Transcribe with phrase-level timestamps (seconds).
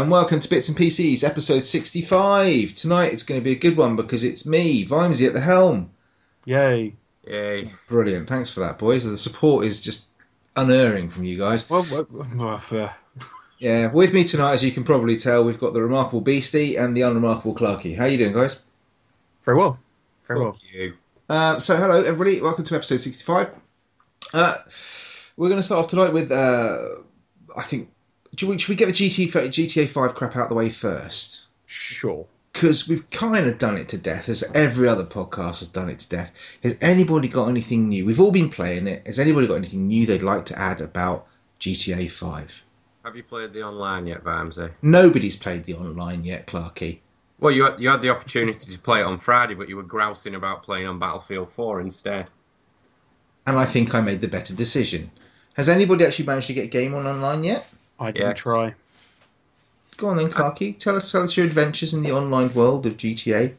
[0.00, 2.74] Hello and welcome to Bits and PCs, episode 65.
[2.74, 5.90] Tonight it's going to be a good one because it's me, Vimesy, at the helm.
[6.46, 6.94] Yay.
[7.26, 7.70] Yay.
[7.86, 8.26] Brilliant.
[8.26, 9.04] Thanks for that, boys.
[9.04, 10.08] The support is just
[10.56, 11.68] unerring from you guys.
[11.68, 12.88] Well, well, well uh,
[13.58, 16.96] Yeah, with me tonight, as you can probably tell, we've got the remarkable Beastie and
[16.96, 17.94] the unremarkable Clarky.
[17.94, 18.64] How are you doing, guys?
[19.44, 19.78] very well.
[20.26, 20.60] Very Fuck well.
[20.72, 20.94] you.
[21.28, 22.40] Uh, so, hello, everybody.
[22.40, 23.50] Welcome to episode 65.
[24.32, 24.54] Uh,
[25.36, 26.88] we're going to start off tonight with, uh,
[27.54, 27.90] I think,
[28.40, 31.44] should we, should we get the GT, GTA 5 crap out the way first?
[31.66, 32.26] Sure.
[32.54, 35.98] Because we've kind of done it to death, as every other podcast has done it
[35.98, 36.32] to death.
[36.62, 38.06] Has anybody got anything new?
[38.06, 39.06] We've all been playing it.
[39.06, 41.26] Has anybody got anything new they'd like to add about
[41.60, 42.62] GTA 5?
[43.04, 44.70] Have you played the online yet, Vimesy?
[44.80, 47.00] Nobody's played the online yet, Clarky.
[47.40, 49.82] Well, you had, you had the opportunity to play it on Friday, but you were
[49.82, 52.28] grousing about playing on Battlefield 4 instead.
[53.46, 55.10] And I think I made the better decision.
[55.52, 57.66] Has anybody actually managed to get Game On online yet?
[58.00, 58.38] I didn't Yes.
[58.38, 58.74] try.
[59.98, 60.78] Go on then, Clarky.
[60.78, 63.54] Tell us, tell us your adventures in the online world of GTA.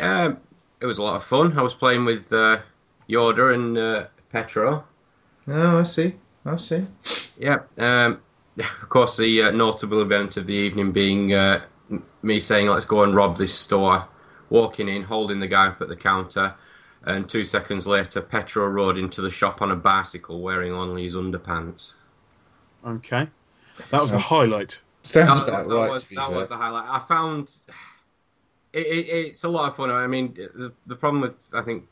[0.00, 0.38] Um,
[0.80, 1.56] it was a lot of fun.
[1.56, 2.58] I was playing with uh,
[3.08, 4.84] Yoda and uh, Petro.
[5.48, 6.14] Oh, I see.
[6.44, 6.84] I see.
[7.38, 7.60] Yeah.
[7.78, 8.20] Um,
[8.58, 11.64] of course, the uh, notable event of the evening being uh,
[12.22, 14.06] me saying, let's go and rob this store,
[14.50, 16.54] walking in, holding the guy up at the counter,
[17.04, 21.14] and two seconds later, Petro rode into the shop on a bicycle wearing only his
[21.14, 21.94] underpants.
[22.84, 23.28] Okay.
[23.90, 24.80] That was So- the highlight.
[25.02, 25.90] Sounds that, about that right.
[25.90, 26.36] was, to that fair.
[26.36, 26.88] was the highlight.
[26.88, 27.54] I found
[28.72, 29.90] it, it, it's a lot of fun.
[29.90, 31.84] I mean, the, the problem with I think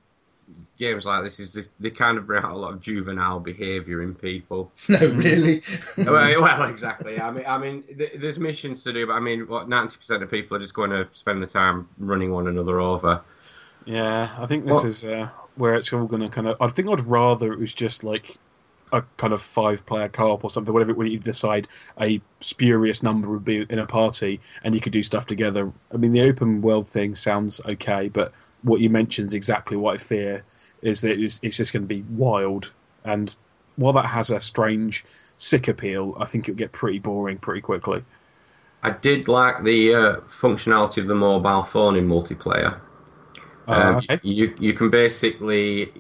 [0.79, 4.03] games like this is this, they kind of bring out a lot of juvenile behaviour
[4.03, 4.73] in people.
[4.89, 5.63] No, really.
[5.97, 7.21] well, well, exactly.
[7.21, 10.25] I mean, I mean, th- there's missions to do, but I mean, what ninety percent
[10.25, 13.23] of people are just going to spend the time running one another over.
[13.85, 16.57] Yeah, I think this What- is uh, where it's all going to kind of.
[16.61, 18.37] I think I'd rather it was just like
[18.93, 21.69] a kind of five player co op or something, whatever, where you decide
[22.01, 25.73] a spurious number would be in a party and you could do stuff together.
[25.93, 29.95] I mean, the open world thing sounds okay, but what you mentioned is exactly what
[29.95, 30.45] I fear
[30.83, 32.73] is that it's, it's just going to be wild.
[33.05, 33.35] And
[33.77, 35.05] while that has a strange,
[35.37, 38.05] sick appeal, I think it'll get pretty boring pretty quickly.
[38.83, 42.81] I did like the uh, functionality of the mobile phone in multiplayer.
[43.67, 44.21] Uh, Um, okay.
[44.23, 45.93] You you can basically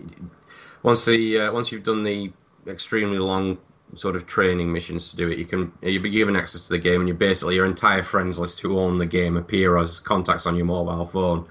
[0.82, 2.32] once the uh, once you've done the
[2.66, 3.58] extremely long
[3.96, 6.78] sort of training missions to do it, you can you'll be given access to the
[6.78, 10.46] game, and you basically your entire friends list who own the game appear as contacts
[10.46, 11.46] on your mobile phone.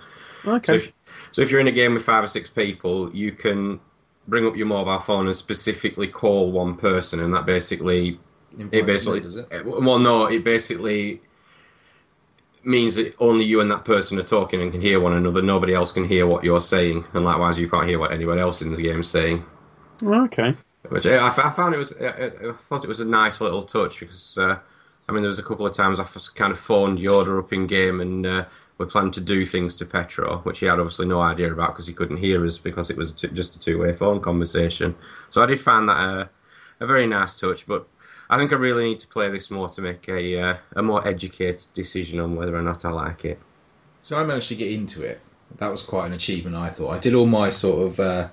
[0.61, 0.75] So Okay.
[0.75, 0.91] if,
[1.31, 3.79] so if you're in a game with five or six people, you can
[4.27, 8.19] bring up your mobile phone and specifically call one person, and that basically
[8.71, 9.49] it basically does it?
[9.51, 11.21] uh, well no it basically
[12.63, 15.73] means that only you and that person are talking and can hear one another nobody
[15.73, 18.71] else can hear what you're saying and likewise you can't hear what anybody else in
[18.73, 19.43] the game is saying
[20.03, 20.55] Okay.
[20.89, 23.99] Which I, I found it was I, I thought it was a nice little touch
[23.99, 24.57] because uh,
[25.07, 27.67] I mean there was a couple of times I kind of phoned Yoda up in
[27.67, 28.45] game and uh,
[28.77, 31.87] we planned to do things to Petro which he had obviously no idea about because
[31.87, 34.95] he couldn't hear us because it was t- just a two-way phone conversation
[35.29, 36.29] so I did find that a,
[36.79, 37.87] a very nice touch but
[38.29, 41.07] I think I really need to play this more to make a uh, a more
[41.07, 43.39] educated decision on whether or not I like it.
[44.01, 45.19] So I managed to get into it.
[45.57, 46.89] That was quite an achievement, I thought.
[46.91, 48.29] I did all my sort of uh,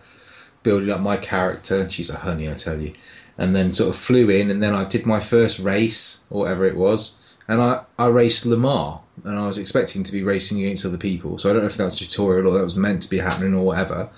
[0.63, 1.89] building up my character.
[1.91, 2.95] She's a honey, I tell you.
[3.39, 6.67] And then sort of flew in, and then I did my first race, or whatever
[6.67, 7.21] it was.
[7.49, 11.39] And I, I raced Lamar, and I was expecting to be racing against other people.
[11.39, 13.55] So I don't know if that was tutorial or that was meant to be happening
[13.55, 14.11] or whatever.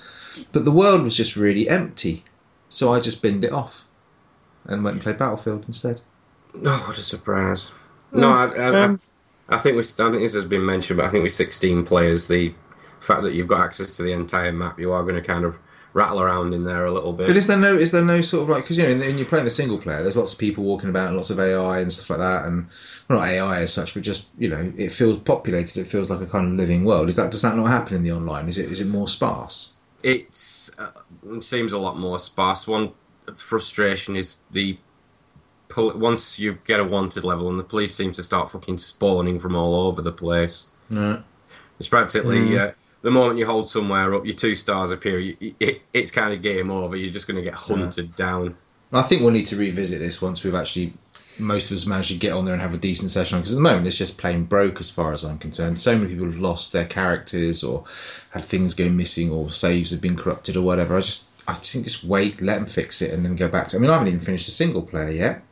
[0.50, 2.24] But the world was just really empty.
[2.68, 3.84] So I just binned it off
[4.64, 6.00] and went and played Battlefield instead.
[6.64, 7.70] Oh, what a surprise!
[8.12, 9.00] No, I, I, Um,
[9.48, 9.82] I, I think we.
[9.82, 12.54] I think this has been mentioned, but I think with 16 players, the
[13.00, 15.58] fact that you've got access to the entire map, you are going to kind of
[15.94, 17.26] rattle around in there a little bit.
[17.26, 19.26] But is there no is there no sort of like because you know when you're
[19.26, 21.92] playing the single player, there's lots of people walking about and lots of AI and
[21.92, 22.66] stuff like that, and
[23.08, 25.78] well, not AI as such, but just you know it feels populated.
[25.80, 27.08] It feels like a kind of living world.
[27.08, 28.48] Is that does that not happen in the online?
[28.48, 29.76] Is it is it more sparse?
[30.02, 30.90] It's uh,
[31.30, 32.66] it seems a lot more sparse.
[32.66, 32.92] One
[33.36, 34.78] frustration is the
[35.76, 39.56] once you get a wanted level and the police seem to start fucking spawning from
[39.56, 40.66] all over the place.
[40.90, 41.22] No.
[41.78, 42.60] It's practically Mm.
[42.60, 42.72] uh,
[43.02, 45.18] the moment you hold somewhere up, your two stars appear.
[45.18, 46.96] You, it, it's kind of game over.
[46.96, 48.56] You're just going to get hunted down.
[48.92, 50.92] I think we'll need to revisit this once we've actually
[51.38, 53.56] most of us managed to get on there and have a decent session because at
[53.56, 55.78] the moment it's just plain broke as far as I'm concerned.
[55.78, 57.84] So many people have lost their characters or
[58.30, 60.94] had things go missing or saves have been corrupted or whatever.
[60.94, 63.78] I just I think just wait, let them fix it, and then go back to.
[63.78, 65.42] I mean, I haven't even finished the single player yet.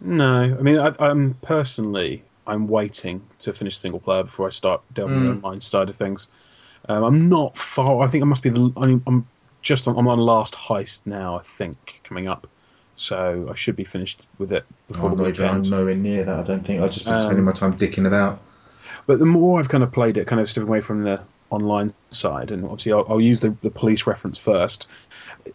[0.00, 4.82] No, I mean, I, I'm personally, I'm waiting to finish single player before I start
[4.92, 5.22] delving Mm.
[5.22, 6.28] the online side of things.
[6.88, 8.02] Um, I'm not far.
[8.02, 8.72] I think I must be the.
[8.76, 9.26] I'm, I'm
[9.62, 9.98] just on.
[9.98, 11.36] I'm on last heist now.
[11.38, 12.46] I think coming up.
[12.96, 15.70] so I should be finished with it before Oh, the I'm weekend.
[15.70, 16.38] nowhere near that.
[16.38, 16.80] I don't think.
[16.82, 18.40] I've just been Um, spending my time dicking about.
[19.06, 21.90] But the more I've kind of played it, kind of stepping away from the online
[22.08, 24.86] side, and obviously I'll, I'll use the, the police reference first.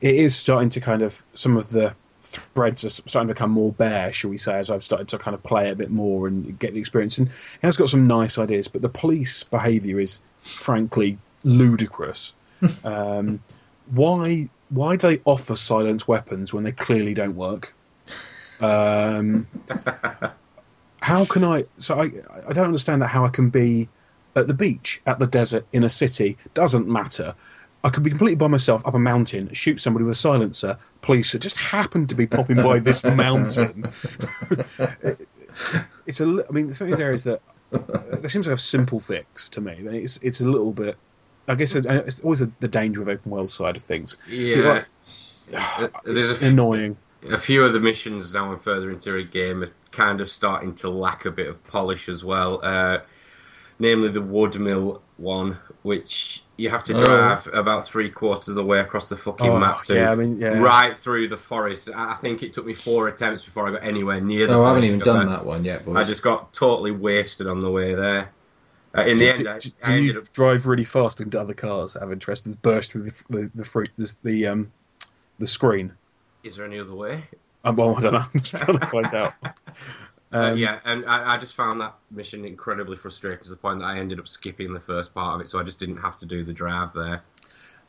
[0.01, 3.73] It is starting to kind of some of the threads are starting to become more
[3.73, 6.27] bare, shall we say, as I've started to kind of play it a bit more
[6.27, 7.17] and get the experience.
[7.17, 12.33] And it has got some nice ideas, but the police behaviour is frankly ludicrous.
[12.83, 13.41] um,
[13.89, 17.73] why why do they offer silence weapons when they clearly don't work?
[18.61, 19.47] Um,
[21.01, 21.65] how can I?
[21.77, 22.11] So I
[22.47, 23.89] I don't understand that how I can be
[24.35, 26.37] at the beach, at the desert, in a city.
[26.53, 27.35] Doesn't matter.
[27.83, 30.77] I could be completely by myself up a mountain, shoot somebody with a silencer.
[31.01, 33.91] Police just happen to be popping by this mountain.
[35.01, 35.27] It-
[36.05, 36.45] it's a.
[36.47, 37.41] I mean, some of these areas that
[37.71, 39.73] there seems like a simple fix to me.
[39.73, 40.95] It's it's a little bit.
[41.47, 44.17] I guess it's always the danger of open world side of things.
[44.29, 44.83] Yeah.
[45.53, 46.97] Uh, There's It's a, annoying.
[47.29, 50.75] a few of the missions now and further into the game are kind of starting
[50.75, 52.59] to lack a bit of polish as well.
[52.63, 52.99] Uh,
[53.81, 57.03] namely the woodmill one, which you have to Oh.
[57.03, 59.95] drive about three quarters of the way across the fucking Oh, map to.
[59.95, 60.59] yeah, I mean, yeah.
[60.59, 61.89] Right through the forest.
[61.93, 64.63] I I think it took me four attempts before I got anywhere near the Oh,
[64.63, 65.97] I haven't forest, even 'cause done I, that one yet, boys.
[65.97, 68.29] I just got totally wasted on the way there.
[68.95, 71.19] Uh, in the do, end, do- I, do I ended you up drive really fast
[71.21, 71.95] into other cars?
[71.99, 72.43] Have interest?
[72.43, 74.71] Just burst through the the, the fruit the, the um
[75.39, 75.93] the screen.
[76.43, 77.23] Is there any other way?
[77.63, 78.19] Um, well, I don't know.
[78.33, 79.33] I'm just trying to find out.
[80.33, 83.79] Uh, Um, yeah, and I, I just found that mission incredibly frustrating to the point
[83.79, 86.17] that I ended up skipping the first part of it, so I just didn't have
[86.17, 87.21] to do the drive there.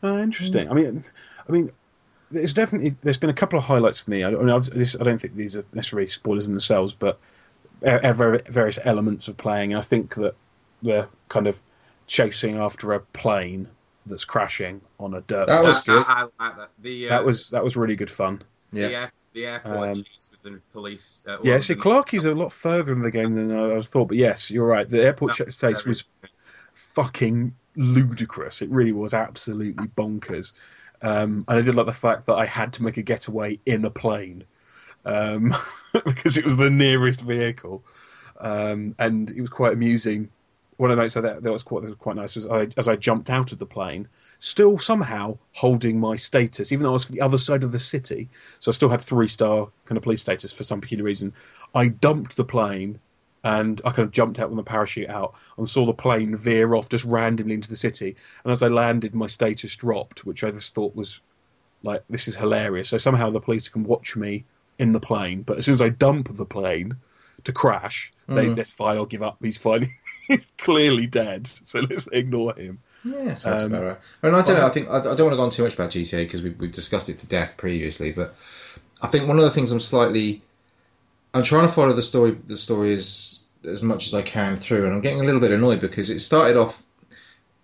[0.02, 0.68] Uh, interesting.
[0.70, 1.04] I mean,
[1.48, 1.70] I mean,
[2.30, 4.24] there's definitely there's been a couple of highlights for me.
[4.24, 6.92] I, don't- I, mean, I've- this, I don't think these are necessarily spoilers in themselves,
[6.94, 7.20] but
[7.84, 9.72] uh, uh, various elements of playing.
[9.72, 10.34] And I think that
[10.82, 11.60] the kind of
[12.08, 13.68] chasing after a plane
[14.06, 15.46] that's crashing on a dirt.
[15.46, 16.04] That was good.
[16.04, 16.70] I, I like that.
[16.80, 18.42] The, uh, that was that was really good fun.
[18.72, 18.86] the, Yeah.
[18.88, 21.22] air, the airport Um, chase with the police.
[21.26, 24.16] Uh, Yeah, see, the- Clarky's a lot further in the game than I thought, but
[24.16, 24.88] yes, you're right.
[24.88, 26.04] The airport was chase was
[26.74, 28.62] fucking ludicrous.
[28.62, 30.52] It really was absolutely bonkers.
[31.00, 33.84] Um, and I did like the fact that I had to make a getaway in
[33.84, 34.44] a plane
[35.04, 35.52] um,
[36.04, 37.84] because it was the nearest vehicle,
[38.38, 40.28] um, and it was quite amusing.
[40.82, 42.88] One of the notes that, that was quite that was quite nice was I, as
[42.88, 44.08] I jumped out of the plane,
[44.40, 47.78] still somehow holding my status, even though I was for the other side of the
[47.78, 48.30] city.
[48.58, 51.34] So I still had three star kind of police status for some peculiar reason.
[51.72, 52.98] I dumped the plane
[53.44, 56.74] and I kind of jumped out with my parachute out and saw the plane veer
[56.74, 58.16] off just randomly into the city.
[58.42, 61.20] And as I landed, my status dropped, which I just thought was
[61.84, 62.88] like, this is hilarious.
[62.88, 64.46] So somehow the police can watch me
[64.80, 66.96] in the plane, but as soon as I dump the plane
[67.44, 68.56] to crash, they, Mhm.
[68.56, 69.36] that's fine, I'll give up.
[69.40, 69.88] He's fine.
[70.32, 72.78] He's clearly dead, so let's ignore him.
[73.04, 73.96] Yeah, sounds Um, about right.
[74.22, 74.66] I mean, I don't know.
[74.66, 76.50] I think I, I don't want to go on too much about GTA because we,
[76.50, 78.12] we've discussed it to death previously.
[78.12, 78.34] But
[79.00, 80.42] I think one of the things I'm slightly,
[81.34, 84.84] I'm trying to follow the story, the story as as much as I can through,
[84.86, 86.82] and I'm getting a little bit annoyed because it started off.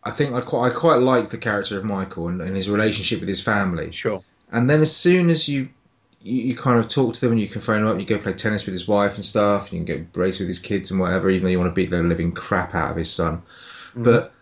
[0.04, 3.20] I think I quite I quite liked the character of Michael and, and his relationship
[3.20, 3.90] with his family.
[3.90, 4.22] Sure.
[4.50, 5.68] And then as soon as you,
[6.22, 8.18] you you kind of talk to them and you can phone them up, you go
[8.18, 10.90] play tennis with his wife and stuff, and you can go race with his kids
[10.90, 13.42] and whatever, even though you want to beat the living crap out of his son.
[13.94, 14.04] Mm.
[14.04, 14.32] But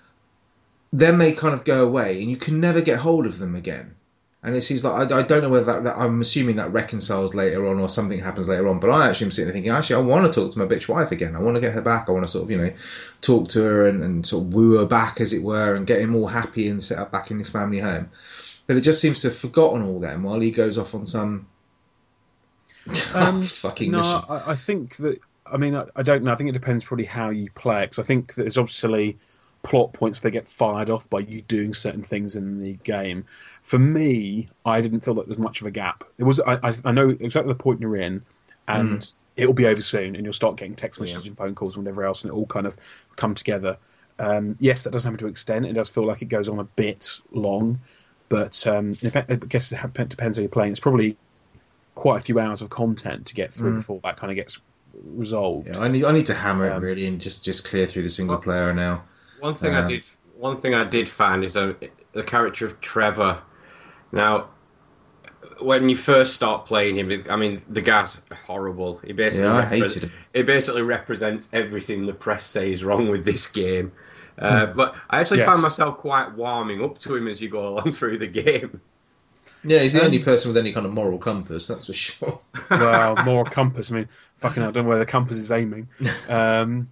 [0.93, 3.95] then they kind of go away and you can never get hold of them again.
[4.43, 7.35] And it seems like I, I don't know whether that, that I'm assuming that reconciles
[7.35, 8.79] later on or something happens later on.
[8.79, 10.89] But I actually am sitting there thinking, actually, I want to talk to my bitch
[10.89, 11.35] wife again.
[11.35, 12.09] I want to get her back.
[12.09, 12.73] I want to sort of, you know,
[13.23, 16.01] talk to her and, and sort of woo her back, as it were, and get
[16.01, 18.11] him all happy and set up back in his family home.
[18.69, 21.49] But it just seems to have forgotten all them while he goes off on some
[23.15, 24.25] Um, fucking no.
[24.29, 25.19] I, I think that.
[25.51, 26.33] I mean, I, I don't know.
[26.33, 27.91] I think it depends probably how you play it.
[27.91, 29.19] 'cause I think that there's obviously
[29.63, 33.25] plot points that get fired off by you doing certain things in the game.
[33.63, 36.05] For me, I didn't feel like there's much of a gap.
[36.19, 36.41] It was.
[36.41, 38.23] I, I, know exactly the point you're in,
[38.69, 41.85] and it'll be over soon, and you'll start getting text messages and phone calls and
[41.85, 42.77] whatever else, and it all kind of
[43.17, 43.79] come together.
[44.19, 45.67] Um, yes, that does happen to an extent.
[45.67, 47.81] It does feel like it goes on a bit long,
[48.29, 50.73] but um, I guess it depends how you're playing.
[50.73, 51.17] It's probably
[51.97, 53.77] quite a few hours of content to get through Mm.
[53.77, 54.61] before that kind of gets
[54.95, 55.67] resolved.
[55.69, 58.05] Yeah, I need I need to hammer Um, it really and just just clear through
[58.05, 59.03] the single Well- player now.
[59.41, 60.05] One thing Um, I did,
[60.39, 61.75] one thing I did find is uh,
[62.13, 63.39] the character of Trevor.
[64.13, 64.49] Now,
[65.61, 68.99] when you first start playing him, I mean, the guy's horrible.
[69.05, 70.13] He basically, Yeah, I repre- hated him.
[70.35, 73.93] He basically represents everything the press says wrong with this game.
[74.39, 75.49] Uh, but I actually Yes.
[75.51, 78.81] found myself quite warming up to him as you go along through the game.
[79.69, 82.41] Yeah, he's the Um, only person with any kind of moral compass, that's for sure.
[82.71, 83.91] well, more compass.
[83.91, 85.89] I mean, fucking, hell, I don't know where the compass is aiming.
[86.29, 86.89] Um,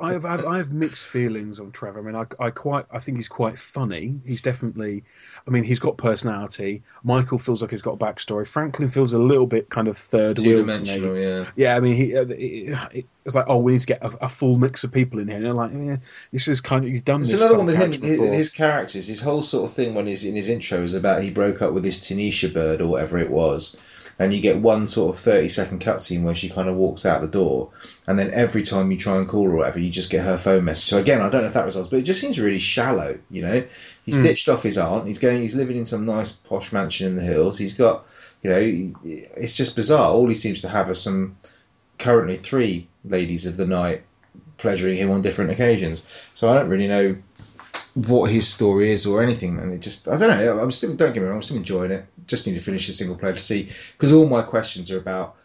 [0.00, 2.00] I have, I have I have mixed feelings on Trevor.
[2.00, 4.20] I mean, I, I quite I think he's quite funny.
[4.24, 5.04] He's definitely,
[5.46, 6.82] I mean, he's got personality.
[7.02, 8.46] Michael feels like he's got a backstory.
[8.46, 11.22] Franklin feels a little bit kind of third wheel to me.
[11.22, 11.44] yeah.
[11.56, 14.28] Yeah, I mean, he uh, it, it's like, oh, we need to get a, a
[14.28, 15.36] full mix of people in here.
[15.36, 15.96] And they're like, yeah,
[16.32, 17.88] this is kind of you've done It's another one with him.
[17.88, 18.32] His, before.
[18.32, 21.30] his characters, his whole sort of thing when he's in his intro is about he
[21.30, 23.78] broke up with this Tanisha bird or whatever it was,
[24.22, 27.20] and you get one sort of thirty second cutscene where she kind of walks out
[27.20, 27.70] the door,
[28.06, 30.38] and then every time you try and call her or whatever, you just get her
[30.38, 30.88] phone message.
[30.88, 33.18] So again, I don't know if that results, but it just seems really shallow.
[33.30, 33.64] You know,
[34.04, 34.22] he's Hmm.
[34.22, 35.06] ditched off his aunt.
[35.06, 35.42] He's going.
[35.42, 37.58] He's living in some nice posh mansion in the hills.
[37.58, 38.06] He's got,
[38.42, 38.92] you know,
[39.36, 40.12] it's just bizarre.
[40.12, 41.36] All he seems to have are some
[41.98, 44.02] currently three ladies of the night
[44.58, 46.06] pleasuring him on different occasions.
[46.34, 47.16] So I don't really know
[47.94, 50.58] what his story is or anything, and it just I don't know.
[50.58, 52.06] I'm still don't get me wrong, I'm still enjoying it.
[52.26, 55.36] Just need to finish the single player to see because all my questions are about.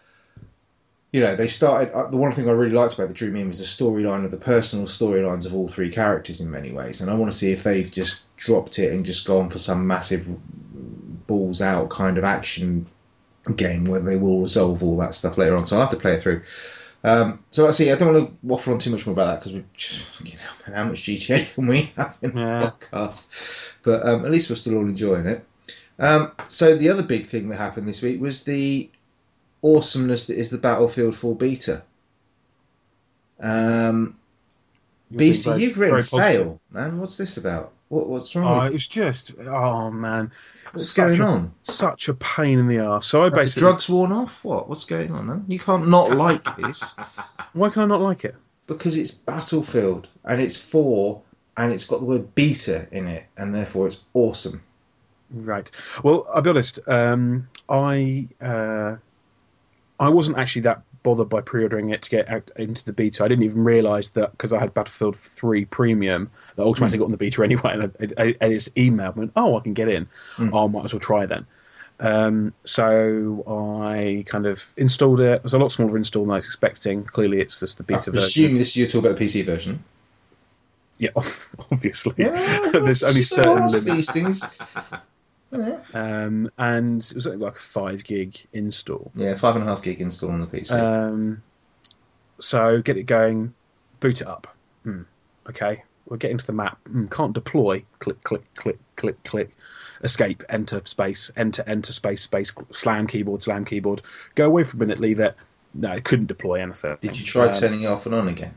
[1.12, 1.94] You know, they started.
[1.94, 4.32] Uh, the one thing I really liked about the Dream In was the storyline of
[4.32, 7.52] the personal storylines of all three characters in many ways, and I want to see
[7.52, 10.28] if they've just dropped it and just gone for some massive
[11.26, 12.88] balls out kind of action
[13.56, 15.66] game where they will resolve all that stuff later on.
[15.66, 16.44] So I'll have to play it through.
[17.04, 17.92] Um, so let's see.
[17.92, 19.64] I don't want to waffle on too much more about that because we,
[20.18, 22.60] fucking hell, man, how much GTA can we have in Yeah.
[22.60, 23.76] the podcast?
[23.84, 25.46] But um, at least we're still all enjoying it.
[26.00, 28.90] Um, so the other big thing that happened this week was the
[29.64, 31.84] awesomeness that is the Battlefield 4 beta.
[33.40, 34.16] Um,
[35.10, 37.00] You've BC, very- you've written fail, man.
[37.00, 37.72] What's this about?
[37.90, 38.60] What, what's wrong?
[38.60, 40.32] Oh, it's just, oh man,
[40.74, 41.54] what's going a- on?
[41.62, 43.08] such a pain in the ass.
[43.08, 44.44] So I Have the basically, drugs worn off?
[44.44, 44.68] What?
[44.68, 45.46] What's going on, man?
[45.48, 47.00] You can't not like this.
[47.54, 48.36] why can I not like it?
[48.68, 51.22] because it's Battlefield and it's four
[51.56, 54.62] and it's got the word beta in it and therefore it's awesome.
[55.32, 55.72] Right.
[56.04, 56.80] Well, I'll be honest.
[56.86, 58.98] Um, I uh,
[59.98, 63.24] I wasn't actually that bothered by pre-ordering it to get out into the beta.
[63.24, 67.12] I didn't even realise that because I had Battlefield 3 Premium that automatically got on
[67.12, 70.08] the beta anyway, and I, I, I just emailed me, "Oh, I can get in.
[70.38, 70.52] Mm.
[70.54, 71.46] Oh, I might as well try then."
[72.00, 75.32] Um, so I kind of installed it.
[75.32, 77.04] It was a lot smaller install than I was expecting.
[77.04, 78.14] Clearly, it's just the beta version.
[78.14, 79.84] presume this you're talking about the PC version.
[81.00, 81.10] Yeah,
[81.72, 82.14] obviously.
[82.18, 83.84] Yeah, There's only certain limits.
[83.84, 84.44] these things.
[85.94, 86.24] Yeah.
[86.26, 89.12] Um, and it was only like a five gig install.
[89.16, 90.72] yeah, five and a half gig install on the PC.
[90.78, 91.44] Um,
[92.40, 93.54] so get it going,
[94.00, 94.48] boot it up.
[94.84, 95.04] Hmm.
[95.50, 96.78] Okay, we're getting to the map.
[96.88, 97.08] Hmm.
[97.08, 97.84] Can't deploy.
[98.00, 99.56] Click, click, click, click, click.
[100.04, 100.44] Escape.
[100.50, 101.32] Enter space.
[101.36, 101.64] Enter.
[101.66, 102.22] Enter space.
[102.22, 102.54] Space.
[102.72, 103.42] Slam keyboard.
[103.42, 104.04] Slam keyboard.
[104.36, 105.00] Go away for a minute.
[105.00, 105.36] Leave it.
[105.74, 106.98] No, it couldn't deploy anything.
[107.02, 108.54] Did you try Um, turning it off and on again?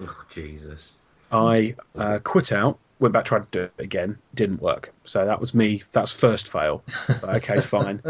[0.00, 0.96] Oh, Jesus.
[1.32, 4.92] I uh, quit out, went back, tried to do it again, didn't work.
[5.04, 5.82] So that was me.
[5.92, 6.84] That's first fail.
[7.24, 8.02] okay, fine.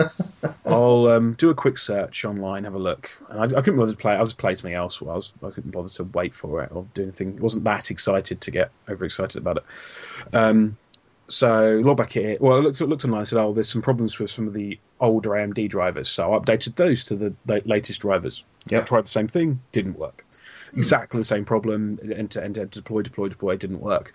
[0.66, 3.10] I'll um, do a quick search online, have a look.
[3.28, 4.14] And I, I couldn't bother to play.
[4.14, 5.00] I was playing something else.
[5.00, 5.32] I was.
[5.42, 7.38] I couldn't bother to wait for it or do anything.
[7.38, 10.34] I wasn't that excited to get overexcited about it.
[10.34, 10.76] Um,
[11.28, 12.36] so log back here.
[12.40, 14.80] Well, I looked, looked online and said, oh, there's some problems with some of the
[14.98, 16.08] older AMD drivers.
[16.08, 18.44] So I updated those to the la- latest drivers.
[18.66, 18.86] Yep.
[18.86, 20.26] Tried the same thing, didn't work.
[20.72, 21.98] Exactly the same problem.
[22.12, 24.14] Enter, enter, deploy, deploy, deploy, didn't work.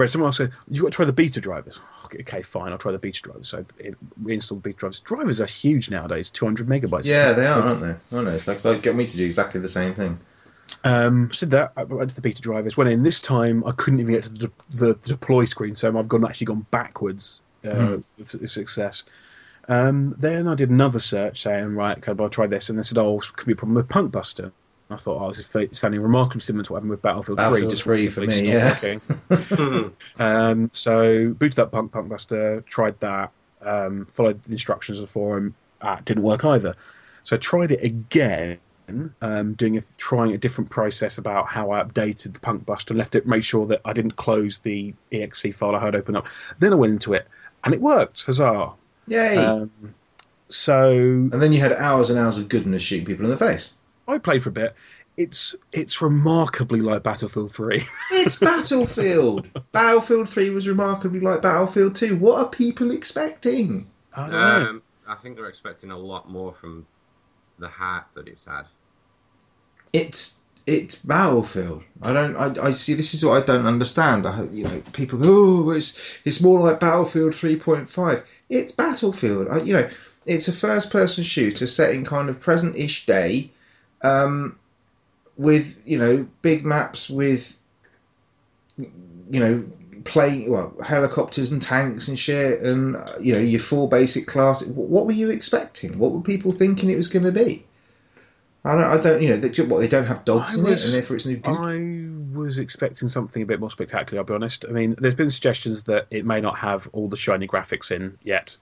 [0.00, 1.78] Whereas someone else said, you've got to try the beta drivers.
[2.06, 3.48] Okay, fine, I'll try the beta drivers.
[3.48, 5.00] So it, reinstall the beta drivers.
[5.00, 7.04] Drivers are huge nowadays, 200 megabytes.
[7.04, 8.16] Yeah, they are, aren't they?
[8.16, 8.30] I know.
[8.30, 10.18] It's like, like get me to do exactly the same thing.
[10.84, 12.78] Um, so that I went to the beta drivers.
[12.78, 13.62] Went in this time.
[13.66, 16.66] I couldn't even get to the, de- the deploy screen, so I've gone actually gone
[16.70, 17.96] backwards uh, Hmm.
[18.16, 19.04] with with success.
[19.68, 22.82] Um, then I did another search saying, right, okay, well, I'll try this, and they
[22.82, 24.44] said, oh, it could be a problem with Punk Buster.
[24.44, 24.52] And
[24.90, 27.70] I thought, oh, this is sounding remarkably similar to what happened with Battlefield, Battlefield 3.
[27.70, 29.68] Just 3 for randomly me, stopped yeah.
[29.68, 29.96] working.
[30.18, 33.32] Um, so booted up Punk Punkbuster, tried that,
[33.62, 35.54] um, followed the instructions of the forum.
[35.80, 36.74] Ah, didn't work either.
[37.24, 38.58] So I tried it again,
[39.20, 43.14] um, doing a, trying a different process about how I updated the Punk Buster, left
[43.14, 46.26] it, made sure that I didn't close the exe file I had open up.
[46.58, 47.26] Then I went into it,
[47.64, 48.24] and it worked.
[48.24, 48.72] Huzzah!
[49.06, 49.36] Yay!
[49.36, 49.70] Um,
[50.48, 53.74] so and then you had hours and hours of goodness shooting people in the face.
[54.06, 54.74] I played for a bit.
[55.16, 57.84] It's it's remarkably like Battlefield 3.
[58.12, 59.48] It's Battlefield.
[59.72, 62.16] Battlefield 3 was remarkably like Battlefield 2.
[62.16, 63.88] What are people expecting?
[64.14, 64.70] I don't know.
[64.70, 66.86] Um, I think they're expecting a lot more from
[67.58, 68.64] the hype that it's had.
[69.92, 71.82] It's it's Battlefield.
[72.00, 72.36] I don't.
[72.36, 72.94] I, I see.
[72.94, 74.26] This is what I don't understand.
[74.26, 79.48] I, you know, people go, "Oh, it's it's more like Battlefield 3.5." It's Battlefield.
[79.48, 79.90] I, you know,
[80.26, 83.50] it's a first-person shooter set in kind of present-ish day,
[84.02, 84.58] um,
[85.36, 87.58] with you know big maps with
[88.76, 88.90] you
[89.40, 89.64] know
[90.04, 94.72] plane well helicopters and tanks and shit and uh, you know your four basic classes.
[94.72, 95.98] What were you expecting?
[95.98, 97.66] What were people thinking it was going to be?
[98.62, 100.82] I don't, I don't, you know, they, what they don't have dogs I in was-
[100.82, 101.40] it, and therefore it's good.
[101.46, 104.20] I was expecting something a bit more spectacular.
[104.20, 104.66] I'll be honest.
[104.68, 108.18] I mean, there's been suggestions that it may not have all the shiny graphics in
[108.22, 108.56] yet,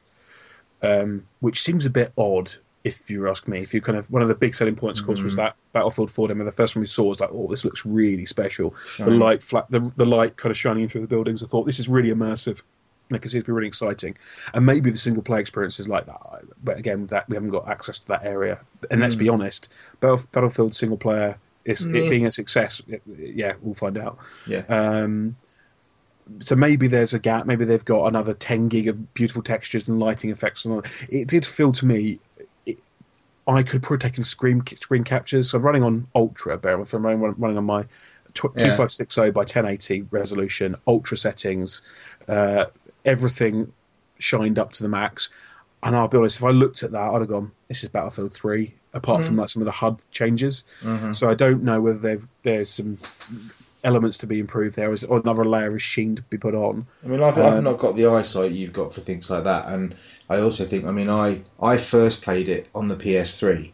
[0.82, 2.52] um, which seems a bit odd.
[2.94, 5.06] If you ask me, if you kind of one of the big selling points, of
[5.06, 5.36] course, was Mm.
[5.38, 6.44] that Battlefield 4 demo.
[6.44, 8.74] The first one we saw was like, oh, this looks really special.
[8.86, 9.10] Shiny.
[9.10, 11.42] The light, flat, the, the light kind of shining through the buildings.
[11.42, 12.60] I thought this is really immersive.
[13.10, 14.18] And I can see it be really exciting,
[14.52, 16.20] and maybe the single player experience is like that.
[16.62, 18.58] But again, that we haven't got access to that area.
[18.90, 19.18] And let's Mm.
[19.20, 22.10] be honest, Battlefield single player is it Mm.
[22.10, 22.82] being a success.
[22.86, 24.18] it- yeah, we'll find out.
[24.46, 24.64] Yeah.
[24.68, 25.36] Um,
[26.40, 27.46] so maybe there's a gap.
[27.46, 30.66] Maybe they've got another 10 gig of beautiful textures and lighting effects.
[30.66, 30.82] And all.
[31.08, 32.20] It did feel to me.
[33.48, 35.50] I could probably taken screen screen captures.
[35.50, 36.58] So I'm running on ultra.
[36.58, 37.82] Bear with me, I'm running, running on my
[38.34, 38.64] tw- Yeah.
[38.76, 41.80] 2560 by 1080 resolution, ultra settings,
[42.28, 42.66] uh,
[43.04, 43.72] everything
[44.18, 45.30] shined up to the max.
[45.82, 48.32] And I'll be honest, if I looked at that, I'd have gone, "This is Battlefield
[48.32, 49.40] 3." Apart from Mm.
[49.40, 51.14] like some of the HUD changes, Mhm.
[51.14, 52.96] so I don't know whether there's some
[53.84, 56.86] elements to be improved there, is- or another layer of sheen to be put on.
[57.04, 59.66] I mean, I've, I've Um, not got the eyesight you've got for things like that,
[59.68, 59.94] and
[60.28, 63.72] I also think, I mean, I I first played it on the PS3,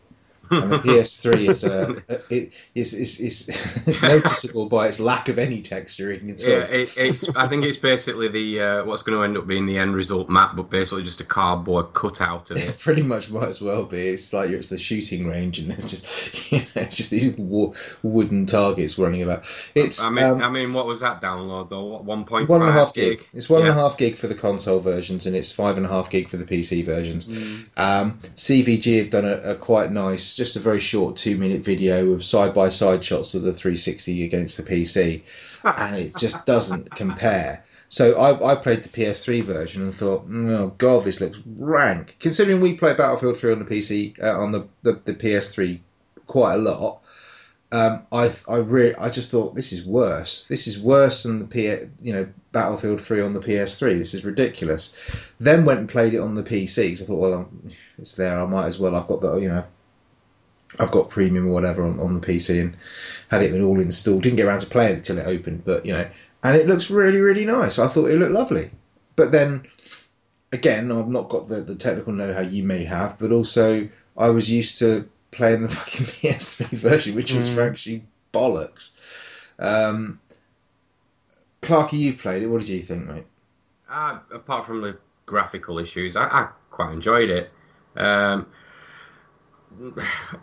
[0.51, 2.03] and the PS3 is a
[2.35, 6.29] it is is is noticeable by its lack of any texturing.
[6.29, 7.29] It's Yeah, it, it's.
[7.37, 10.29] I think it's basically the uh, what's going to end up being the end result
[10.29, 12.79] map, but basically just a cardboard cutout of It it.
[12.79, 14.09] pretty much might as well be.
[14.09, 17.75] It's like it's the shooting range, and it's just you know, it's just these wo-
[18.03, 19.45] wooden targets running about.
[19.75, 21.99] It's I mean, um, I mean, what was that download though?
[21.99, 23.27] One point one and a half five gig.
[23.33, 25.89] It's one and a half gig for the console versions, and it's five and a
[25.89, 27.27] half gig for the PC versions.
[27.27, 27.67] Mm.
[27.77, 32.13] Um, CVG have done a, a quite nice, just a very short two minute video
[32.13, 35.23] of side by side shots of the 360 against the PC,
[35.65, 37.65] and it just doesn't compare.
[37.89, 42.17] So I, I played the PS3 version and thought, oh god, this looks rank.
[42.19, 45.81] Considering we play Battlefield 3 on the PC uh, on the, the, the PS3
[46.27, 47.03] quite a lot,
[47.73, 50.47] um, I I re- I just thought this is worse.
[50.47, 51.63] This is worse than the P
[52.03, 53.99] you know Battlefield 3 on the PS3.
[53.99, 54.97] This is ridiculous.
[55.41, 58.39] Then went and played it on the PC because I thought, well, um, it's there.
[58.39, 58.95] I might as well.
[58.95, 59.65] I've got the you know.
[60.79, 62.77] I've got premium or whatever on, on the PC and
[63.31, 64.23] had it all installed.
[64.23, 66.09] Didn't get around to playing it until it opened, but you know,
[66.43, 67.79] and it looks really, really nice.
[67.79, 68.71] I thought it looked lovely.
[69.17, 69.67] But then,
[70.53, 74.51] again, I've not got the, the technical know-how you may have, but also I was
[74.51, 77.71] used to playing the fucking PS3 version, which was Mm.
[77.71, 79.01] actually bollocks.
[79.59, 80.19] Um,
[81.63, 82.47] Clarky, you've played it.
[82.47, 83.25] What did you think, mate?
[83.89, 87.51] Uh, apart from the graphical issues, I, I quite enjoyed it.
[87.97, 88.47] Um,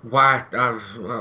[0.03, 0.79] why I,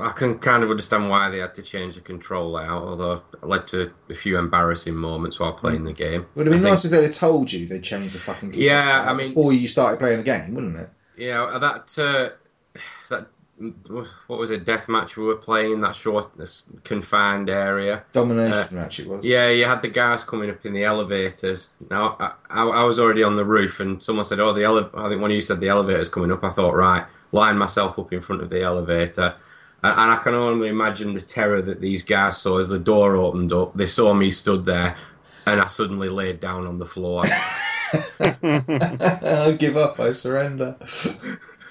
[0.09, 3.44] I can kind of understand why they had to change the control layout, although it
[3.46, 6.27] led to a few embarrassing moments while playing the game.
[6.35, 9.05] Would have been nice if they'd have told you they'd changed the fucking control Yeah,
[9.07, 10.90] I mean- before you started playing the game, wouldn't it?
[11.16, 12.79] Yeah, that uh,
[13.11, 13.27] that
[13.61, 14.64] what was it?
[14.64, 16.31] Death match we were playing in that short,
[16.83, 18.03] confined area.
[18.12, 19.25] Domination uh, match it was.
[19.25, 21.68] Yeah, you had the guys coming up in the elevators.
[21.90, 24.90] Now, I, I, I was already on the roof, and someone said, "Oh, the ele-,
[24.94, 27.99] I think one of you said the elevator's coming up." I thought, right, line myself
[27.99, 29.35] up in front of the elevator,
[29.83, 33.16] and, and I can only imagine the terror that these guys saw as the door
[33.16, 33.75] opened up.
[33.75, 34.96] They saw me stood there,
[35.46, 37.25] and I suddenly laid down on the floor.
[38.20, 40.01] I give up.
[40.01, 40.77] I surrender.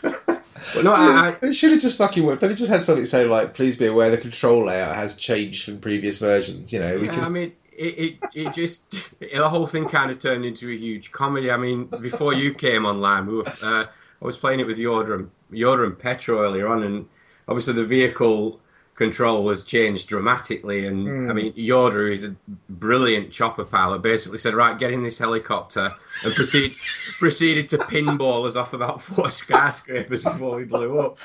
[0.74, 2.42] but no, I, I, They should have just fucking worked.
[2.42, 5.80] They just had something say like, "Please be aware the control layout has changed from
[5.80, 7.24] previous versions." You know, we Yeah, could.
[7.24, 11.12] I mean, it, it, it just the whole thing kind of turned into a huge
[11.12, 11.52] comedy.
[11.52, 13.86] I mean, before you came online, we were, uh,
[14.22, 17.08] I was playing it with Yoda and Yoda and Petro earlier on, and
[17.48, 18.60] obviously the vehicle
[19.00, 20.86] control has changed dramatically.
[20.86, 21.30] And Hmm.
[21.32, 22.36] I mean, Yoda, is a
[22.70, 26.76] brilliant chopper pilot, basically said, "Right, get in this helicopter," and proceed
[27.20, 31.18] proceeded to pinball us off about four skyscrapers before we blew up.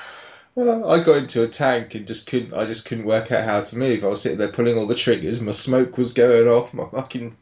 [0.55, 2.53] Well, I got into a tank and just couldn't.
[2.53, 4.05] I just couldn't work out how to move.
[4.05, 5.41] I was sitting there pulling all the triggers.
[5.41, 6.73] My smoke was going off.
[6.73, 7.35] My fucking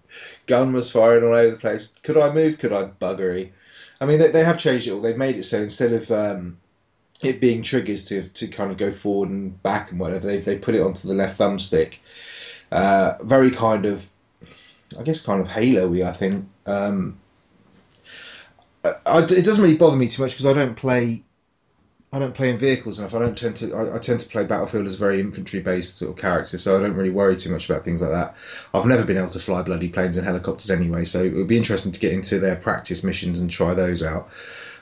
[0.48, 2.00] gun was firing all over the place.
[2.02, 2.58] Could I move?
[2.58, 3.52] Could I buggery?
[4.02, 5.02] I mean, they, they have changed it all.
[5.02, 6.58] They've made it so instead of um,
[7.26, 10.58] it being triggers to, to kind of go forward and back and whatever, they they
[10.58, 11.96] put it onto the left thumbstick.
[12.72, 14.08] Uh, very kind of,
[14.98, 16.08] I guess, kind of Halo-y.
[16.08, 16.48] I think.
[16.66, 17.20] Um,
[18.84, 21.24] I, it doesn't really bother me too much because I don't play
[22.14, 23.16] I don't play in vehicles enough.
[23.16, 23.74] I don't tend to.
[23.74, 26.80] I, I tend to play Battlefield as a very infantry-based sort of character, so I
[26.80, 28.36] don't really worry too much about things like that.
[28.72, 31.58] I've never been able to fly bloody planes and helicopters anyway, so it would be
[31.58, 34.30] interesting to get into their practice missions and try those out.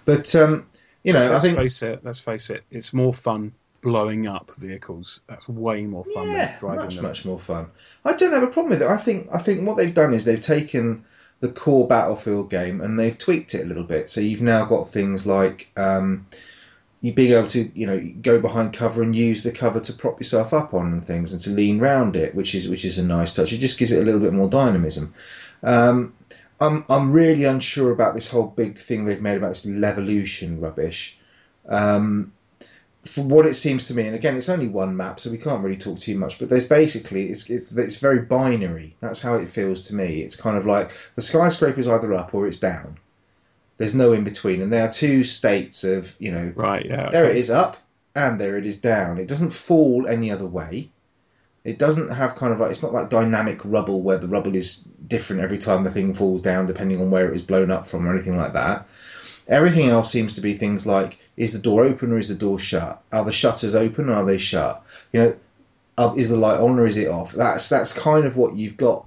[0.04, 0.68] But um,
[1.04, 2.04] you know, I let's think face it.
[2.04, 2.64] Let's face it.
[2.70, 5.22] It's more fun blowing up vehicles.
[5.28, 7.04] That's way more fun yeah, than driving much them.
[7.04, 7.72] much more fun.
[8.06, 8.88] I don't have a problem with it.
[8.88, 11.04] I think I think what they've done is they've taken
[11.40, 14.10] the core Battlefield game and they've tweaked it a little bit.
[14.10, 16.28] So you've now got things like um,
[17.02, 20.20] you being able to you know go behind cover and use the cover to prop
[20.20, 23.06] yourself up on and things and to lean round it, which is which is a
[23.06, 23.52] nice touch.
[23.52, 25.14] It just gives it a little bit more dynamism.
[25.64, 26.14] Um,
[26.62, 31.18] I'm I'm really unsure about this whole big thing they've made about this levolution rubbish.
[31.68, 32.34] Um,
[33.04, 35.64] for what it seems to me, and again, it's only one map, so we can't
[35.64, 36.38] really talk too much.
[36.38, 38.96] But there's basically it's it's it's very binary.
[39.00, 40.22] That's how it feels to me.
[40.22, 42.98] It's kind of like the skyscraper's either up or it's down.
[43.78, 46.86] There's no in between, and there are two states of you know Right.
[46.86, 47.10] Yeah.
[47.10, 47.78] there it is up
[48.16, 49.18] and there it is down.
[49.18, 50.90] It doesn't fall any other way.
[51.64, 54.84] It doesn't have kind of like it's not like dynamic rubble where the rubble is
[54.84, 58.08] different every time the thing falls down depending on where it was blown up from
[58.08, 58.88] or anything like that.
[59.48, 62.58] Everything else seems to be things like is the door open or is the door
[62.58, 63.02] shut?
[63.12, 64.84] Are the shutters open or are they shut?
[65.12, 67.34] You know, is the light on or is it off?
[67.34, 69.06] That's that's kind of what you've got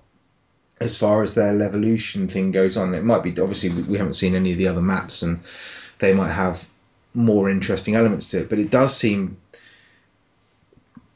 [0.81, 2.95] as far as their levolution thing goes on.
[2.95, 5.41] It might be obviously we haven't seen any of the other maps and
[5.99, 6.67] they might have
[7.15, 9.39] more interesting elements to it, but it does seem.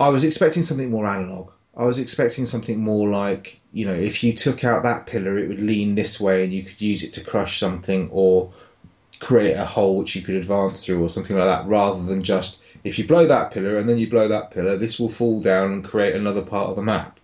[0.01, 1.51] I was expecting something more analog.
[1.77, 5.49] I was expecting something more like, you know, if you took out that pillar, it
[5.49, 8.53] would lean this way and you could use it to crush something or
[9.21, 12.65] create a hole which you could advance through or something like that, rather than just
[12.85, 15.73] if you blow that pillar and then you blow that pillar, this will fall down
[15.73, 17.19] and create another part of the map.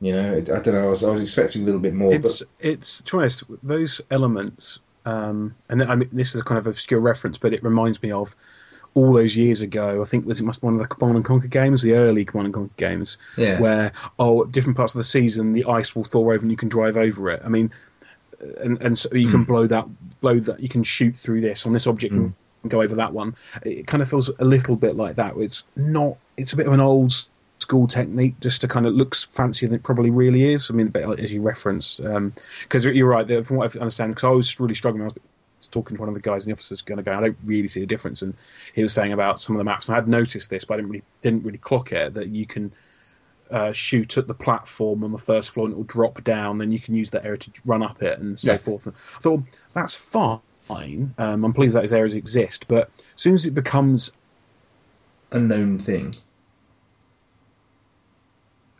[0.00, 0.86] You know, it, I don't know.
[0.86, 4.00] I was, I was expecting a little bit more, it's it's to be honest, those
[4.10, 8.02] elements, um, and I mean this is a kind of obscure reference, but it reminds
[8.02, 8.34] me of
[8.94, 10.02] all those years ago.
[10.02, 12.24] I think was it must be one of the Command and Conquer games, the early
[12.24, 15.94] Command and Conquer games, yeah, where oh, at different parts of the season the ice
[15.94, 17.42] will thaw over and you can drive over it.
[17.44, 17.72] I mean,
[18.40, 19.44] uh, and and so you can hmm.
[19.44, 19.86] blow that
[20.20, 22.68] blow that you can shoot through this on this object and hmm.
[22.68, 23.36] go over that one.
[23.64, 25.36] It kind of feels a little bit like that.
[25.36, 26.16] It's not.
[26.36, 27.12] It's a bit of an old
[27.58, 30.70] school technique just to kind of looks fancier than it probably really is.
[30.70, 33.46] I mean, but as you referenced, um, because you're right.
[33.46, 35.02] From what I understand, because I was really struggling.
[35.02, 35.14] I was
[35.60, 37.12] was talking to one of the guys in the office going to go.
[37.12, 38.34] I don't really see a difference, and
[38.74, 39.88] he was saying about some of the maps.
[39.88, 42.46] And I had noticed this, but I didn't really didn't really clock it that you
[42.46, 42.72] can
[43.50, 46.58] uh, shoot at the platform on the first floor and it will drop down.
[46.58, 48.58] Then you can use that area to run up it and so Yeah.
[48.58, 48.86] forth.
[48.86, 51.14] And I thought well, that's fine.
[51.18, 54.12] Um, I'm pleased that those areas exist, but as soon as it becomes
[55.32, 56.14] a known thing.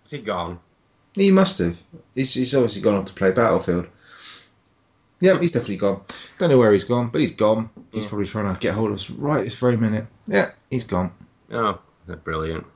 [0.05, 0.61] Is he gone?
[1.15, 1.77] He must have.
[2.15, 3.87] He's, he's obviously gone off to play Battlefield.
[5.21, 6.01] Yeah, he's definitely gone.
[6.39, 7.69] Don't know where he's gone, but he's gone.
[7.93, 8.09] He's Yeah.
[8.09, 10.07] probably trying to get hold of us right this very minute.
[10.27, 11.13] Yeah, he's gone.
[11.53, 11.79] Oh,
[12.25, 12.67] brilliant.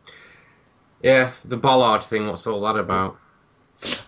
[1.03, 2.27] Yeah, the bollard thing.
[2.29, 3.19] What's all that about?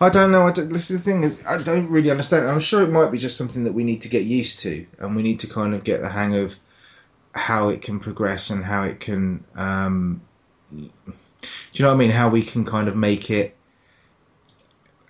[0.01, 0.47] I don't know.
[0.47, 2.47] I don't, this is the thing is I don't really understand.
[2.47, 5.15] I'm sure it might be just something that we need to get used to, and
[5.15, 6.55] we need to kind of get the hang of
[7.33, 9.43] how it can progress and how it can.
[9.55, 10.21] Um,
[10.71, 10.89] do
[11.73, 12.09] you know what I mean?
[12.11, 13.55] How we can kind of make it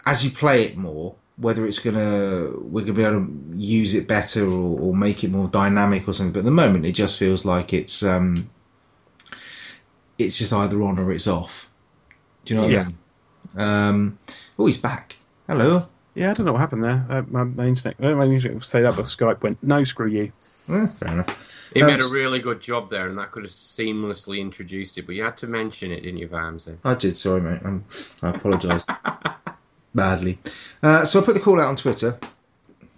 [0.06, 1.16] as you play it more.
[1.40, 5.30] Whether it's gonna we're gonna be able to use it better or, or make it
[5.32, 6.34] more dynamic or something.
[6.34, 8.36] But at the moment, it just feels like it's um,
[10.18, 11.70] it's just either on or it's off.
[12.46, 12.82] Do you know what Yeah.
[12.82, 12.98] I mean?
[13.56, 14.20] Um,
[14.58, 15.16] oh, he's back.
[15.48, 15.86] Hello.
[16.16, 17.06] yeah, I don't know what happened there.
[17.10, 20.32] Uh, my, my internet, uh, my internet stayed up, but Skype went no, screw you.
[20.70, 21.70] Eh, fair enough.
[21.74, 25.06] He Um, made a really good job there, and that could have seamlessly introduced it.
[25.06, 26.78] But you had to mention it, didn't you, Vamsy?
[26.84, 27.16] I did.
[27.16, 27.60] Sorry, mate.
[27.64, 27.86] Um,
[28.24, 28.86] I apologise
[29.98, 30.40] badly.
[30.82, 32.18] Uh, so I put the call out on Twitter,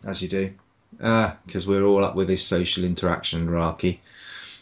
[0.06, 0.54] as you do,
[0.92, 4.02] because we're all up with this social interaction hierarchy,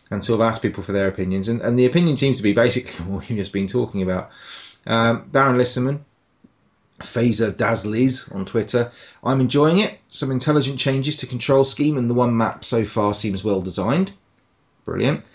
[0.10, 1.50] and sort of asked people for their opinions.
[1.50, 4.30] And, and the opinion seems to be basically what we've just been talking about.
[4.86, 6.00] Um, Darren Lisserman,
[7.02, 8.92] Phaser Dazzlies on Twitter.
[9.22, 10.00] I'm enjoying it.
[10.08, 14.14] Some intelligent changes to control scheme, and the one map so far seems well designed.
[14.86, 15.26] Brilliant.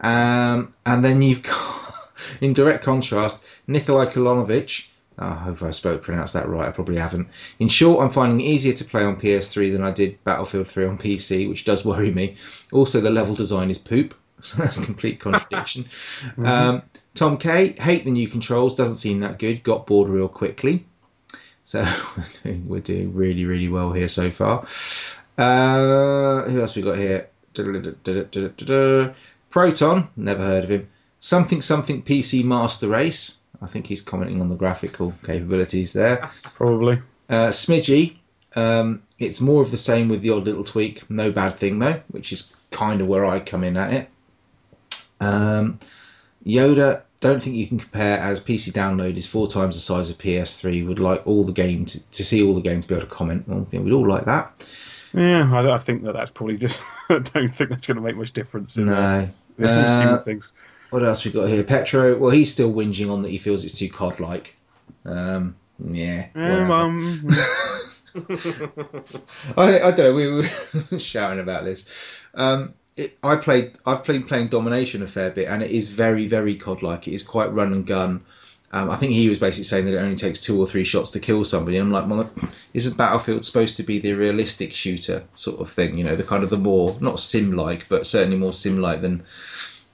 [0.00, 1.94] Um, and then you've got,
[2.40, 4.88] in direct contrast, Nikolai Kolonovich.
[5.18, 6.68] I hope I spoke pronounced that right.
[6.68, 7.28] I probably haven't.
[7.58, 10.86] In short, I'm finding it easier to play on PS3 than I did Battlefield 3
[10.86, 12.36] on PC, which does worry me.
[12.72, 15.88] Also, the level design is poop, so that's a complete contradiction.
[16.38, 16.82] um,
[17.14, 18.74] Tom K, hate the new controls.
[18.74, 19.62] Doesn't seem that good.
[19.62, 20.86] Got bored real quickly.
[21.62, 21.80] So
[22.16, 24.66] we're doing, we're doing really, really well here so far.
[25.38, 27.28] Uh, who else we got here?
[29.50, 30.88] Proton, never heard of him.
[31.20, 33.43] Something something PC Master Race.
[33.62, 36.30] I think he's commenting on the graphical capabilities there.
[36.54, 37.00] Probably.
[37.28, 38.16] Uh, Smidgy,
[38.54, 41.08] um, it's more of the same with the odd little tweak.
[41.10, 44.10] No bad thing though, which is kind of where I come in at it.
[45.20, 45.78] Um,
[46.44, 50.18] Yoda, don't think you can compare as PC download is four times the size of
[50.18, 50.86] PS3.
[50.86, 53.48] Would like all the games to, to see all the games be able to comment.
[53.48, 54.66] Well, we'd all like that.
[55.14, 56.82] Yeah, I, I think that that's probably just.
[57.08, 59.66] I don't think that's going to make much difference in uh, No.
[59.66, 60.52] the scheme Uh, of things.
[60.94, 61.64] What else we got here?
[61.64, 62.16] Petro.
[62.16, 64.54] Well, he's still whinging on that he feels it's too COD-like.
[65.04, 66.28] Um, yeah.
[66.36, 67.28] Um, um,
[69.56, 70.14] I, I don't know.
[70.14, 70.46] We were
[71.00, 71.88] shouting about this.
[72.32, 73.72] Um, it, I played.
[73.84, 77.08] I've played playing domination a fair bit, and it is very, very COD-like.
[77.08, 78.24] It is quite run and gun.
[78.70, 81.10] Um, I think he was basically saying that it only takes two or three shots
[81.10, 81.78] to kill somebody.
[81.78, 82.30] And I'm like, well,
[82.72, 85.98] isn't Battlefield supposed to be the realistic shooter sort of thing?
[85.98, 89.24] You know, the kind of the more not sim-like, but certainly more sim-like than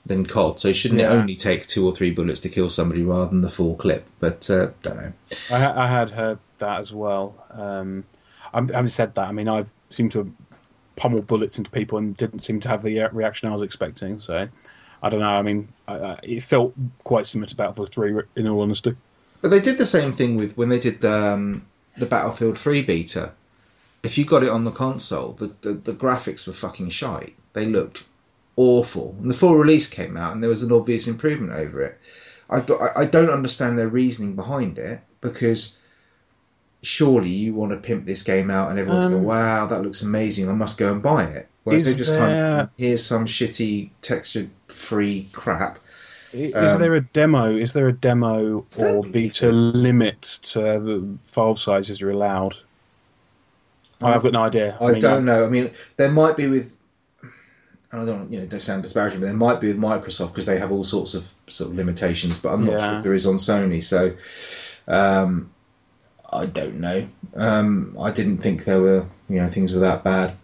[0.06, 0.60] than COD.
[0.60, 1.12] So shouldn't Yeah.
[1.12, 4.06] it only take two or three bullets to kill somebody rather than the full clip?
[4.18, 5.12] But uh, don't know.
[5.50, 7.46] I, I had heard that as well.
[7.50, 8.04] Um,
[8.52, 10.32] I'm, having said that, I mean, I've seemed to
[10.96, 14.18] pummel bullets into people and didn't seem to have the uh, reaction I was expecting.
[14.18, 14.48] So,
[15.02, 15.28] I don't know.
[15.28, 18.96] I mean, I, I, it felt quite similar to Battlefield 3, in all honesty.
[19.40, 22.82] But they did the same thing with when they did the, um, the Battlefield 3
[22.82, 23.32] beta.
[24.02, 27.34] If you got it on the console, the, the, the graphics were fucking shite.
[27.52, 28.04] They looked
[28.60, 29.16] awful.
[29.20, 31.98] And the full release came out, and there was an obvious improvement over it.
[32.48, 35.80] I, I- I don't understand their reasoning behind it because
[36.82, 39.82] surely you want to pimp this game out and everyone to go, Um, wow, that
[39.82, 40.48] looks amazing.
[40.48, 41.46] I must go and buy it.
[41.64, 45.78] Whereas they just kind of here's some shitty textured free crap.
[46.32, 47.54] Is Um, there a demo?
[47.54, 52.56] Is there a demo or beta limit to the file sizes you're allowed?
[54.02, 54.78] I've got no idea.
[54.80, 55.44] I, mean, don't know.
[55.44, 56.74] I mean, there might be with.
[57.92, 60.46] And I don't, you know, don't sound disparaging, but there might be with Microsoft because
[60.46, 62.38] they have all sorts of sort of limitations.
[62.38, 62.88] But I'm not Yeah.
[62.88, 63.82] sure if there is on Sony.
[63.82, 64.14] So,
[64.86, 65.50] um,
[66.32, 67.06] I don't know.
[67.34, 70.36] Um, I didn't think there were, you know, things were that bad.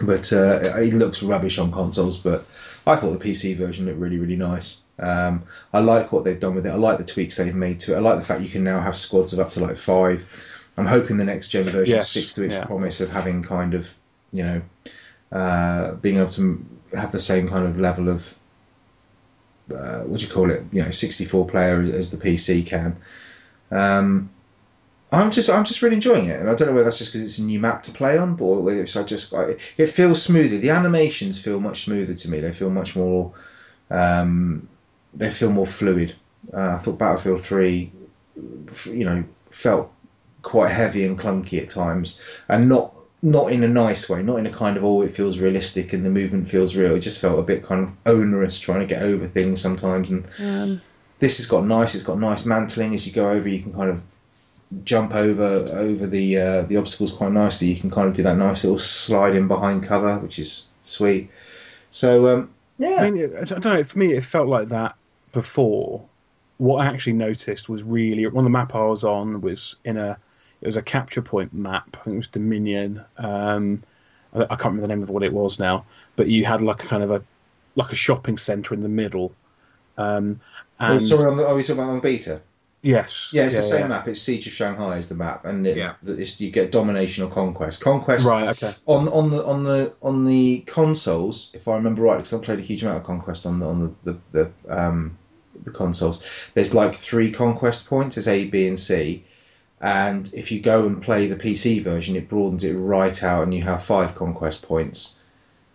[0.00, 2.18] But uh, it it looks rubbish on consoles.
[2.18, 2.44] But
[2.86, 4.82] I thought the PC version looked really, really nice.
[4.98, 6.70] Um, I like what they've done with it.
[6.70, 7.96] I like the tweaks they've made to it.
[7.96, 10.28] I like the fact you can now have squads of up to like five.
[10.76, 12.64] I'm hoping the next gen version Yes, sticks to its yeah.
[12.66, 13.92] promise of having kind of,
[14.32, 14.62] you know,
[15.32, 18.34] uh, being able to have the same kind of level of
[19.74, 20.62] uh, what do you call it?
[20.72, 22.96] You know, 64 player as, the PC can.
[23.70, 24.30] Um,
[25.10, 27.26] I'm just I'm just really enjoying it, and I don't know whether that's just because
[27.26, 30.22] it's a new map to play on, or whether it's I just I, it feels
[30.22, 30.58] smoother.
[30.58, 32.40] The animations feel much smoother to me.
[32.40, 33.32] They feel much more
[33.90, 34.68] um,
[35.14, 36.14] they feel more fluid.
[36.52, 37.90] Uh, I thought Battlefield 3,
[38.86, 39.92] you know, felt
[40.42, 42.94] quite heavy and clunky at times, and not
[43.26, 46.06] not in a nice way, not in a kind of oh it feels realistic and
[46.06, 46.94] the movement feels real.
[46.94, 50.10] It just felt a bit kind of onerous trying to get over things sometimes.
[50.10, 50.80] And Um,
[51.18, 51.96] this has got nice.
[51.96, 53.48] It's got nice mantling as you go over.
[53.48, 54.00] You can kind of
[54.84, 57.66] jump over over the uh, the obstacles quite nicely.
[57.66, 61.30] You can kind of do that nice little slide in behind cover, which is sweet.
[61.90, 63.82] So um, yeah, I mean, I don't know.
[63.82, 64.94] For me, it felt like that
[65.32, 66.04] before.
[66.58, 69.96] What I actually noticed was really one of the map I was on was in
[69.96, 70.16] a
[70.60, 71.96] it was a capture point map.
[72.00, 73.04] I think it was Dominion.
[73.16, 73.82] Um,
[74.34, 75.84] I, I can't remember the name of what it was now,
[76.16, 77.22] but you had like a kind of a
[77.74, 79.32] like a shopping centre in the middle.
[79.98, 80.40] Um,
[80.78, 82.42] Oh, and sorry, on the, are we talking about on beta?
[82.82, 83.86] yes, Yeah, it's the same yeah.
[83.88, 84.08] map.
[84.08, 85.94] It's Siege of Shanghai is the map, and it, Yeah.
[86.06, 87.82] it's, you get domination or conquest.
[87.82, 88.48] Conquest Right.
[88.50, 88.74] Okay.
[88.86, 92.58] on on the on the on the consoles, if I remember right, because I played
[92.58, 94.18] a huge amount of conquest on the on the the,
[94.68, 95.16] the um
[95.64, 96.22] the consoles.
[96.52, 98.16] There's like three conquest points.
[98.16, 99.24] There's A, B, and C.
[99.80, 103.52] And if you go and play the PC version, it broadens it right out, and
[103.54, 105.20] you have five conquest points.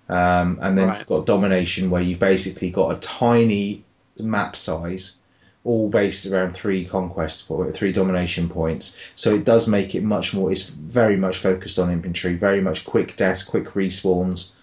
[0.10, 0.98] Um, and then Right.
[1.00, 3.84] you've got domination, where you've basically got a tiny
[4.20, 5.22] map size,
[5.64, 9.00] all based around three conquest po- three domination points.
[9.16, 10.52] So it does make it much more.
[10.52, 14.54] It's very much focused on infantry, very much quick deaths, quick respawns.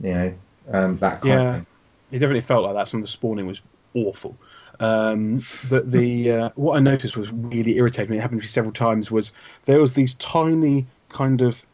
[0.00, 0.34] You know,
[0.70, 1.48] um, that kind Yeah.
[1.48, 1.66] of thing.
[2.12, 2.86] It definitely felt like that.
[2.88, 3.60] Some of the spawning was
[3.94, 4.36] awful.
[4.80, 8.16] Um, but the uh, what I noticed was really irritating.
[8.16, 9.10] It happened to me several times.
[9.10, 9.32] Was
[9.64, 11.64] there was these tiny kind of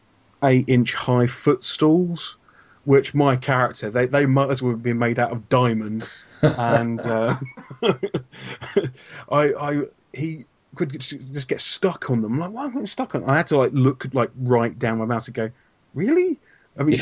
[0.43, 2.37] eight inch high footstools,
[2.83, 6.09] which my character they they might as well be made out of diamond,
[6.41, 7.35] and uh,
[7.83, 8.87] I
[9.29, 9.81] I
[10.13, 12.39] he could just get stuck on them.
[12.39, 13.23] Like, why am I stuck on?
[13.23, 15.51] I had to like look like right down my mouse and go,
[15.93, 16.39] really?
[16.77, 17.01] I mean,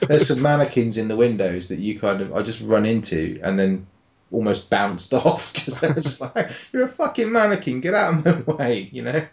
[0.00, 3.58] There's some mannequins in the windows that you kind of I just run into and
[3.58, 3.86] then
[4.30, 8.54] almost bounced off because they're just like you're a fucking mannequin, get out of my
[8.54, 9.26] way, you know.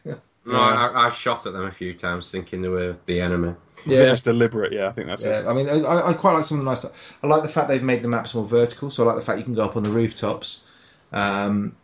[0.46, 3.56] No, I, I shot at them a few times thinking they were the enemy.
[3.86, 4.74] Yeah, think that's deliberate.
[4.74, 5.30] Yeah, I think that's it.
[5.30, 7.18] Yeah, I mean, I, I quite like some of the nice stuff.
[7.24, 9.40] I like the fact they've made the maps more vertical, so I like the fact
[9.40, 10.68] you can go up on the rooftops.
[11.14, 11.76] Um,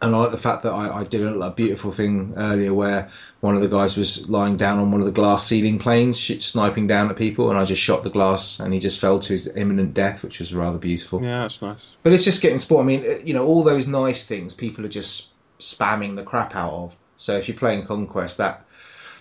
[0.00, 3.10] and I like the fact that I, I did a, a beautiful thing earlier where
[3.40, 6.40] one of the guys was lying down on one of the glass ceiling planes, sh-
[6.40, 9.28] sniping down at people, and I just shot the glass, and he just fell to
[9.32, 11.22] his imminent death, which was rather beautiful.
[11.22, 11.96] Yeah, that's nice.
[12.02, 12.84] But it's just getting sport.
[12.84, 16.72] I mean, you know, all those nice things people are just spamming the crap out
[16.72, 16.96] of.
[17.16, 18.66] So if you're playing Conquest, that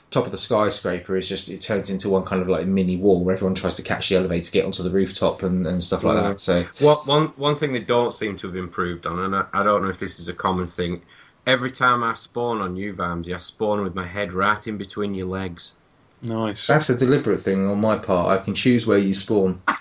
[0.10, 3.24] top of the skyscraper is just it turns into one kind of like mini wall
[3.24, 6.04] where everyone tries to catch the elevator to get onto the rooftop and, and stuff
[6.04, 6.22] like Yeah.
[6.30, 6.36] that.
[6.38, 6.40] Mm.
[6.40, 9.64] So What one one thing they don't seem to have improved on, and I, I
[9.64, 11.02] don't know if this is a common thing.
[11.46, 15.14] Every time I spawn on you, Vamsy, I spawn with my head right in between
[15.14, 15.74] your legs.
[16.22, 16.68] Nice.
[16.68, 18.40] That's a deliberate thing on my part.
[18.40, 19.62] I can choose where you spawn.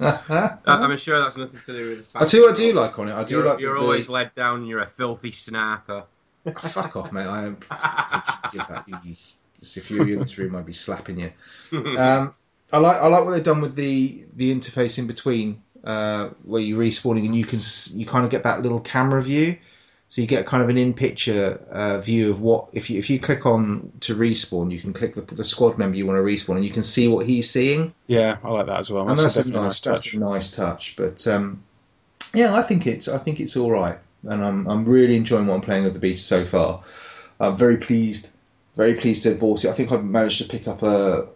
[0.00, 2.12] I- I'm sure that's nothing to do with.
[2.12, 3.14] The I tell you what I do like on it.
[3.14, 4.58] I do You're, like you're the, the- always led down.
[4.60, 6.04] and You're a filthy sniper.
[6.44, 7.26] Fuck off, mate.
[7.26, 7.56] I am.
[8.52, 8.84] give that.
[8.86, 9.16] You, you,
[9.60, 11.32] if you were in this room, I'd be slapping you.
[11.72, 12.34] Um,
[12.72, 16.60] I like I like what they've done with the the interface in between, uh, where
[16.62, 19.58] you're respawning and you can s- you kind of get that little camera view,
[20.08, 23.10] so you get kind of an in picture uh, view of what if you if
[23.10, 26.22] you click on to respawn, you can click the, the squad member you want to
[26.22, 29.06] respawn and you can see what he's seeing, Yeah, I like that as well.
[29.06, 30.14] and that's, a definitely nice that's touch.
[30.14, 30.96] a nice touch.
[30.96, 31.62] But um,
[32.32, 35.54] yeah, I think it's I think it's all right, and I'm I'm really enjoying what
[35.54, 36.82] I'm playing with the beta so far.
[37.40, 38.34] I'm very pleased,
[38.76, 39.70] very pleased to have bought it.
[39.70, 41.26] I think I've managed to pick up a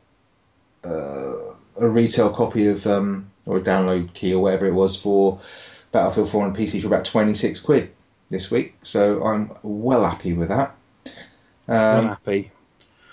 [0.84, 5.40] uh, a retail copy of um, or a download key or whatever it was for
[5.92, 7.90] Battlefield 4 on PC for about 26 quid
[8.30, 8.74] this week.
[8.82, 10.74] So I'm well happy with that.
[11.68, 12.52] I'm Um, happy.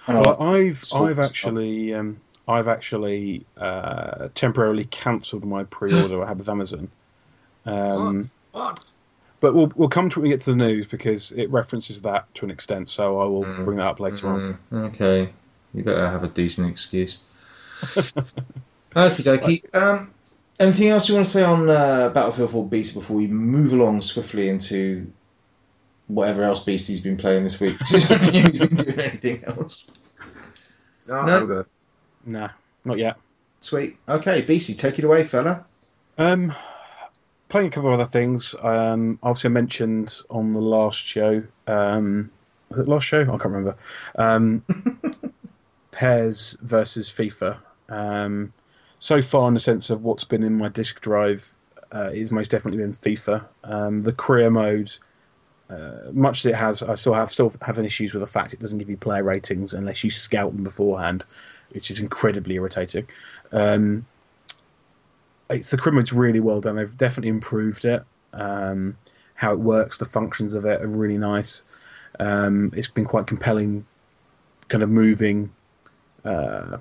[0.07, 6.23] I Well, like- I've Sort I've actually um, I've actually uh, temporarily cancelled my pre-order
[6.23, 6.89] I had with Amazon.
[7.65, 8.91] Um, what?
[9.43, 12.33] But we'll we'll come to when we get to the news because it references that
[12.35, 12.89] to an extent.
[12.89, 13.65] So I will Mm.
[13.65, 14.57] bring that up later on.
[14.71, 15.33] Mm, okay,
[15.73, 17.19] you better have a decent excuse.
[17.81, 18.23] Okie
[18.95, 19.75] dokie.
[19.75, 20.13] Um,
[20.59, 24.01] anything else you want to say on uh, Battlefield 4 Beast before we move along
[24.01, 25.11] swiftly into
[26.07, 27.77] whatever else Beastie's been playing this week?
[27.79, 29.91] 'Cause I don't think he's been doing anything else.
[31.07, 31.45] No, No.
[31.45, 31.65] Good.
[32.25, 32.49] Nah,
[32.85, 33.17] not yet.
[33.59, 33.97] Sweet.
[34.07, 35.65] Okay, Beastie, take it away, fella.
[36.17, 36.53] Um,
[37.53, 38.55] playing a couple of other things.
[38.59, 41.43] Um, obviously, I mentioned on the last show.
[41.67, 42.31] Um,
[42.69, 43.21] was it last show?
[43.21, 43.75] I can't remember.
[44.15, 44.63] Um,
[45.91, 47.59] PES versus FIFA.
[47.89, 48.53] Um,
[48.97, 51.47] so far, in the sense of what's been in my disk drive,
[51.93, 53.45] uh, is most definitely been FIFA.
[53.63, 54.91] Um, the career mode,
[55.69, 58.61] uh, much as it has, I still have still having issues with the fact it
[58.61, 61.23] doesn't give you player ratings unless you scout them beforehand,
[61.69, 63.05] which is incredibly irritating.
[63.51, 64.07] Um,
[65.53, 66.75] it's the mode's really well done.
[66.75, 68.03] They've definitely improved it.
[68.33, 68.97] Um,
[69.35, 71.63] how it works, the functions of it are really nice.
[72.19, 73.85] Um, it's been quite compelling,
[74.67, 75.51] kind of moving,
[76.23, 76.77] uh,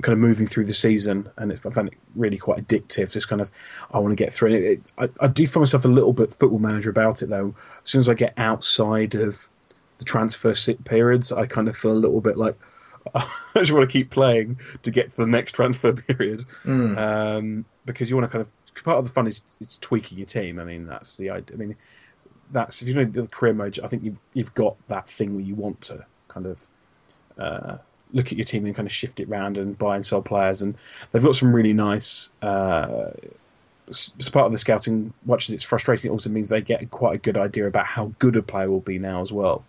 [0.00, 3.12] kind of moving through the season, and I found it really quite addictive.
[3.12, 3.50] Just kind of,
[3.92, 4.62] I want to get through it.
[4.64, 7.54] it I, I do find myself a little bit football manager about it though.
[7.82, 9.48] As soon as I get outside of
[9.98, 12.56] the transfer sit periods, I kind of feel a little bit like
[13.14, 16.98] I just want to keep playing to get to the next transfer period Mm.
[16.98, 20.26] um, because you want to kind of part of the fun is it's tweaking your
[20.26, 20.60] team.
[20.60, 21.56] I mean, that's the idea.
[21.56, 21.76] I mean,
[22.52, 23.78] that's if you know the career mode.
[23.82, 26.68] I think you've you've got that thing where you want to kind of
[27.38, 27.78] uh,
[28.12, 30.62] look at your team and kind of shift it around and buy and sell players.
[30.62, 30.76] And
[31.10, 32.30] they've got some really nice.
[32.40, 33.10] Uh,
[33.90, 37.14] as part of the scouting, much as it's frustrating, it also means they get quite
[37.14, 39.64] a good idea about how good a player will be now as well.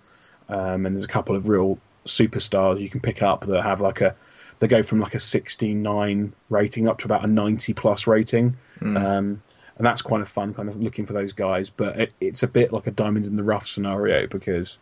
[0.49, 4.01] Um, and there's a couple of real superstars you can pick up that have like
[4.01, 4.15] a
[4.59, 8.97] they go from like a 69 rating up to about a 90 plus rating Mm.
[8.97, 9.43] um,
[9.77, 12.47] and that's kind of fun kind of looking for those guys but it, it's a
[12.47, 14.79] bit like a diamond in the rough scenario because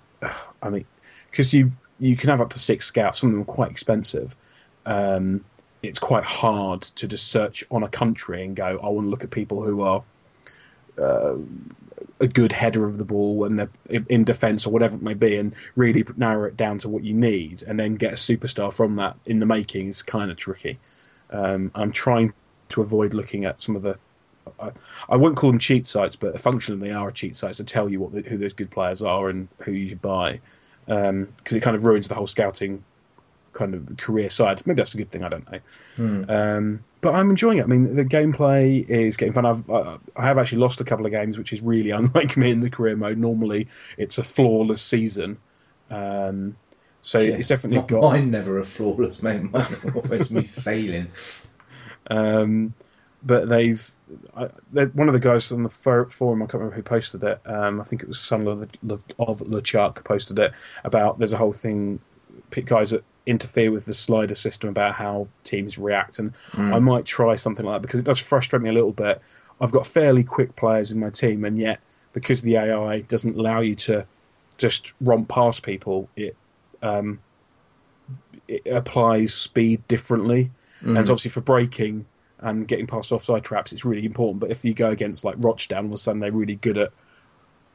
[0.62, 0.84] i mean
[1.30, 4.34] because you you can have up to six scouts some of them are quite expensive
[4.86, 5.44] um,
[5.82, 9.24] it's quite hard to just search on a country and go i want to look
[9.24, 10.02] at people who are
[11.00, 11.36] uh,
[12.20, 13.70] a good header of the ball and they're
[14.08, 17.14] in- defence or whatever it may be, and really narrow it down to what you
[17.14, 20.78] need, and then get a superstar from that in the making is kind of tricky.
[21.30, 22.32] Um, I'm trying
[22.70, 23.98] to avoid looking at some of the.
[24.58, 24.72] I,
[25.08, 28.00] I won't call them cheat sites, but functionally they are cheat sites to tell you
[28.00, 30.40] what the, who those good players are and who you should buy,
[30.86, 32.84] because it kind of ruins the whole scouting
[33.60, 34.66] kind of career side.
[34.66, 35.22] Maybe that's a good thing.
[35.22, 35.58] I don't know.
[35.98, 36.30] Mm.
[36.30, 37.62] Um, but I'm enjoying it.
[37.64, 39.46] I mean, the gameplay is getting fun.
[39.46, 42.60] I've, I have actually lost a couple of games, which is really unlike me in
[42.60, 43.18] the career mode.
[43.18, 45.38] Normally, it's a flawless season.
[45.90, 46.56] Um,
[47.02, 47.36] so Yeah.
[47.36, 48.02] it's definitely Not- got.
[48.02, 49.42] Mine never a flawless, mate.
[49.50, 49.64] Mine
[49.94, 51.08] always me failing.
[52.10, 52.74] Um,
[53.22, 53.90] but they've
[54.34, 54.44] I,
[54.94, 56.42] one of the guys on the forum.
[56.42, 57.40] I can't remember who posted it.
[57.44, 60.52] Um, I think it was son of, of LeChuck posted it
[60.84, 61.18] about.
[61.18, 62.00] There's a whole thing.
[62.50, 66.74] Pick guys that interfere with the slider system about how teams react, and Mm.
[66.74, 69.20] I might try something like that because it does frustrate me a little bit.
[69.60, 71.80] I've got fairly quick players in my team, and yet
[72.12, 74.06] because the AI doesn't allow you to
[74.58, 76.36] just romp past people, it
[76.82, 77.20] um,
[78.48, 80.50] it applies speed differently.
[80.82, 80.96] Mm.
[80.96, 82.06] And so obviously for breaking
[82.38, 84.40] and getting past offside traps, it's really important.
[84.40, 86.92] But if you go against like Rochdale, all of a sudden they're really good at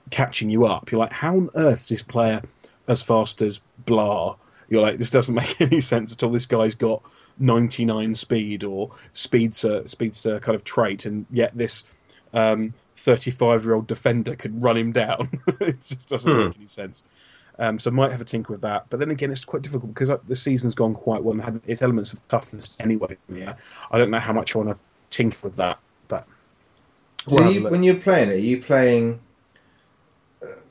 [0.09, 0.91] catching you up.
[0.91, 2.41] You're like, how on earth is this player
[2.87, 4.37] as fast as blah?
[4.69, 6.31] You're like, this doesn't make any sense at all.
[6.31, 7.03] This guy's got
[7.39, 11.83] 99 speed or speedster speedster kind of trait, and yet this
[12.33, 15.29] um, 35 year old defender could run him down.
[15.59, 16.47] it just doesn't Hmm.
[16.47, 17.03] make any sense.
[17.57, 18.87] Um, so I might have a tinker with that.
[18.89, 21.61] But then again, it's quite difficult because uh, the season's gone quite well and had
[21.65, 23.15] its elements of toughness anyway.
[23.29, 23.55] Yeah,
[23.89, 24.77] I don't know how much I want to
[25.09, 26.27] tinker with that, but
[27.27, 29.21] So you, when you're playing it, are you playing?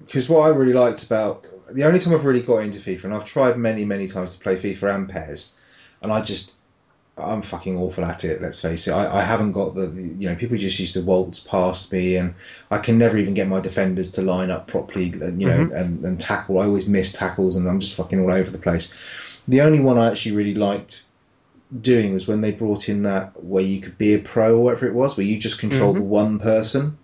[0.04, 3.14] Because what I really liked about the only time I've really got into FIFA, and
[3.14, 5.54] I've tried many, many times to play FIFA and PES,
[6.02, 6.52] and I just
[7.16, 8.42] I'm fucking awful at it.
[8.42, 8.92] Let's face it.
[8.92, 12.34] I, I haven't got the you know people just used to waltz past me, and
[12.70, 15.12] I can never even get my defenders to line up properly.
[15.22, 15.72] uh, You know, Mhm.
[15.80, 16.58] and, and tackle.
[16.58, 18.96] I always miss tackles, and I'm just fucking all over the place.
[19.46, 21.02] The only one I actually really liked
[21.80, 24.86] doing was when they brought in that where you could be a pro or whatever
[24.86, 25.96] it was, where you just control Mhm.
[25.98, 26.98] the one person.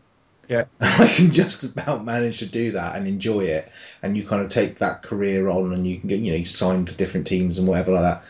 [0.50, 0.64] Yeah.
[0.80, 3.70] I can just about manage to do that and enjoy it,
[4.02, 6.44] and you kind of take that career on, and you can get you know you
[6.44, 8.24] sign for different teams and whatever like that.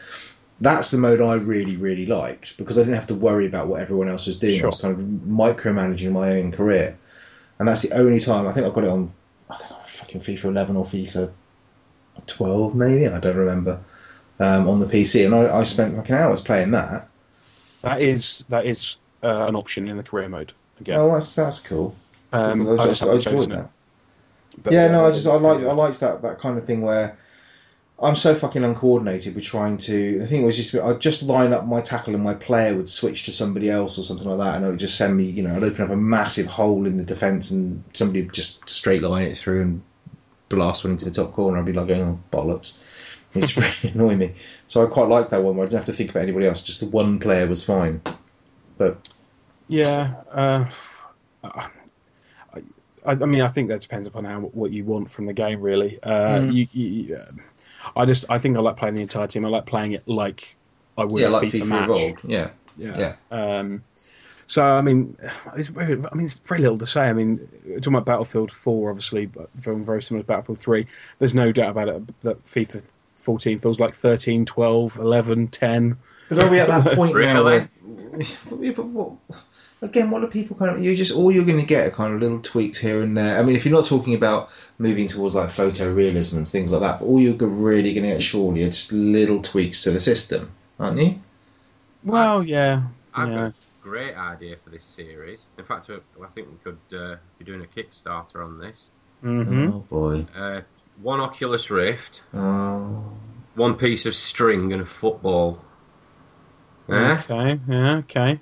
[0.61, 3.81] That's the mode I really really liked because I didn't have to worry about what
[3.81, 4.63] everyone else was doing.
[4.63, 6.99] I was kind of micromanaging my own career,
[7.59, 9.11] and that's the only time I think I've got it on.
[9.49, 11.33] I think on fucking FIFA 11 or FIFA
[12.27, 13.81] 12 maybe I don't remember
[14.39, 17.09] um, on the PC, and I, I spent fucking hours playing that.
[17.81, 20.99] that is that is uh, an option in the career mode again.
[20.99, 21.97] Oh, that's that's cool.
[22.33, 23.71] Um, Because I I just I enjoyed that.
[24.63, 27.19] but yeah, no, I just I like I liked that that kind of thing where
[28.03, 30.19] I'm so fucking uncoordinated with trying to.
[30.19, 33.25] The thing was just I'd just line up my tackle and my player would switch
[33.25, 35.55] to somebody else or something like that, and it would just send me, you know,
[35.55, 39.27] I'd open up a massive hole in the defense and somebody would just straight line
[39.27, 39.83] it through and
[40.49, 41.59] blast one into the top corner.
[41.59, 42.83] I'd be like, oh bollocks.
[43.35, 44.35] It's really annoying me.
[44.67, 46.63] So I quite liked that one where I didn't have to think about anybody else.
[46.63, 48.01] Just the one player was fine.
[48.79, 49.09] But
[49.69, 50.65] Yeah, uh,
[53.07, 55.61] I, I mean, I think that depends upon how what you want from the game,
[55.61, 55.99] really.
[56.03, 56.53] Uh, Mm.
[56.53, 57.31] you, you, uh,
[57.97, 59.45] I just, I think I like playing the entire team.
[59.45, 60.57] I like playing it like
[60.99, 61.85] I would yeah, a like FIFA, FIFA, match.
[61.89, 62.19] Evolved.
[62.25, 63.15] Yeah, Yeah.
[63.31, 63.59] yeah.
[63.59, 63.85] Um,
[64.47, 65.17] so I mean,
[65.57, 67.09] it's very, I mean, it's very little to say.
[67.09, 67.39] I mean,
[67.77, 70.87] talking about Battlefield 4, obviously, but very, very similar to Battlefield 3.
[71.19, 75.97] There's no doubt about it that FIFA 14 feels like 13, 12, 11, 10.
[76.29, 77.45] But are we at that point now Really?
[77.45, 77.69] where,
[78.61, 79.13] Yeah, but what,
[79.83, 80.83] again, what are people kind of?
[80.83, 83.39] You're just all you're going to get are kind of little tweaks here and there.
[83.39, 87.01] I mean, if you're not talking about moving towards like photorealism and things like that,
[87.01, 90.51] but all you're really going to get surely are just little tweaks to the system,
[90.79, 91.19] aren't you?
[92.05, 92.83] Well, yeah.
[93.15, 93.35] I've yeah.
[93.35, 95.47] got a great idea for this series.
[95.59, 98.91] In fact, I think we could uh, be doing a Kickstarter on this.
[99.21, 100.27] hmm Oh boy.
[100.35, 100.61] Uh,
[101.03, 103.05] one Oculus Rift, Oh.
[103.55, 105.63] one piece of string, and a football.
[106.89, 108.41] Yeah, Okay, yeah, okay.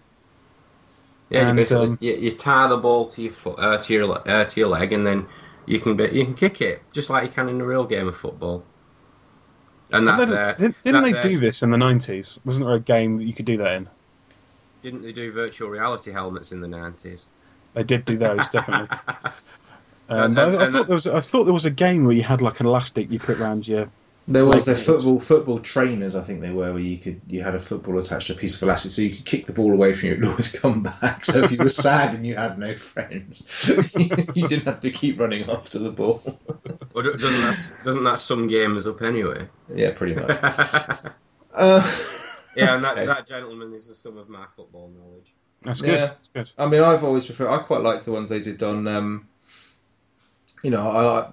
[1.31, 1.49] Yeah.
[1.49, 4.45] You basically um, you, you tie the ball to your foot, uh, to your uh,
[4.45, 5.26] to your leg, and then
[5.66, 8.09] you can be, you can kick it just like you can in a real game
[8.09, 8.64] of football.
[9.93, 12.41] And that Didn't- there, didn't didn't that they there- do this in the 90s?
[12.45, 13.89] Wasn't there a game that you could do that in?
[14.83, 17.26] Didn't they do virtual reality helmets in the nineties?
[17.74, 18.97] They did do those, definitely.
[20.11, 22.05] Um, And- but I, I and thought there was I thought there was a game
[22.05, 23.91] where you had like an elastic you put around your.
[24.31, 26.99] There was Like the it was- football football trainers, I think they were, where you
[26.99, 29.47] could you had a football attached to a piece of elastic, so you could kick
[29.47, 31.24] the ball away from you, it would always come back.
[31.24, 33.70] So if you were sad and you had no friends,
[34.35, 36.22] you didn't have to keep running after the ball.
[36.95, 39.47] Or do- doesn't that doesn't that sum gamers up anyway?
[39.74, 40.29] yeah, pretty much.
[40.29, 41.12] yeah,
[41.55, 41.83] Uh,
[42.57, 43.07] and that, okay.
[43.07, 45.33] that gentleman is the sum of my football knowledge.
[45.62, 45.91] That's good.
[45.91, 46.07] Yeah.
[46.07, 46.51] That's good.
[46.59, 47.49] I mean, I've always preferred.
[47.51, 48.87] I quite liked the ones they did on.
[48.89, 49.29] Um,
[50.64, 51.29] you know, I,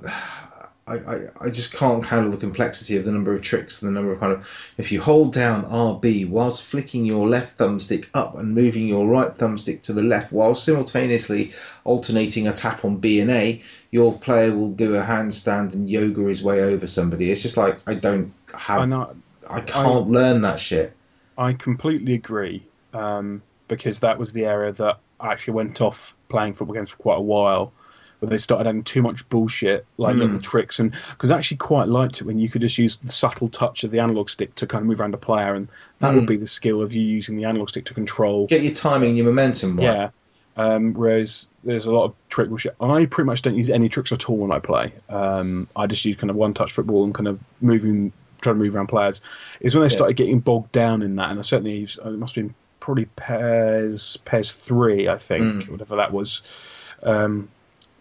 [0.88, 4.00] I, I, I just can't handle the complexity of the number of tricks and the
[4.00, 4.72] number of kind of.
[4.78, 9.36] If you hold down RB whilst flicking your left thumbstick up and moving your right
[9.36, 14.56] thumbstick to the left, while simultaneously alternating a tap on B and A, your player
[14.56, 17.32] will do a handstand and yoga his way over somebody.
[17.32, 18.82] It's just like I don't have.
[18.82, 19.16] I know.
[19.50, 20.94] I can't learn that shit.
[21.38, 22.64] I completely agree
[22.94, 26.98] um, because that was the area that I actually went off playing football games for
[26.98, 27.74] quite a while.
[28.20, 30.20] Where they started adding too much bullshit, like Mm.
[30.20, 33.12] little tricks, and because I actually quite liked it when you could just use the
[33.12, 35.68] subtle touch of the analog stick to kind of move around a player, and
[36.00, 36.16] that Mm.
[36.16, 39.10] would be the skill of you using the analog stick to control Get your timing,
[39.10, 39.84] and your momentum right.
[39.84, 40.10] Yeah.
[40.58, 42.76] Um, whereas there's a lot of trick bullshit.
[42.80, 44.94] I pretty much don't use any tricks at all when I play.
[45.10, 48.64] Um, I just use kind of one touch football and kind of moving, trying to
[48.64, 49.20] move around players.
[49.60, 49.98] Is when they Yeah.
[49.98, 53.06] started getting bogged down in that, and I certainly used, it must have been probably
[53.18, 55.70] PES PES three, I think, Mm.
[55.72, 56.42] whatever that was.
[57.04, 57.50] Um,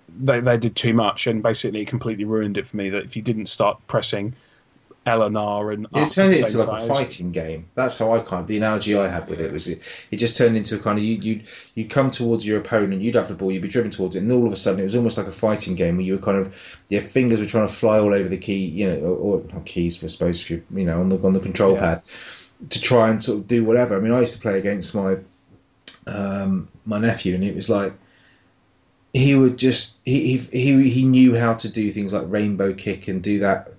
[0.08, 2.90] they they did too much, and basically it completely ruined it for me.
[2.90, 4.34] That if you didn't start pressing
[5.06, 7.68] L and R and It turned it into like a fighting game.
[7.74, 10.36] That's how I kind of the analogy I had with it was it, it just
[10.36, 11.40] turned into a kind of you you
[11.74, 14.32] you come towards your opponent, you'd have the ball, you'd be driven towards it, and
[14.32, 16.38] all of a sudden it was almost like a fighting game where you were kind
[16.38, 19.60] of your fingers were trying to fly all over the key, you know, or, or
[19.64, 21.80] keys, I suppose, if you you know on the on the control Yeah.
[21.80, 22.02] pad
[22.70, 23.96] to try and sort of do whatever.
[23.96, 25.16] I mean, I used to play against my
[26.06, 27.92] um, my nephew, and it was like
[29.14, 33.22] he would just he, he he knew how to do things like rainbow kick and
[33.22, 33.72] do that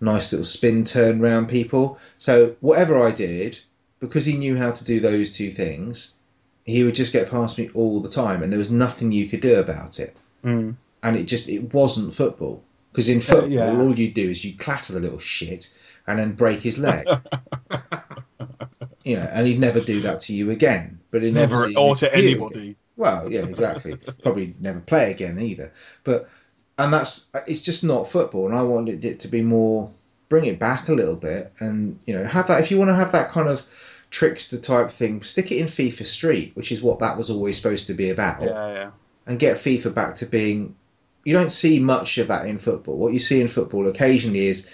[0.00, 1.98] nice little spin turn round people.
[2.18, 3.58] So whatever I did,
[4.00, 6.18] because he knew how to do those two things,
[6.64, 9.40] he would just get past me all the time, and there was nothing you could
[9.40, 10.14] do about it.
[10.44, 10.74] Mm.
[11.04, 13.70] And it just it wasn't football because in football yeah.
[13.70, 15.72] all you do is you clatter the little shit
[16.08, 17.06] and then break his leg.
[19.04, 20.98] you know, and he'd never do that to you again.
[21.12, 22.76] But Never, or to anybody.
[23.00, 23.96] Well, yeah, exactly.
[24.22, 25.72] Probably never play again either.
[26.04, 26.28] But
[26.76, 29.90] and that's it's just not football, and I wanted it to be more
[30.28, 32.94] bring it back a little bit, and you know have that if you want to
[32.94, 33.62] have that kind of
[34.10, 37.86] trickster type thing, stick it in FIFA Street, which is what that was always supposed
[37.86, 38.90] to be about, Yeah, yeah.
[39.26, 40.76] and get FIFA back to being.
[41.24, 42.96] You don't see much of that in football.
[42.96, 44.70] What you see in football occasionally is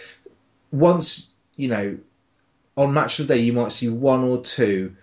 [0.73, 1.99] once you know
[2.77, 4.97] on match of the day you might see one or two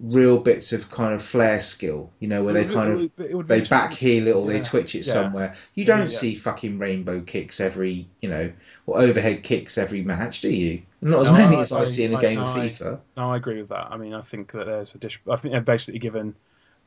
[0.00, 3.46] real bits of kind of flair skill, you know, where they kind of It would
[3.46, 5.12] be they back heel it or they twitch it yeah.
[5.12, 5.54] somewhere.
[5.74, 6.08] You don't Yeah, yeah.
[6.08, 8.52] see fucking rainbow kicks every, you know,
[8.86, 10.82] or overhead kicks every match, do you?
[11.00, 12.68] Not as No, many I- as I, I- see in a I- game of I-
[12.68, 13.00] FIFA.
[13.16, 13.88] No, I agree with that.
[13.90, 15.20] I mean, I think that there's a dish.
[15.30, 16.34] I think they're basically given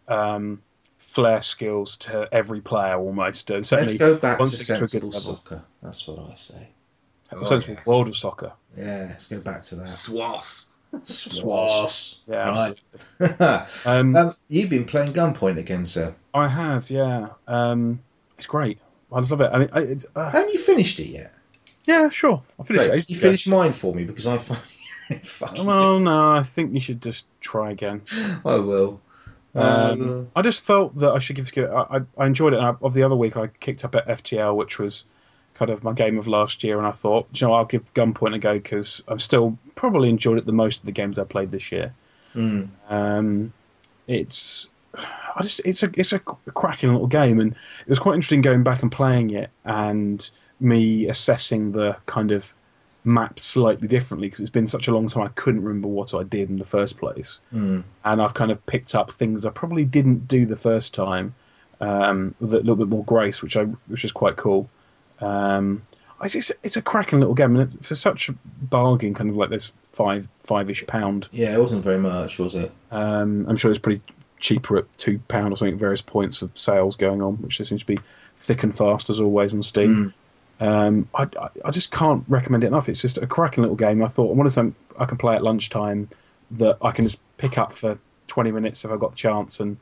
[0.08, 0.62] um,
[1.00, 3.50] flair skills to every player almost.
[3.52, 5.64] Uh, Let's go back to once to a good sensible soccer.
[5.82, 6.68] That's what I say.
[7.32, 7.86] Oh, sensible yes.
[7.86, 8.54] world of soccer.
[8.78, 9.90] Yeah, let's go back to that.
[9.90, 10.66] SWOS.
[11.06, 12.24] SWOS.
[12.28, 12.74] Yeah,
[13.20, 13.68] Right.
[13.86, 16.16] Um, um, you've been playing Gunpoint again, sir.
[16.34, 16.90] I have.
[16.90, 18.00] Yeah, um,
[18.38, 18.80] it's great.
[19.12, 19.50] I love it.
[19.54, 21.34] I mean, I, uh, Haven't you finished it yet?
[21.86, 22.44] yeah, sure.
[22.60, 23.04] I finished Great.
[23.04, 23.10] it.
[23.10, 24.62] You finished mine for me because I find.
[25.58, 28.02] Well, no, I think you should just try again.
[28.46, 29.00] I will.
[29.56, 31.70] Um, I just felt that I should give it.
[31.70, 32.58] I, I, I enjoyed it.
[32.58, 35.06] And I, of the other week, I kicked up at FTL, which was
[35.58, 38.36] kind of my game of last year, and I thought, you know, I'll give Gunpoint
[38.36, 41.52] a go because I've still probably enjoyed it the most of the games I played
[41.52, 41.94] this year.
[42.34, 43.54] mm, Um,
[44.08, 48.42] it's, I just, it's a, it's a cracking little game, and it was quite interesting
[48.42, 50.30] going back and playing it and
[50.60, 52.54] me assessing the kind of
[53.04, 56.24] map slightly differently because it's been such a long time I couldn't remember what I
[56.24, 57.82] did in the first place mm.
[58.04, 61.34] and I've kind of picked up things I probably didn't do the first time
[61.80, 64.70] um, with a little bit more grace, which I which is quite cool.
[65.22, 65.84] Um,
[66.20, 69.50] I just, it's a cracking little game, and for such a bargain, kind of like
[69.50, 71.28] this five five ish pound.
[71.32, 72.72] Yeah, it wasn't very much, was it?
[72.92, 74.02] Um, I'm sure it's pretty
[74.40, 75.76] cheaper at two pound or something.
[75.76, 78.00] at Various points of sales going on, which seems to be
[78.38, 80.14] thick and fast as always on Steam.
[80.60, 80.68] Mm.
[80.68, 82.90] Um, I, I- I just can't recommend it enough.
[82.90, 84.04] It's just a cracking little game.
[84.04, 86.10] I thought I wanted something I can play at lunchtime
[86.52, 89.78] that I can just pick up for 20 minutes if I've got the chance and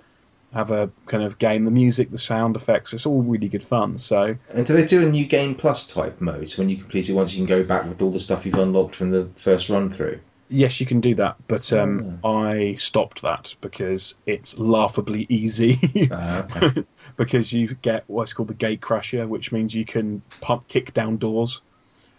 [0.54, 1.66] have a kind of game.
[1.66, 3.98] The music, the sound effects, it's all really good fun.
[3.98, 6.50] So And do they do a new game plus type mode?
[6.50, 8.56] So when you complete it once, you can go back with all the stuff you've
[8.56, 10.20] unlocked from the first run through.
[10.48, 15.80] yes, you can do that, but um, I stopped that because it's laughably easy.
[16.12, 16.84] Ah, okay.
[17.18, 21.18] because you get what's called the gate crasher, which means you can pump kick down
[21.18, 21.62] doors.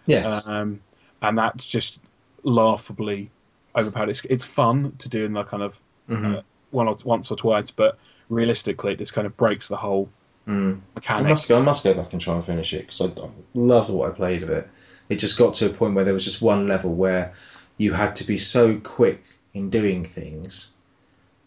[0.05, 0.45] Yes.
[0.47, 0.81] um,
[1.21, 1.99] and that's just
[2.43, 3.29] laughably
[3.75, 4.09] overpowered.
[4.09, 6.37] It's, it's fun to do in the kind of Mhm.
[6.37, 7.97] uh, one or once or twice, but
[8.29, 10.09] realistically, it just kind of breaks the whole
[10.47, 10.79] Mm.
[11.07, 11.59] I must go.
[11.59, 14.15] I must go back and try and finish it because I, I loved what I
[14.15, 14.67] played of it.
[15.09, 17.33] It just got to a point where there was just one level where
[17.77, 19.23] you had to be so quick
[19.53, 20.75] in doing things,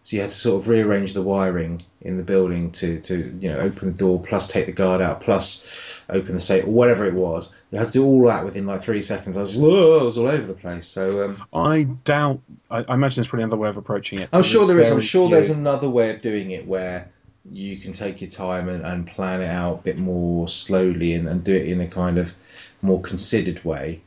[0.03, 3.51] so you had to sort of rearrange the wiring in the building to, to you
[3.51, 5.71] know open the door, plus take the guard out, plus
[6.09, 7.55] open the safe or whatever it was.
[7.71, 9.37] You had to do all that within like three seconds.
[9.37, 10.87] I was whoa, I was all over the place.
[10.87, 12.41] So um, I doubt.
[12.71, 14.29] I, I imagine there's probably another way of approaching it.
[14.33, 14.91] I'm sure there is.
[14.91, 15.35] I'm sure few.
[15.35, 17.11] there's another way of doing it where
[17.51, 21.29] you can take your time and, and plan it out a bit more slowly and,
[21.29, 22.35] and do it in a kind of
[22.83, 24.01] more considered way.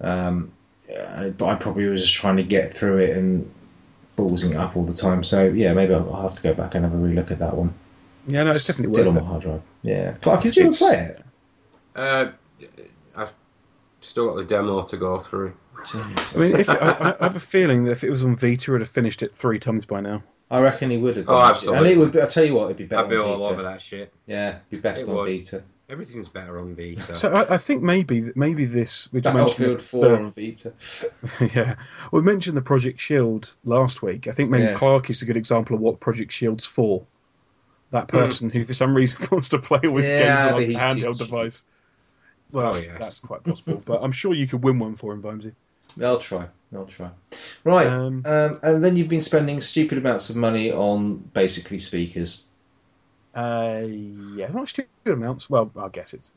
[0.00, 0.52] Um,
[0.94, 3.50] uh, but I probably was just trying to get through it and
[4.16, 5.22] ballsing it up all the time.
[5.24, 7.54] So yeah, maybe I'll I'll have to go back and have a relook at that
[7.56, 7.74] one.
[8.26, 9.62] Yeah, no, it's definitely Still on worth my hard drive.
[9.82, 11.22] Yeah, Clark, did you ever It's- play it?
[11.94, 12.30] Uh,
[13.16, 13.32] I've
[14.00, 15.54] still got the demo to go through.
[15.94, 18.80] I mean, if, I, I have a feeling that if it was on Vita, I'd
[18.80, 20.22] have finished it three times by now.
[20.50, 21.28] I reckon he would have.
[21.28, 21.48] Oh, Done it.
[21.50, 21.78] absolutely.
[21.78, 22.12] And it would.
[22.12, 23.52] Be, I tell you what, it'd be better I'd be on all Vita.
[23.52, 24.12] over that shit.
[24.26, 25.28] Yeah, be best It on would.
[25.28, 25.62] Vita.
[25.88, 27.14] Everything's better on Vita.
[27.14, 29.08] So I, I think maybe maybe this.
[29.12, 30.72] We mentioned Battlefield the- 4 on Vita.
[31.54, 31.76] yeah,
[32.10, 34.26] we mentioned the Project Shield last week.
[34.26, 34.74] I think maybe Yeah.
[34.74, 37.06] Clark is a good example of what Project Shield's for.
[37.92, 40.74] That person who, for some reason, wants to play all his Yeah, games on a
[40.74, 41.64] handheld too device.
[42.50, 42.96] Well, Oh, yes.
[42.98, 45.52] that's quite possible, but I'm sure you could win one for him, Vimesy.
[46.02, 46.48] I'll try.
[46.74, 47.10] I'll try.
[47.62, 47.86] Right.
[47.86, 52.44] Um, Um, and then you've been spending stupid amounts of money on basically speakers.
[53.36, 55.48] Uh, yeah, not stupid amounts.
[55.50, 56.30] Well, I guess it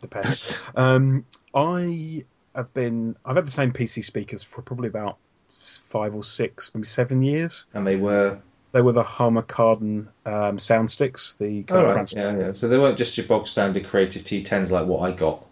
[0.00, 0.62] depends.
[0.76, 2.24] um, I
[2.54, 3.16] have been.
[3.24, 7.66] I've had the same PC speakers for probably about five or six, maybe seven years.
[7.74, 8.38] and they were.
[8.72, 11.34] They were the Harman Kardon um, sound sticks.
[11.34, 12.12] The kind of right.
[12.12, 12.52] Yeah, yeah.
[12.54, 15.44] So they weren't just your bog standard creative T10s like what I got.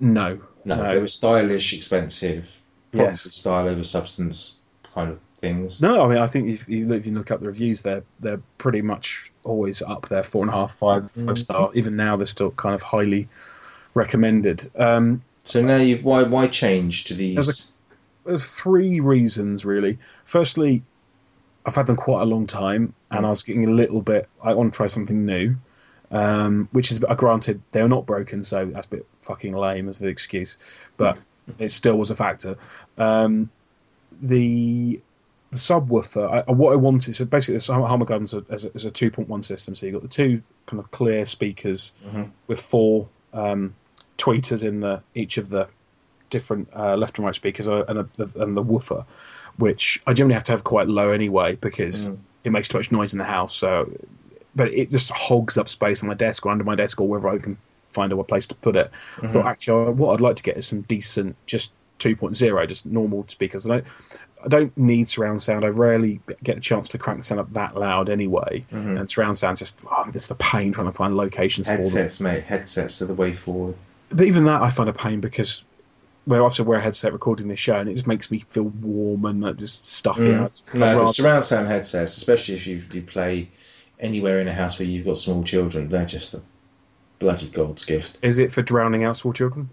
[0.00, 0.94] No, No, No.
[0.94, 2.50] they were stylish, expensive,
[2.92, 3.20] Yes.
[3.34, 4.58] style over substance
[4.96, 5.80] kind of things.
[5.80, 8.40] No, I mean I think if you, if you look up the reviews, they're they're
[8.58, 11.38] pretty much always up there, four and a half, five, five Mhm.
[11.38, 11.70] star.
[11.74, 13.28] Even now, they're still kind of highly
[13.94, 14.68] recommended.
[14.76, 17.72] Um, So now you why why change to There's these?
[18.24, 19.98] there's three reasons really.
[20.24, 20.82] Firstly,
[21.64, 24.28] I've had them quite a long time, and I was getting a little bit.
[24.42, 25.56] I want to try something new,
[26.10, 30.00] um, which is uh, granted they're not broken, so that's a bit fucking lame as
[30.00, 30.58] an excuse,
[30.96, 31.20] but
[31.58, 32.56] it still was a factor.
[32.98, 33.50] Um,
[34.20, 35.00] the
[35.50, 38.84] the subwoofer, I, what I wanted, so basically, the Harman Kardon's a, is a, is
[38.84, 42.30] a 2.1 system, so you've got the two kind of clear speakers Mhm.
[42.48, 43.74] with four um,
[44.18, 45.68] tweeters in the each of the
[46.30, 48.08] different uh, left and right speakers uh, and, a,
[48.42, 49.04] and the woofer,
[49.56, 52.18] which I generally have to have quite low anyway because Mm.
[52.44, 53.54] it makes too much noise in the house.
[53.54, 53.92] So,
[54.54, 57.28] but it just hogs up space on my desk or under my desk or wherever
[57.28, 57.56] I can
[57.90, 58.90] find a place to put it.
[59.22, 63.24] I thought actually what I'd like to get is some decent just 2.0, just normal
[63.28, 63.68] speakers.
[63.68, 63.86] I don't,
[64.44, 65.64] I don't need surround sound.
[65.64, 68.64] I rarely get a chance to crank the sound up that loud anyway.
[68.70, 68.98] Mhm.
[69.00, 71.82] And surround sound just oh, it's the pain trying to find locations for them.
[71.82, 72.44] Headsets, mate.
[72.44, 73.76] Headsets are the way forward.
[74.10, 75.64] But even that I find a pain because
[76.26, 78.40] well, I have to wear a headset recording this show, and it just makes me
[78.48, 80.22] feel warm and uh, just stuffy.
[80.22, 80.74] Mm.
[80.74, 83.48] No, rather- surround sound headsets, especially if you you play
[84.00, 86.40] anywhere in a house where you've got small children, they're just a
[87.20, 88.18] bloody god's gift.
[88.22, 89.70] Is it for drowning out small children?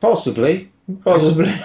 [0.00, 0.70] Possibly,
[1.02, 1.52] possibly.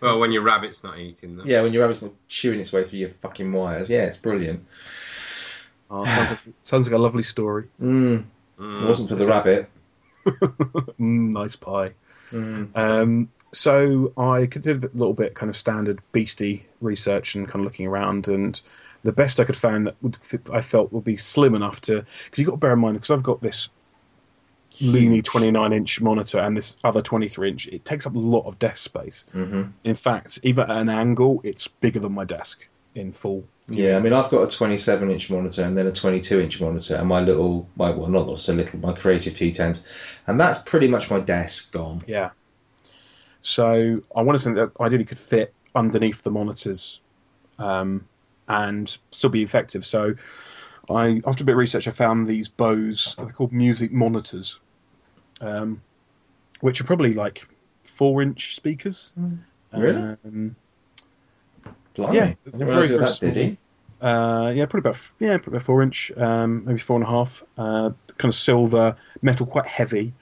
[0.00, 1.46] Well, when your rabbit's not eating them.
[1.48, 3.88] yeah, when your rabbit's not chewing its way through your fucking wires.
[3.88, 4.66] Yeah, it's brilliant.
[5.90, 7.68] Oh, sounds, like, sounds like a lovely story.
[7.80, 8.24] Mm.
[8.58, 8.82] Mm.
[8.82, 9.70] It wasn't for the rabbit.
[10.26, 11.94] mm, nice pie.
[12.30, 12.76] Mm.
[12.76, 17.64] Um, so I did a little bit kind of standard beastie research and kind of
[17.64, 18.60] looking around, and
[19.02, 20.18] the best I could find that would
[20.52, 23.10] I felt would be slim enough to because you've got to bear in mind because
[23.10, 23.70] I've got this
[24.80, 27.66] loony 29 inch monitor and this other 23 inch.
[27.66, 29.24] It takes up a lot of desk space.
[29.32, 33.44] hmm In fact, even at an angle, it's bigger than my desk in full.
[33.68, 36.96] Yeah, I mean, I've got a 27 inch monitor and then a 22 inch monitor,
[36.96, 39.88] and my little, my, well, not so little, my Creative T10s,
[40.26, 42.00] and that's pretty much my desk gone.
[42.06, 42.30] Yeah.
[43.40, 47.00] So I wanted something that ideally could fit underneath the monitors
[47.58, 48.06] um,
[48.48, 49.84] and still be effective.
[49.84, 50.14] So
[50.88, 53.14] I, after a bit of research, I found these Bose.
[53.16, 54.58] They're called music monitors,
[55.40, 55.80] um,
[56.60, 57.46] which are probably like
[57.84, 59.12] four-inch speakers.
[59.72, 59.96] Really?
[60.24, 60.56] Um,
[61.94, 62.14] Blimey.
[62.16, 63.58] Yeah, they're very, it very was that diddy.
[64.00, 67.42] uh, yeah, probably about yeah, probably about four inch, um, maybe four and a half.
[67.56, 70.12] Uh, kind of silver metal, quite heavy.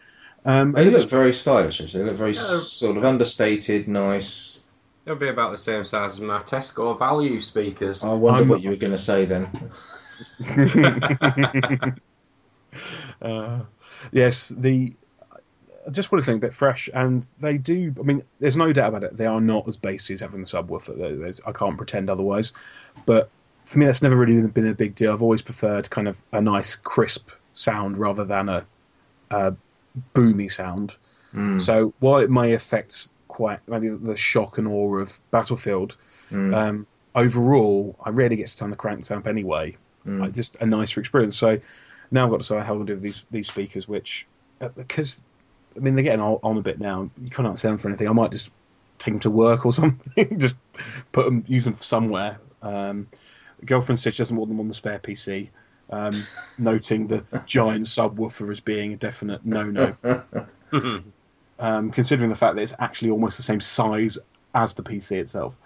[0.44, 2.02] Um, They and look was- very stylish, actually.
[2.04, 2.40] They look very Yeah.
[2.40, 4.66] sort of understated, nice.
[5.04, 8.02] They'll be about the same size as my Tesco value speakers.
[8.04, 9.48] I wonder I'm- what you were going to say then.
[13.22, 13.60] uh,
[14.12, 15.03] yes, the I
[15.90, 17.94] just wanted something a bit fresh, and they do.
[17.98, 19.16] I mean, there's no doubt about it.
[19.16, 20.96] They are not as bassy as having the subwoofer.
[20.96, 22.52] There's- I can't pretend otherwise.
[23.06, 23.28] But
[23.64, 25.12] for me, that's never really been a big deal.
[25.12, 28.66] I've always preferred kind of a nice, crisp sound rather than a,
[29.30, 29.54] a
[30.14, 30.94] boomy sound.
[31.34, 35.96] Mm, So while it may affect quite maybe the shock and awe of Battlefield,
[36.30, 39.76] mm, um, overall, I rarely get to turn the cranks up anyway.
[40.06, 40.20] mm.
[40.20, 41.36] like just a nicer experience.
[41.36, 41.60] So
[42.10, 44.26] now I've got to decide how I'm going to do these these speakers, which
[44.60, 45.22] uh, because
[45.76, 47.10] I mean they're getting on, on a bit now.
[47.22, 48.08] You can't them for anything.
[48.08, 48.52] I might just
[48.98, 50.38] take them to work or something.
[50.38, 50.56] just
[51.12, 52.38] put them, use them somewhere.
[52.62, 53.08] Um,
[53.64, 55.50] girlfriend said she doesn't want them on the spare PC.
[55.90, 56.24] Um,
[56.58, 59.96] noting the giant subwoofer as being a definite no-no,
[61.58, 64.18] um, considering the fact that it's actually almost the same size
[64.54, 65.56] as the PC itself.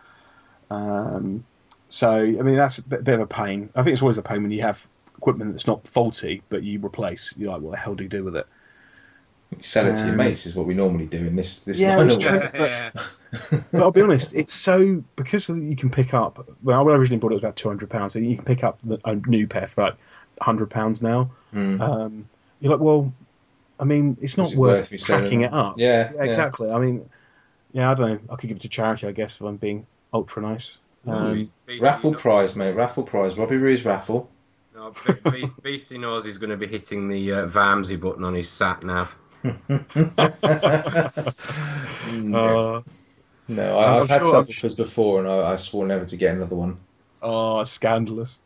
[0.71, 1.45] Um,
[1.89, 3.71] so, I mean, that's a bit, bit of a pain.
[3.75, 4.87] I think it's always a pain when you have
[5.17, 7.35] equipment that's not faulty, but you replace.
[7.37, 8.47] You're like, what the hell do you do with it?
[9.61, 11.97] Sell it to your Um, mates is what we normally do in this this Yeah,
[11.97, 12.39] line of true.
[12.39, 12.95] work.
[13.73, 16.49] But I'll be honest, it's so because you can pick up.
[16.63, 18.15] Well, I originally bought it, it was about two hundred pounds.
[18.15, 19.97] So you can pick up the, a new pair for like
[20.41, 21.31] hundred pounds now.
[21.55, 21.79] Mm.
[21.81, 22.29] Um,
[22.61, 23.13] you're like, well,
[23.79, 25.75] I mean, it's not it worth, worth me selling packing it up.
[25.79, 26.71] Yeah, Yeah, exactly.
[26.71, 27.09] I mean,
[27.73, 28.19] yeah, I don't know.
[28.33, 30.79] I could give it to charity, I guess, if I'm being ultra nice.
[31.07, 32.73] Um, Raffle knows- prize, mate.
[32.73, 33.37] Raffle prize.
[33.37, 34.31] Robbie Roo's raffle.
[34.75, 38.35] No, Be- Be- Beastie knows he's going to be hitting the uh, Vamsy button on
[38.35, 39.15] his sat nav.
[42.13, 42.83] No, uh,
[43.49, 46.17] no I, I'm I've had sure- I'm subwoofers before, and I, I swore never to
[46.17, 46.79] get another one.
[47.23, 48.41] oh, scandalous.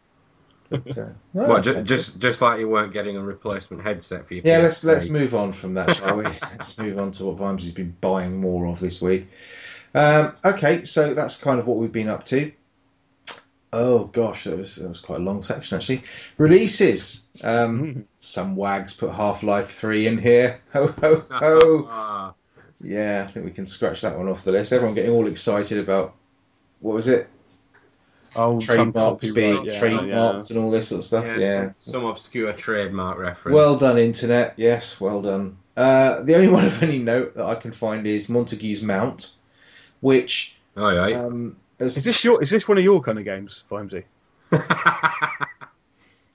[0.88, 1.96] So, well, Well, that's ju- sensible.
[1.96, 4.58] just just like you weren't getting a replacement headset for your yeah.
[4.58, 6.24] Let's let's move on from that, shall we?
[6.42, 9.28] let's move on to what Vimes's been buying more of this week.
[9.94, 12.52] Um, okay, so that's kind of what we've been up to.
[13.72, 16.02] Oh gosh, that was that was quite a long section actually.
[16.36, 17.30] Releases.
[17.42, 18.04] Um, Mm.
[18.20, 20.60] some wags put Half Life Three in here.
[20.72, 21.88] Ho ho ho.
[21.90, 22.34] Ah,
[22.84, 24.72] Yeah, I think we can scratch that one off the list.
[24.72, 26.14] Everyone getting all excited about
[26.80, 27.28] what was it?
[28.34, 31.24] Oh, Trademarks being yeah, trademarked and all this sort of stuff.
[31.26, 31.60] yeah, Yeah.
[31.78, 33.54] Some, some obscure trademark reference.
[33.54, 34.54] Well done, internet.
[34.56, 35.58] Yes, well done.
[35.76, 39.34] Uh, the only one of any note that I can find is Montague's Mount,
[40.00, 41.24] which oh yeah.
[41.24, 42.42] um, as, Is this your?
[42.42, 44.04] Is this one of your kind of games, Vimesy?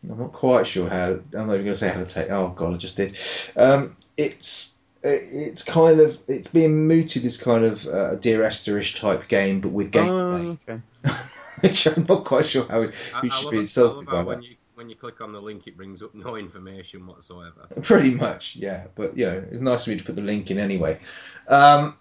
[0.10, 1.12] I'm not quite sure how.
[1.14, 2.30] I'm not even going to say how to take.
[2.30, 3.18] Oh god, I just did.
[3.56, 9.28] Um, it's it's kind of it's being mooted as kind of a Dear Esther-ish type
[9.28, 10.82] game, but with gameplay, Oh, okay.
[11.62, 13.98] which I'm not quite sure how I- we I should love be it- I insulted
[14.00, 14.28] love how by that.
[14.28, 17.68] when you when you click on the link, it brings up no information whatsoever.
[17.82, 18.88] Pretty much, yeah.
[18.96, 21.00] But you know, it's nice of you to put the link in anyway.
[21.48, 21.98] Um,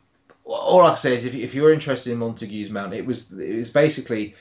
[0.46, 3.56] all I can say is, if, if you're interested in Montague's Mount, it was it
[3.56, 4.34] was basically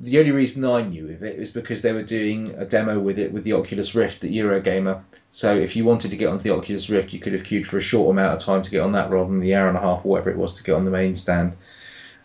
[0.00, 3.18] the only reason I knew of it was because they were doing a demo with
[3.18, 5.02] it with the Oculus Rift at Eurogamer.
[5.32, 7.78] So if you wanted to get onto the Oculus Rift, you could have queued for
[7.78, 9.80] a short amount of time to get on that, rather than the hour and a
[9.80, 11.54] half or whatever it was to get on the main stand.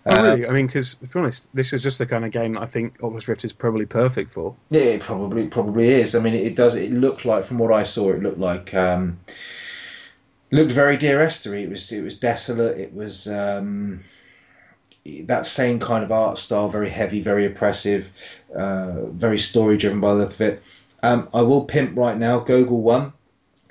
[0.05, 0.47] Oh, Uh, really?
[0.47, 2.67] I mean, because to be honest, this is just the kind of game that I
[2.67, 4.55] think Oculus Rift is probably perfect for.
[4.69, 6.13] Yeah, it probably probably is.
[6.13, 6.75] I mean, it does.
[6.75, 9.19] It looked like, from what I saw, it looked like um,
[10.53, 11.55] looked very Dear Esther.
[11.55, 12.77] It was it was desolate.
[12.79, 14.01] It was um,
[15.05, 18.11] that same kind of art style, very heavy, very oppressive,
[18.55, 20.63] uh, very story driven by the look of it.
[21.01, 22.39] Um, I will pimp right now.
[22.39, 23.13] Google One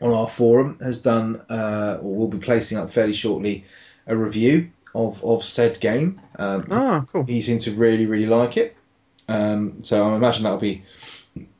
[0.02, 3.64] on our forum has done, uh, or will be placing up fairly shortly,
[4.06, 6.20] a review of of said game.
[6.36, 7.24] Um, Ah, cool.
[7.24, 8.76] he seemed to really, really like it.
[9.28, 10.82] Um, so I imagine that'll be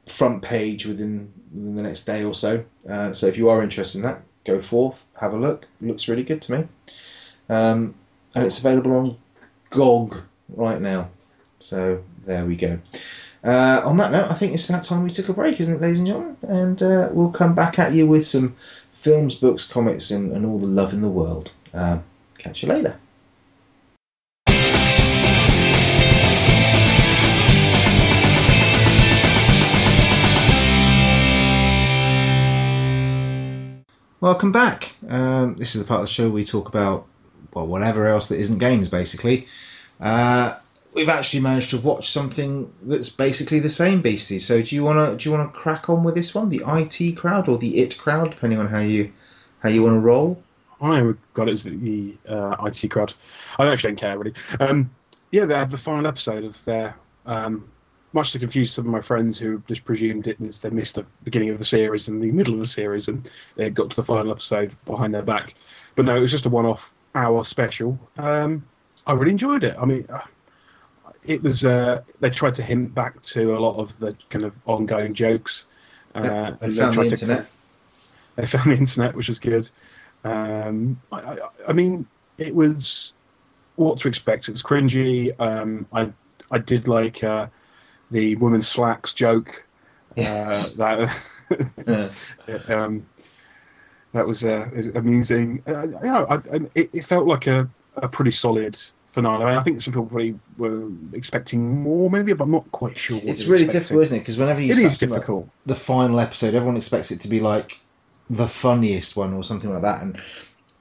[0.06, 2.64] front page within, within the next day or so.
[2.86, 5.66] Uh, so if you are interested in that, go forth, have a look.
[5.80, 6.68] It looks really good to me.
[7.48, 7.94] Um,
[8.34, 9.16] and it's available on
[9.70, 10.16] GOG
[10.48, 11.10] right now.
[11.58, 12.78] So there we go.
[13.44, 15.80] Uh, on that note, I think it's about time we took a break, isn't it,
[15.80, 16.36] ladies and gentlemen?
[16.42, 18.54] And uh, we'll come back at you with some
[18.92, 21.52] films, books, comics, and, and all the love in the world.
[21.74, 22.04] Um,
[22.38, 22.96] catch you later.
[34.22, 34.94] Welcome back.
[35.08, 37.08] Um, this is the part of the show we talk about
[37.52, 39.48] well whatever else that isn't games, basically.
[40.00, 40.56] Uh,
[40.94, 44.38] we've actually managed to watch something that's basically the same, Beastie.
[44.38, 47.48] So do you wanna do you wanna crack on with this one, the IT crowd
[47.48, 49.10] or the It crowd, depending on how you
[49.58, 50.40] how you want to roll?
[50.80, 53.12] I got it as the uh, IT crowd.
[53.58, 54.34] I actually don't care really.
[54.60, 54.92] Um,
[55.32, 56.94] yeah, they had the final episode of their.
[57.26, 57.68] Um,
[58.12, 61.06] much to confuse some of my friends who just presumed it was they missed the
[61.24, 64.04] beginning of the series and the middle of the series and they got to the
[64.04, 65.54] final episode behind their back.
[65.96, 66.80] But no, it was just a one-off
[67.14, 67.98] hour special.
[68.18, 68.64] Um,
[69.06, 69.76] I really enjoyed it.
[69.78, 70.24] I mean, uh,
[71.24, 71.64] it was.
[71.64, 75.64] Uh, they tried to hint back to a lot of the kind of ongoing jokes.
[76.14, 76.22] Uh,
[76.60, 77.46] they and found the tried to- internet.
[78.36, 79.68] they found the internet, which was good.
[80.24, 81.36] Um, I, I,
[81.68, 82.06] I mean,
[82.38, 83.12] it was
[83.76, 84.48] what to expect.
[84.48, 85.32] It was cringy.
[85.40, 86.12] Um, I
[86.50, 87.46] I did like uh,
[88.12, 89.64] the women's slacks joke.
[90.14, 90.78] Yes.
[90.78, 91.08] Uh,
[91.86, 92.08] Uh,
[92.46, 93.06] that um,
[94.12, 95.62] that was uh, amusing.
[95.66, 98.78] Uh, you know, I, I, it, it felt like a, a pretty solid
[99.12, 99.44] finale.
[99.44, 102.96] I, mean, I think some people probably were expecting more, maybe, but I'm not quite
[102.96, 103.20] sure.
[103.22, 103.80] It's really expecting.
[103.80, 104.20] difficult, isn't it?
[104.20, 105.48] Because whenever you It is difficult.
[105.66, 107.78] the final episode, everyone expects it to be like
[108.30, 110.20] the funniest one or something like that, and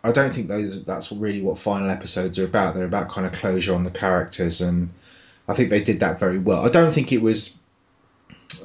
[0.04, 2.76] I don't think those that's really what final episodes are about.
[2.76, 4.90] They're about kind of closure on the characters, and
[5.52, 6.66] I think they did that very well.
[6.66, 7.58] I don't think it was.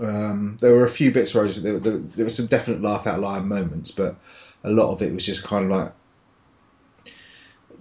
[0.00, 2.82] Um, there were a few bits where I was, there, there, there was some definite
[2.82, 4.16] laugh out loud moments, but
[4.64, 5.92] a lot of it was just kind of like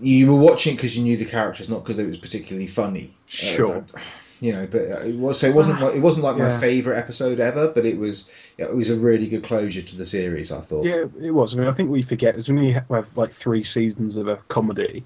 [0.01, 3.15] you were watching because you knew the characters, not because it was particularly funny.
[3.27, 3.81] Uh, Sure.
[3.81, 3.93] that-
[4.41, 7.39] you know, but it was so it wasn't like- it wasn't like my favorite episode
[7.39, 10.51] ever, but it was it was a really good closure to the series.
[10.51, 10.85] I thought.
[10.85, 11.55] Yeah, it was.
[11.55, 14.35] I mean, I think we forget is when you have like three seasons of a
[14.49, 15.05] comedy,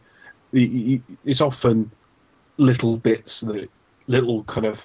[0.52, 1.92] it's often
[2.58, 3.70] little bits that
[4.10, 4.80] little kind of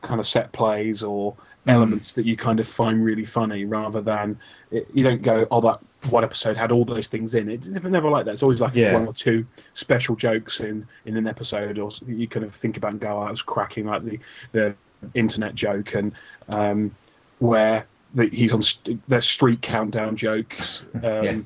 [0.00, 1.36] kind of set plays or
[1.66, 4.36] elements that you kind of find really funny, rather than
[4.72, 5.78] it, you don't go, oh, that
[6.10, 7.64] one episode had all those things in it.
[7.64, 8.32] It's never like that.
[8.32, 8.94] It's always like Yeah.
[8.94, 9.44] one or two
[9.74, 13.24] special jokes in in an episode, or you kind of think about and go, oh,
[13.24, 14.18] that was cracking, like the
[14.52, 14.74] the
[15.14, 16.12] internet joke and
[16.48, 16.94] um,
[17.38, 21.40] where the, he's on st- their street countdown jokes, um, Yeah.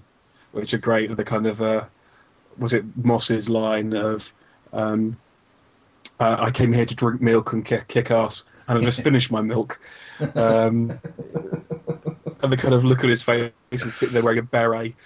[0.53, 1.15] which are great.
[1.15, 1.85] The kind of uh,
[2.59, 4.23] was it Moss's line of
[4.73, 5.17] um,
[6.21, 9.31] uh, "I came here to drink milk and kick, kick ass, and I just finished
[9.31, 9.81] my milk."
[10.21, 10.99] Um,
[12.43, 14.95] and the kind of look on his face and sitting there wearing a beret.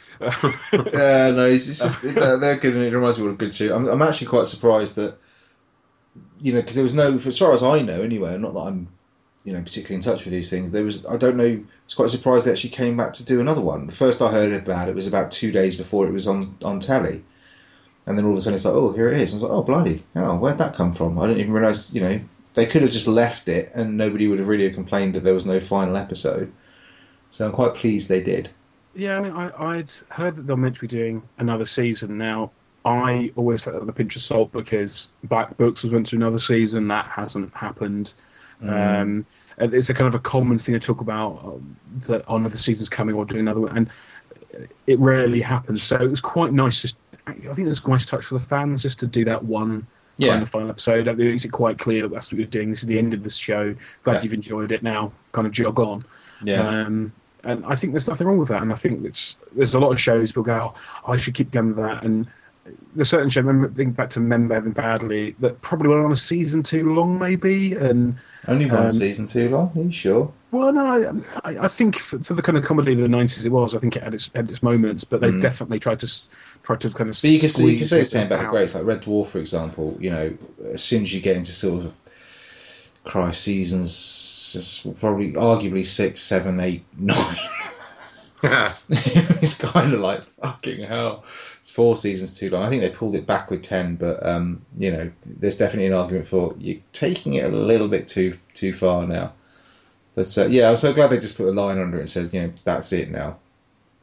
[0.73, 3.55] Uh, no, it's it's just uh, they're good, and it reminds me of a good
[3.55, 3.73] suit.
[3.73, 5.17] I'm, I'm actually quite surprised that
[6.41, 8.37] you know, because there was no, as far as I know, anyway.
[8.39, 8.89] Not that I'm,
[9.45, 10.71] you know, particularly in touch with these things.
[10.71, 11.45] There was, I don't know.
[11.45, 13.87] I was quite surprised they actually came back to do another one.
[13.87, 16.81] The first I heard about it was about two days before it was on on
[16.81, 17.25] telly,
[18.07, 19.32] and then all of a sudden it's like, oh, here it is.
[19.32, 21.18] I was like, oh, bloody, oh, where'd that come from?
[21.18, 22.20] I didn't even realise, you know,
[22.55, 25.46] they could have just left it and nobody would have really complained that there was
[25.46, 26.53] no final episode.
[27.30, 28.51] So I'm quite pleased they did.
[28.94, 32.18] Yeah, I mean, I, I'd heard that they're meant to be doing another season.
[32.18, 32.51] Now,
[32.84, 36.16] I always take that with a pinch of salt because Black Books was meant to
[36.16, 36.88] another season.
[36.88, 38.12] That hasn't happened.
[38.62, 39.03] Mm.
[39.03, 39.26] Um,
[39.59, 41.76] and it's a kind of a common thing to talk about um,
[42.09, 43.90] that on another season's coming or doing another one, and
[44.86, 45.82] it rarely happens.
[45.82, 46.82] So it was quite nice.
[46.82, 46.96] Just
[47.51, 50.31] I think was a nice touch for the fans just to do that one Yeah.
[50.33, 51.09] kind of final episode.
[51.09, 52.70] It makes it quite clear that that's what you're doing.
[52.70, 53.74] This is the end of this show.
[54.05, 54.22] Glad Yeah.
[54.24, 54.83] you've enjoyed it.
[54.83, 56.05] Now, kind of jog on.
[56.43, 56.61] Yeah.
[56.66, 57.12] Um,
[57.45, 58.62] and I think there's nothing wrong with that.
[58.62, 60.74] And I think it's there's a lot of shows people go,
[61.07, 62.05] oh, I should keep going with that.
[62.05, 62.26] And
[62.95, 63.45] there's certain shows.
[63.45, 67.19] Remember, think back to Men Behaving Badly that probably went on a season too long,
[67.19, 67.73] maybe.
[67.75, 69.73] And Only one um, season too long.
[69.77, 70.33] Are you sure?
[70.51, 70.85] well, no,
[71.43, 73.75] I, I I think for, for the kind of comedy of the '90s, it was.
[73.75, 75.41] I think it had its had its moments, but they Mm.
[75.41, 76.09] definitely tried to
[76.63, 77.17] try to kind of.
[77.21, 79.29] But you can see, you can say the same about the greats, like Red Dwarf,
[79.29, 79.97] for example.
[80.01, 81.95] You know, as soon as you get into sort of,
[83.05, 87.37] Christ, seasons, probably arguably six, seven, eight, nine.
[88.88, 91.20] it's kind of like fucking hell.
[91.24, 92.62] It's four seasons too long.
[92.62, 95.93] I think they pulled it back with ten, but um, you know, there's definitely an
[95.93, 99.34] argument for you taking it a little bit too too far now.
[100.14, 102.32] But uh, yeah, I'm so glad they just put a line under it and says,
[102.32, 103.38] you know, that's it now.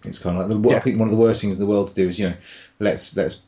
[0.06, 1.90] It's kind of like the, I think one of the worst things in the world
[1.90, 2.36] to do is you know,
[2.80, 3.46] let's let's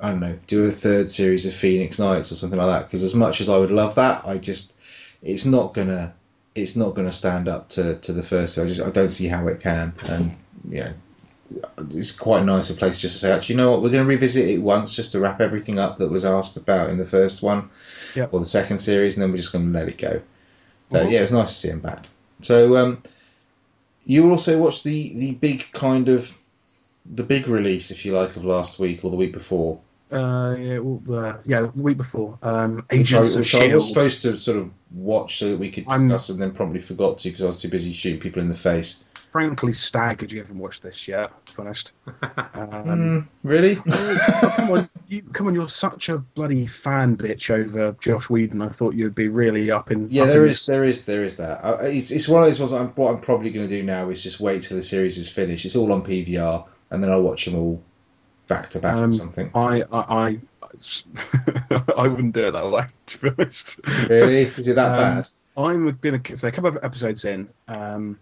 [0.00, 2.86] I don't know, do a third series of Phoenix Nights or something like that.
[2.86, 4.76] Because as much as I would love that, I just
[5.20, 6.14] it's not gonna
[6.62, 8.54] it's not gonna stand up to, to the first.
[8.54, 9.94] So I just I don't see how it can.
[10.06, 10.36] And
[10.68, 10.92] you know,
[11.90, 14.04] it's quite a nice a place just to say, actually, you know what, we're going
[14.04, 17.06] to revisit it once just to wrap everything up that was asked about in the
[17.06, 17.70] first one
[18.14, 18.34] Yep.
[18.34, 20.20] or the second series, and then we're just going to let it go.
[20.90, 22.04] So yeah, it was nice to see him back.
[22.40, 23.02] So um,
[24.04, 26.36] you also watched the the big kind of
[27.06, 29.80] the big release, if you like, of last week or the week before,
[30.10, 32.38] Uh, yeah, well, uh, yeah, the week before.
[32.42, 35.58] Um, which, I, Agents of which I was supposed to sort of watch so that
[35.58, 38.20] we could I'm- discuss, and then promptly forgot to because I was too busy shooting
[38.20, 39.04] people in the face.
[39.30, 41.30] Frankly, staggered you haven't watched this yet.
[41.46, 41.92] To be honest.
[42.54, 43.76] Um, Mm, really?
[44.56, 45.54] come on, you, come on!
[45.54, 48.62] You're such a bloody fan bitch over Joss Whedon.
[48.62, 50.08] I thought you'd be really up in.
[50.10, 51.60] Yeah, up there in is, there is, there is that.
[51.64, 52.72] Uh, it's, it's one of those ones.
[52.72, 55.28] I'm, what I'm probably going to do now is just wait till the series is
[55.28, 55.66] finished.
[55.66, 57.82] It's all on PVR, and then I'll watch them all
[58.48, 59.50] back to back or Um, something.
[59.54, 60.38] I, I, I,
[61.96, 62.84] I wouldn't do it that way.
[63.06, 63.80] To be honest.
[64.08, 64.42] Really?
[64.42, 65.28] Is it that Um, bad?
[65.56, 67.48] I'm been a, so a couple of episodes in.
[67.66, 68.18] Um,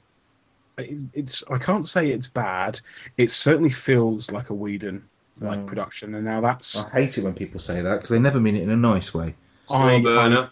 [0.78, 2.80] it, it's I can't say it's bad.
[3.16, 5.08] It certainly feels like a Whedon
[5.40, 5.66] like Mm.
[5.66, 8.56] production, and now that's I hate it when people say that because they never mean
[8.56, 9.34] it in a nice way.
[9.68, 10.50] I- Slow burner.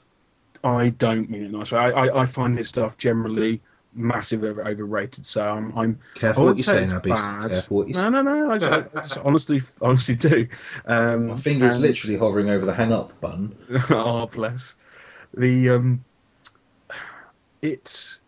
[0.64, 1.78] I don't mean it nice way.
[1.78, 3.60] I, I, I find this stuff generally
[3.94, 5.26] massively overrated.
[5.26, 8.50] So I'm, I'm Careful what you're say it's now, Careful what you no, no, no.
[8.50, 10.48] I, just- I just honestly, honestly do.
[10.86, 13.56] Um, My finger is literally hovering over the hang up button.
[13.90, 14.74] oh bless.
[15.36, 16.04] The um,
[17.62, 18.20] it's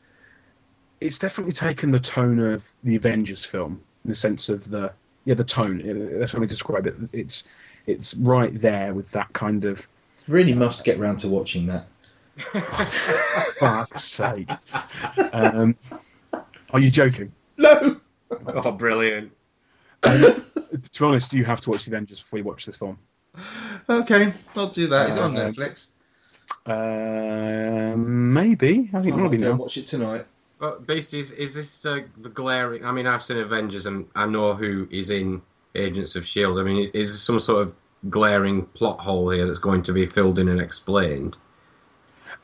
[1.00, 4.92] it's definitely taken the tone of the Avengers film in the sense of the
[5.24, 6.18] yeah the tone.
[6.18, 6.94] That's how I describe it.
[7.12, 7.44] It's
[7.86, 9.80] it's right there with that kind of
[10.28, 11.86] Really must get round to watching that.
[13.58, 14.50] fuck's sake.
[15.32, 15.74] Um,
[16.70, 17.32] are you joking?
[17.56, 18.00] No.
[18.48, 19.32] oh, brilliant.
[20.02, 20.42] To
[20.98, 22.98] be honest, you have to watch the Avengers before you watch this film.
[23.88, 25.10] okay, I'll do that.
[25.10, 25.90] Is it on Uh, Netflix?
[26.64, 29.56] Uh, maybe I think I it might be go now.
[29.56, 30.26] watch it tonight.
[30.58, 32.84] But basically, is, is this uh, the glaring?
[32.84, 35.42] I mean, I've seen Avengers and I know who is in
[35.74, 36.58] Agents of Shield.
[36.58, 37.74] I mean, is there some sort of
[38.08, 41.36] glaring plot hole here that's going to be filled in and explained?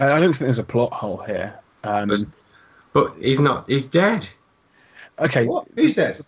[0.07, 1.59] I don't think there's a plot hole here.
[1.85, 2.11] Um,
[2.93, 3.69] But he's not.
[3.69, 4.29] He's dead.
[5.19, 5.69] okay, What?
[5.77, 6.25] Who's dead?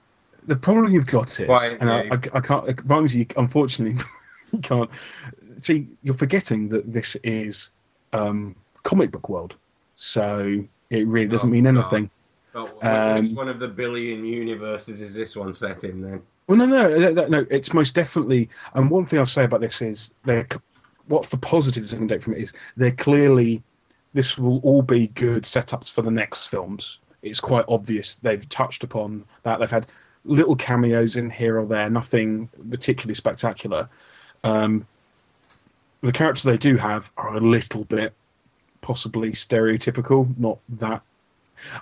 [0.46, 2.14] the problem you've got is, Why, and I, yeah.
[2.34, 4.02] I, I can't, you, unfortunately,
[4.52, 4.90] you can't.
[5.58, 7.70] See, you're forgetting that this is
[8.12, 9.56] um, comic book world,
[9.94, 12.10] so it really doesn't Oh, mean anything.
[12.54, 16.22] Oh, Um, which one of the billion universes is this one set in then?
[16.46, 17.46] Well, no, no, no, no, no.
[17.50, 18.50] It's most definitely.
[18.74, 20.46] And one thing I'll say about this is, they're,
[21.08, 23.62] what's the positives I can take from it is they're clearly.
[24.12, 26.98] This will all be good setups for the next films.
[27.20, 29.58] It's quite obvious they've touched upon that.
[29.58, 29.88] They've had
[30.24, 33.88] little cameos in here or there, nothing particularly spectacular.
[34.44, 34.86] Um,
[36.00, 38.14] the characters they do have are a little bit
[38.82, 41.02] possibly stereotypical, not that.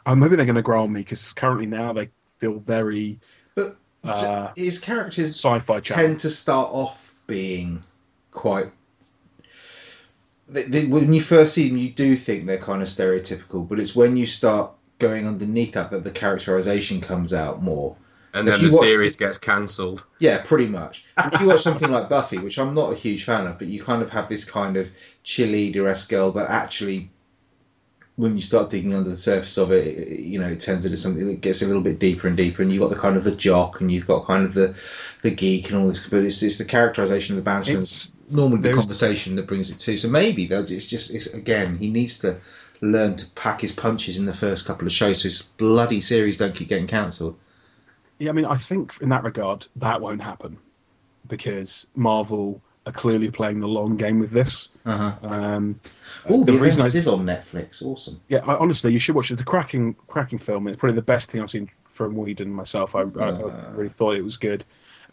[0.06, 2.08] Uh, maybe they're going to grow on me because currently now they
[2.38, 3.18] feel very
[3.54, 6.06] But uh, his characters sci-fi channel.
[6.06, 7.82] tend to start off being
[8.30, 8.70] quite
[10.52, 13.80] they, they, when you first see them, you do think they're kind of stereotypical, but
[13.80, 17.96] it's when you start going underneath that that the characterization comes out more.
[18.34, 20.04] And So then the series gets cancelled.
[20.18, 21.04] Yeah, pretty much.
[21.18, 23.82] If you watch something like Buffy, which I'm not a huge fan of, but you
[23.82, 24.90] kind of have this kind of
[25.22, 27.10] cheerleader-esque girl, but actually,
[28.16, 30.96] when you start digging under the surface of it, it- you know, it turns into
[30.96, 33.24] something that gets a little bit deeper and deeper, and you've got the kind of
[33.24, 34.78] the jock, and you've got kind of the
[35.22, 38.60] the geek and all this, but it's, it's the characterization of the bandsman, It's normally
[38.60, 39.96] the conversation that brings it to.
[39.96, 42.38] So maybe though, it's just it's again he needs to
[42.80, 46.36] learn to pack his punches in the first couple of shows, so his bloody series
[46.38, 47.36] don't keep getting cancelled.
[48.18, 50.58] Yeah, I mean, I think in that regard that won't happen
[51.28, 54.68] because Marvel are clearly playing the long game with this.
[54.84, 55.28] Uh huh.
[55.28, 55.80] Um,
[56.28, 57.82] the the reason I- is on Netflix.
[57.84, 58.20] Awesome.
[58.28, 59.34] yeah, I, honestly, you should watch it.
[59.34, 60.66] It's a cracking, cracking film.
[60.68, 62.94] It's probably the best thing I've seen from Whedon myself.
[62.94, 63.70] I, I, I Uh.
[63.74, 64.64] really thought it was good.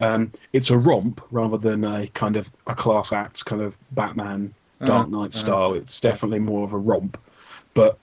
[0.01, 4.53] Um, it's a romp rather than a kind of a class act kind of Batman
[4.84, 5.38] Dark Uh, Knight uh.
[5.38, 5.74] style.
[5.74, 7.17] It's definitely more of a romp,
[7.74, 7.97] but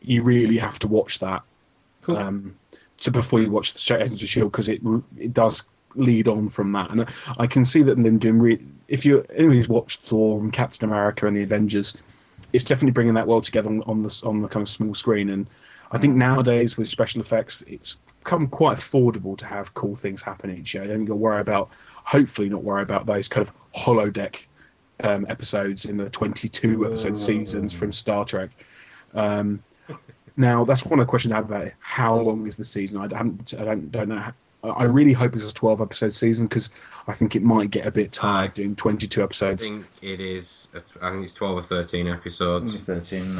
[0.00, 1.42] you really have to watch that
[2.02, 2.16] Cool.
[2.16, 2.56] um,
[2.98, 4.80] so before you watch the Agents of Shield because it
[5.18, 5.62] it does
[5.94, 7.06] lead on from that, and
[7.38, 8.38] I can see that them doing.
[8.38, 11.96] Re- if you anyone who's watched Thor and Captain America and the Avengers,
[12.52, 15.30] it's definitely bringing that world together on, on the on the kind of small screen.
[15.30, 15.46] And
[15.90, 20.50] I think nowadays with special effects, it's become quite affordable to have cool things happen
[20.50, 20.84] each year.
[20.84, 21.68] You don't got to worry about,
[22.04, 24.36] hopefully, not worry about those kind of holodeck
[25.00, 28.50] um, episodes in the 22 episode seasons from Star Trek.
[29.12, 29.62] Um,
[30.36, 31.74] now, that's one of the questions I have about it.
[31.80, 32.98] How long is the season?
[32.98, 34.32] I haven't, I don't, don't know.
[34.64, 36.70] How, I really hope it's a 12 episode season because
[37.06, 39.64] I think it might get a bit tired I doing 22 episodes.
[39.64, 40.68] I think it is.
[41.00, 42.74] I think it's twelve or thirteen episodes.
[42.76, 43.38] Thirteen.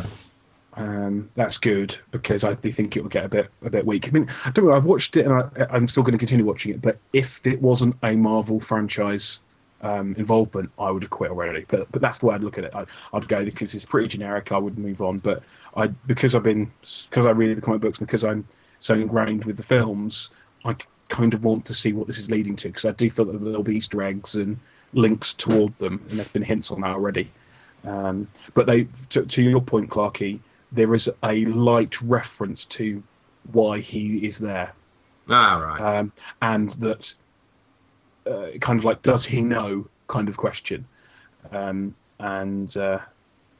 [0.77, 4.07] Um, that's good because I do think it will get a bit a bit weak.
[4.09, 4.73] I mean, I don't know.
[4.73, 6.83] I've watched it and I, I'm still going to continue watching it.
[6.83, 9.41] But if it wasn't a Marvel franchise
[9.83, 11.65] um, involvement, I would have quit already.
[11.69, 12.75] But but that's the way I'd look at it.
[12.75, 14.51] I, I'd go because it's pretty generic.
[14.51, 15.19] I would move on.
[15.19, 15.43] But
[15.77, 16.73] I because I've been
[17.09, 18.47] because I read the comic books because I'm
[18.81, 20.31] so ingrained with the films,
[20.65, 20.75] I
[21.09, 23.39] kind of want to see what this is leading to because I do feel that
[23.39, 24.59] there'll be Easter eggs and
[24.93, 27.31] links toward them, and there's been hints on that already.
[27.85, 30.41] Um, but they, to, to your point, Clarky,
[30.73, 33.03] there is a light reference to
[33.53, 34.73] why he is there,
[35.29, 35.99] Ah, right.
[35.99, 37.13] um, and that
[38.27, 40.87] uh, kind of like does he know kind of question,
[41.53, 42.99] um, and uh,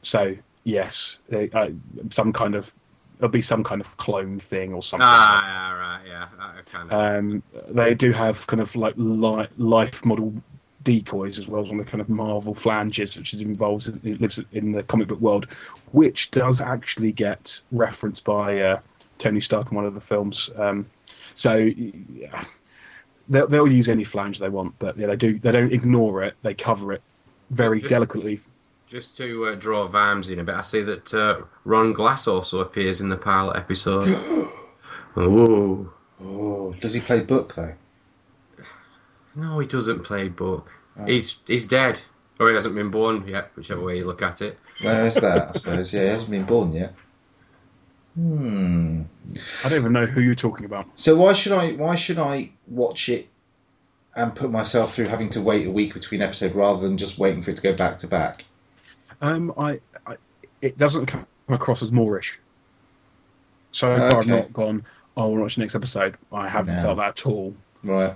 [0.01, 1.69] so yes, uh, uh,
[2.09, 2.65] some kind of
[3.17, 5.05] there'll be some kind of clone thing or something.
[5.09, 6.01] ah, yeah, right.
[6.07, 6.99] Yeah, kind of.
[6.99, 7.43] Um,
[7.73, 10.33] they do have kind of like li- life model
[10.83, 14.21] decoys as well as on the kind of Marvel flanges, which is involved in, it
[14.21, 15.47] lives in the comic book world,
[15.91, 18.79] which does actually get referenced by uh,
[19.17, 20.49] Tony Stark in one of the films.
[20.55, 20.85] Um,
[21.33, 22.43] so yeah,
[23.29, 25.39] they'll, they'll use any flange they want, but yeah, they do.
[25.39, 26.35] They don't ignore it.
[26.43, 27.01] They cover it
[27.49, 28.39] very Just- delicately.
[28.87, 32.59] Just to uh, draw Vimes in a bit, I see that uh, Ron Glass also
[32.59, 34.07] appears in the pilot episode.
[35.15, 35.91] Whoa.
[36.23, 37.73] Oh, does he play book though?
[39.35, 40.71] No, he doesn't play book.
[40.97, 41.05] Oh.
[41.05, 41.99] He's he's dead,
[42.39, 44.57] or he hasn't been born yet, whichever way you look at it.
[44.81, 45.93] There's that, I suppose.
[45.93, 46.93] Yeah, he hasn't been born yet.
[48.15, 49.01] Hmm.
[49.65, 50.87] I don't even know who you're talking about.
[50.95, 51.71] So why should I?
[51.71, 53.27] Why should I watch it
[54.15, 57.41] and put myself through having to wait a week between episodes rather than just waiting
[57.41, 58.45] for it to go back to back?
[59.25, 60.15] Um, I, I
[60.61, 62.39] it doesn't come across as Moorish.
[63.71, 64.85] So far, I've not gone.
[65.17, 66.17] Oh, we'll watch the next episode.
[66.31, 66.81] I haven't No.
[66.81, 67.53] felt that at all.
[67.83, 68.13] Right.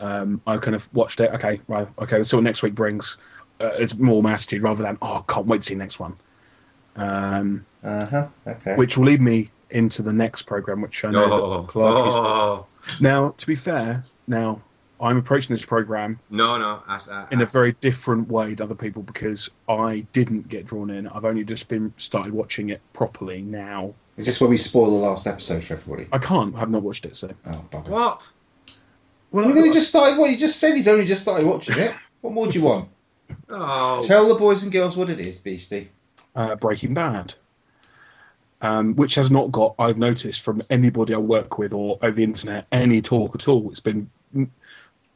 [0.00, 1.30] Um, I kind of watched it.
[1.34, 1.86] Okay, right.
[1.98, 3.16] Okay, let's see what next week brings.
[3.60, 6.16] Uh, it's more my attitude rather than oh, can't wait to see the next one.
[6.96, 8.28] Um, Uh huh.
[8.46, 8.76] Okay.
[8.76, 12.02] which will lead me into the next program, which I know Oh, that Clark is.
[12.06, 12.66] oh,
[13.00, 14.60] Now, to be fair, now
[15.00, 16.82] I'm approaching this program no, no.
[16.86, 20.90] I, I, in a very different way to other people because I didn't get drawn
[20.90, 21.08] in.
[21.08, 23.94] I've only just been started watching it properly now.
[24.16, 26.08] Is this where we spoil the last episode for everybody?
[26.12, 26.54] I can't.
[26.54, 27.30] I've not watched it, so.
[27.46, 27.88] Oh, bugger.
[27.88, 28.30] what?
[29.30, 30.18] Well, He's only just started.
[30.18, 30.74] What you just said?
[30.74, 31.94] He's only just started watching it.
[32.20, 32.88] What more do you want?
[33.48, 35.88] Oh, Tell the boys and girls what it is, Beastie.
[36.34, 37.32] uh, Breaking Bad,
[38.60, 42.24] um, which has not got, I've noticed from anybody I work with or over the
[42.24, 43.70] internet, any talk at all.
[43.70, 44.10] It's been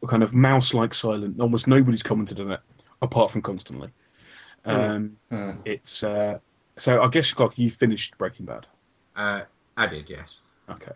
[0.08, 1.40] kind of mouse-like silent.
[1.40, 2.60] Almost nobody's commented on it,
[3.02, 3.90] apart from constantly.
[4.64, 6.38] Um, Uh, It's uh,
[6.76, 8.66] so I guess Clark, you finished Breaking Bad.
[9.16, 9.42] uh,
[9.76, 10.40] I did, yes.
[10.70, 10.92] Okay.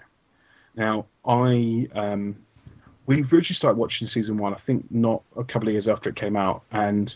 [0.77, 2.37] Now I um,
[3.07, 4.55] we originally started watching season one.
[4.55, 7.15] I think not a couple of years after it came out, and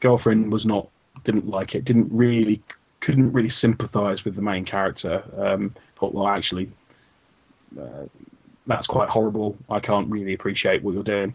[0.00, 0.88] girlfriend was not
[1.24, 1.84] didn't like it.
[1.84, 2.62] Didn't really
[3.00, 5.22] couldn't really sympathise with the main character.
[5.36, 6.70] Um, thought well actually.
[7.80, 8.06] Uh,
[8.70, 9.56] that's quite horrible.
[9.68, 11.34] I can't really appreciate what you're doing,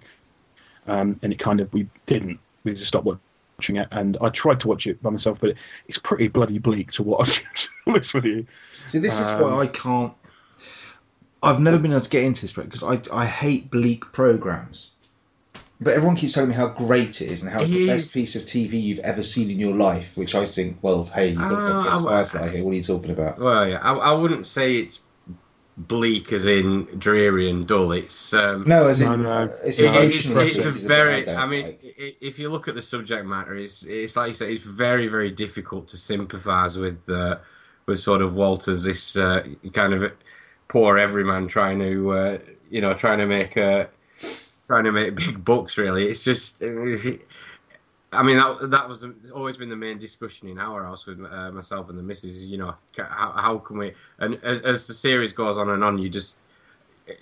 [0.87, 2.39] um, and it kind of we didn't.
[2.63, 5.57] We just stopped watching it, and I tried to watch it by myself, but it,
[5.87, 7.43] it's pretty bloody bleak to watch.
[7.55, 8.47] To be honest with you,
[8.87, 10.13] See, this is Um, why I can't.
[11.43, 14.93] I've never been able to get into this because I I hate bleak programs.
[15.79, 18.13] But everyone keeps telling me how great it is and how it's the It best
[18.13, 20.15] piece of TV you've ever seen in your life.
[20.15, 22.63] Which I think, well, hey, you've got Ah, to I- Firefly here.
[22.63, 23.37] What are you talking about?
[23.39, 25.01] Well, yeah, I, I wouldn't say it's
[25.77, 27.91] bleak as in dreary and dull.
[27.91, 29.29] It's um, No, as in No, no.
[29.29, 31.23] uh, it's It- it's, it's a is the bit very.
[31.25, 31.95] don't I mean, like.
[32.21, 35.31] if you look at the subject matter, it's it's like you say, it's very very
[35.31, 37.37] difficult to sympathise with uh,
[37.85, 40.11] with sort of Walter's this uh, kind of
[40.67, 42.37] poor everyman trying to uh,
[42.69, 43.85] you know trying to make uh,
[44.65, 45.77] trying to make big bucks.
[45.77, 46.61] Really, it's just.
[48.15, 51.51] I mean that that was always been the main discussion in our house with uh,
[51.51, 52.45] myself and the missus.
[52.45, 53.93] You know, how, how can we?
[54.19, 56.37] And as, as the series goes on and on, you just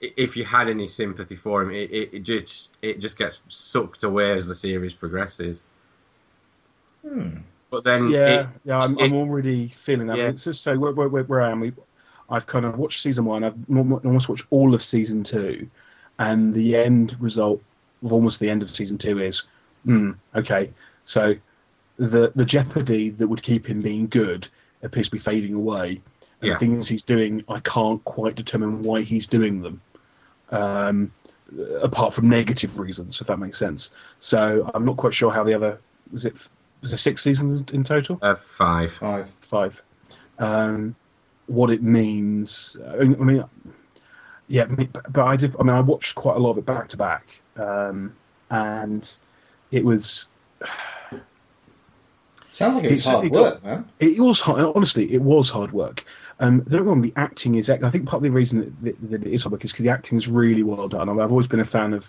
[0.02, 4.04] if you had any sympathy for him, it, it, it just it just gets sucked
[4.04, 5.64] away as the series progresses.
[7.02, 7.38] Hmm.
[7.70, 10.18] But then, yeah, it, yeah, I'm, it- I'm already feeling that.
[10.18, 10.30] Yeah.
[10.30, 11.74] It's just so where, where, where, where I am, we,
[12.30, 13.44] I've kind of watched season one.
[13.44, 15.68] I've almost watched all of season two,
[16.20, 17.62] and the end result
[18.04, 19.44] of almost the end of season two is,
[19.84, 20.72] hmm, okay,
[21.06, 21.36] so
[21.98, 24.48] the the jeopardy that would keep him being good
[24.82, 26.02] appears to be fading away,
[26.42, 26.54] and Yeah.
[26.54, 29.82] the things he's doing, I can't quite determine why he's doing them.
[30.52, 31.12] Um,
[31.82, 33.90] apart from negative reasons, if that makes sense.
[34.20, 35.80] So I'm not quite sure how the other
[36.12, 36.34] was it
[36.82, 38.92] was there six seasons in total uh, five.
[39.00, 39.32] Five.
[39.50, 39.82] five.
[40.40, 40.96] Um,
[41.48, 42.78] what it means.
[42.88, 43.44] I mean,
[44.48, 44.66] yeah,
[45.10, 45.56] but I did.
[45.60, 47.26] I mean, I watched quite a lot of it back to back,
[47.56, 48.16] um,
[48.50, 49.10] and
[49.74, 50.28] it was
[52.50, 53.86] Sounds like it was It's- hard it work, man.
[54.00, 54.60] it was hard.
[54.76, 56.04] Honestly, it was hard work.
[56.40, 57.68] Um, don't get wrong, the acting is.
[57.68, 59.90] I think part of the reason that, that it is hard work is because the
[59.92, 61.10] acting is really well done.
[61.10, 62.06] I mean, I've always been a fan of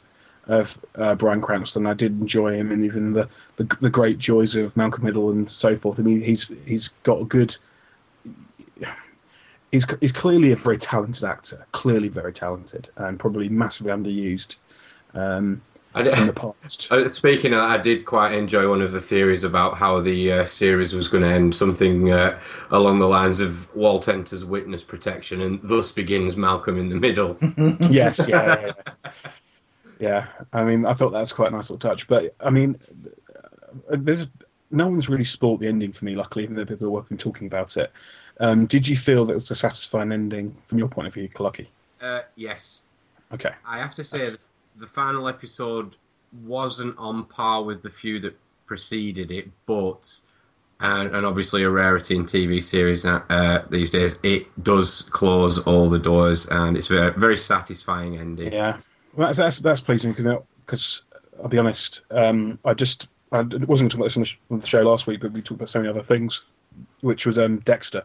[0.47, 1.87] of uh, Bryan Cranston.
[1.87, 5.51] I did enjoy him, and even the, the the great joys of Malcolm Middle and
[5.51, 5.99] so forth.
[5.99, 7.57] I mean, he's he's got a good.
[9.71, 11.65] He's he's clearly a very talented actor.
[11.73, 14.57] Clearly very talented, and probably massively underused
[15.15, 15.63] um,
[15.95, 16.89] I in the past.
[16.91, 20.33] uh, speaking of that, I did quite enjoy one of the theories about how the
[20.33, 21.55] uh, series was going to end.
[21.55, 22.41] Something uh,
[22.71, 27.37] along the lines of Walt enters witness protection, and thus begins Malcolm in the Middle.
[27.91, 28.73] yes, yeah, yeah,
[29.05, 29.13] yeah.
[30.01, 32.09] Yeah, I mean, I thought that's quite a nice little touch.
[32.09, 32.77] But I mean,
[33.89, 34.27] uh, there's
[34.71, 36.17] no one's really spoilt the ending for me.
[36.17, 37.93] Luckily, even though people have been talking about it.
[38.41, 41.29] Um, did you feel that it was a satisfying ending from your point of view,
[41.39, 41.71] Lucky?
[42.01, 42.83] Uh, yes,
[43.35, 43.53] Okay.
[43.67, 44.39] I have to say the,
[44.77, 45.97] the final episode
[46.43, 50.21] wasn't on par with the few that preceded it, but
[50.81, 54.19] and, and obviously a rarity in TV series uh, uh, these days.
[54.23, 58.53] It does close all the doors, and it's a very, satisfying ending.
[58.53, 58.79] Yeah,
[59.15, 61.03] well, that's that's, that's pleasing because
[61.41, 64.27] I'll be honest, um, I just I wasn't going to talk about this on the,
[64.27, 66.43] sh- on the show last week, but we talked about so many other things,
[67.01, 68.05] which was um, Dexter.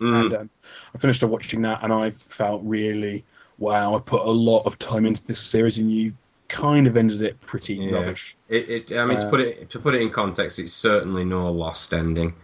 [0.00, 0.24] Mm.
[0.24, 0.50] and um,
[0.94, 3.24] I finished watching that, and I felt really
[3.58, 3.96] wow.
[3.96, 6.14] I put a lot of time into this series, and you
[6.48, 7.92] kind of ended it pretty Yeah.
[7.92, 8.36] rubbish.
[8.48, 11.24] It, it, I mean, to Uh, put it to put it in context, it's certainly
[11.24, 12.34] no lost ending.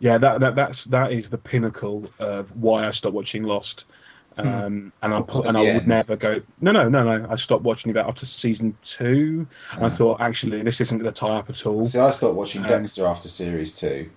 [0.00, 3.86] Yeah, that, that that's that is the pinnacle of why I stopped watching Lost.
[4.38, 6.42] Um, and I At and the I would never go.
[6.60, 7.26] No, no, no, no.
[7.30, 9.46] I stopped watching it after season two.
[9.72, 11.84] And I thought actually this isn't going to tie up at all.
[11.86, 14.10] See, I stopped watching Um, Dexter after series two.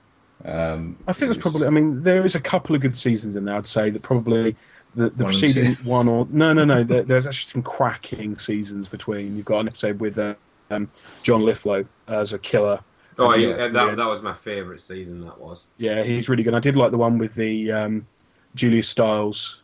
[0.43, 1.67] Um, I think because there's probably.
[1.67, 3.55] I mean, there is a couple of good seasons in there.
[3.55, 4.57] I'd say that probably
[4.95, 6.83] the, the One preceding one or no, no, no.
[6.83, 9.35] There, there's actually some cracking seasons between.
[9.37, 10.35] You've got an episode with uh,
[10.71, 10.89] um,
[11.23, 12.79] John Lithgow as a killer.
[13.17, 15.21] Oh And yeah, he's- that, that was my favourite season.
[15.25, 15.65] That was.
[15.77, 16.53] Yeah, he's really good.
[16.53, 18.07] I did like the one with the um,
[18.55, 19.61] Julia Stiles,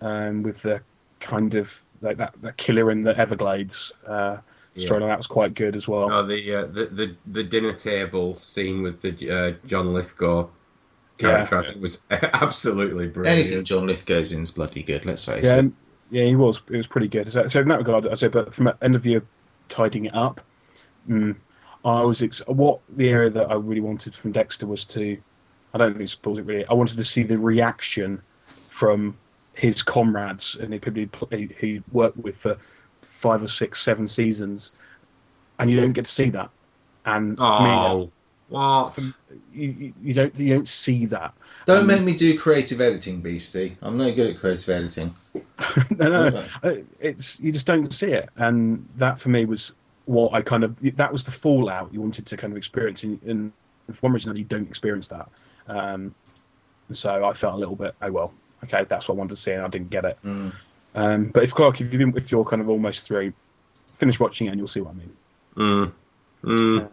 [0.00, 0.80] um, with the
[1.20, 1.68] kind of
[2.00, 4.38] like that, that killer in the Everglades uh,
[4.74, 4.88] Yeah.
[4.88, 5.08] storyline.
[5.08, 6.10] That was quite good as well.
[6.12, 10.48] Oh, the, uh, the the the dinner table scene with the uh, John Lithgow
[11.18, 11.60] character, Yeah.
[11.60, 13.38] I think was absolutely brilliant.
[13.40, 15.04] anything John Lithgow's in is bloody good.
[15.04, 15.72] Let's face yeah, it.
[16.10, 16.60] yeah, he was.
[16.70, 17.30] It was pretty good.
[17.30, 19.22] So, so in that regard, I say, but from an end of view,
[19.68, 20.40] tidying it up,
[21.08, 21.36] mm,
[21.84, 25.18] I was ex- what the area that I really wanted from Dexter was to.
[25.72, 26.64] I don't think it spoils it really.
[26.66, 28.22] I wanted to see the reaction
[28.70, 29.16] from
[29.54, 32.58] his comrades and the people he'd pl- he he worked with for
[33.20, 34.72] five or six, seven seasons,
[35.58, 36.50] and you don't get to see that.
[37.04, 38.10] And to me,
[38.54, 38.98] Oh, what?
[39.52, 41.34] you, you- you don't you don't see that.
[41.66, 43.76] Don't um, make me do creative editing, Beastie.
[43.82, 45.14] I'm no good at creative editing.
[45.90, 49.74] no, no, uh, it's you just don't see it, and that for me was
[50.06, 53.20] what I kind of that was the fallout you wanted to kind of experience, and,
[53.22, 53.52] and
[53.88, 55.28] for one reason or another, you don't experience that.
[55.66, 56.14] Um,
[56.92, 59.52] so I felt a little bit, oh well, okay, that's what I wanted to see,
[59.52, 60.18] and I didn't get it.
[60.24, 60.52] Mm.
[60.94, 63.32] Um, but if Clark, if you've been, if you're kind of almost through,
[63.98, 65.16] finish watching it, and you'll see what I mean.
[65.56, 65.92] Mm.
[66.44, 66.88] Mm.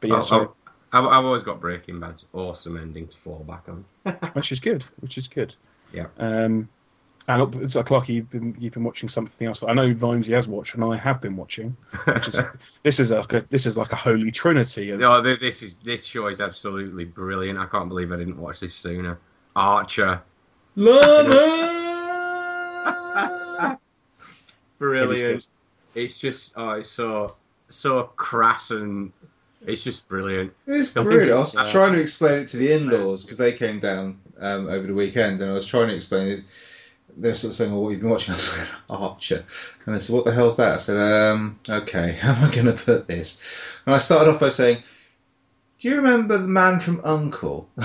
[0.00, 3.44] But yeah, Oh, so, oh, I've, I've always got Breaking Bad's awesome ending to fall
[3.44, 3.84] back on.
[4.34, 4.84] which is good.
[5.00, 5.54] Which is good.
[5.92, 6.06] Yeah.
[6.18, 6.68] Um,
[7.28, 9.64] and it's like Clarky, you've been you've been watching something else.
[9.66, 11.76] I know Vimesy has watched, and I have been watching.
[12.04, 12.38] Which is
[12.84, 14.90] this is like a this is like a holy trinity.
[14.90, 17.58] Of, No, this is this show is absolutely brilliant.
[17.58, 19.18] I can't believe I didn't watch this sooner.
[19.56, 20.22] Archer,
[20.76, 21.76] Lana.
[24.78, 25.46] brilliant.
[25.96, 27.34] It's just oh, it's so
[27.68, 29.12] so crass and
[29.64, 30.52] it's just brilliant.
[30.66, 31.32] It's brilliant.
[31.32, 34.68] I was it's- trying to explain it to the in-laws because they came down um,
[34.68, 36.44] over the weekend, and I was trying to explain it.
[37.16, 38.68] They're sort of saying, "Well, what have you been watching?" I was like,
[39.00, 39.44] "Archer,"
[39.86, 42.66] and they said, "What the hell's that?" I said, um, "Okay, how am I going
[42.66, 43.42] to put this?"
[43.86, 44.82] And I started off by saying,
[45.80, 47.68] "Do you remember the man from Uncle?"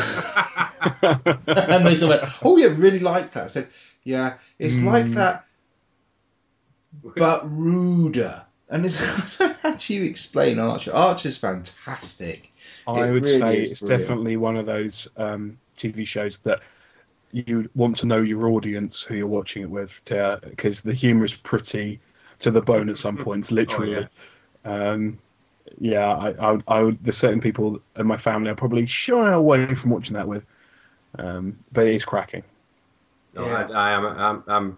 [1.01, 3.67] and they sort of went, "Oh yeah, really like that." I said,
[4.03, 5.13] "Yeah, it's like Mm.
[5.15, 5.45] that,
[7.15, 10.93] but ruder." And it's, how do you explain Archer?
[10.93, 12.51] Archer's fantastic.
[12.87, 14.01] I It would really say it's brilliant.
[14.01, 16.61] definitely one of those um, TV shows that
[17.31, 21.33] you want to know your audience who you're watching it with, because the humour is
[21.33, 21.99] pretty
[22.39, 24.07] to the bone at some points, literally.
[24.65, 25.19] um,
[25.77, 27.03] yeah, I, I, would, I would.
[27.03, 30.43] There's certain people in my family I probably shy away from watching that with,
[31.17, 32.43] um, but it is cracking.
[33.33, 33.69] No, Yeah.
[33.73, 34.05] I, I am.
[34.05, 34.77] I'm, I'm.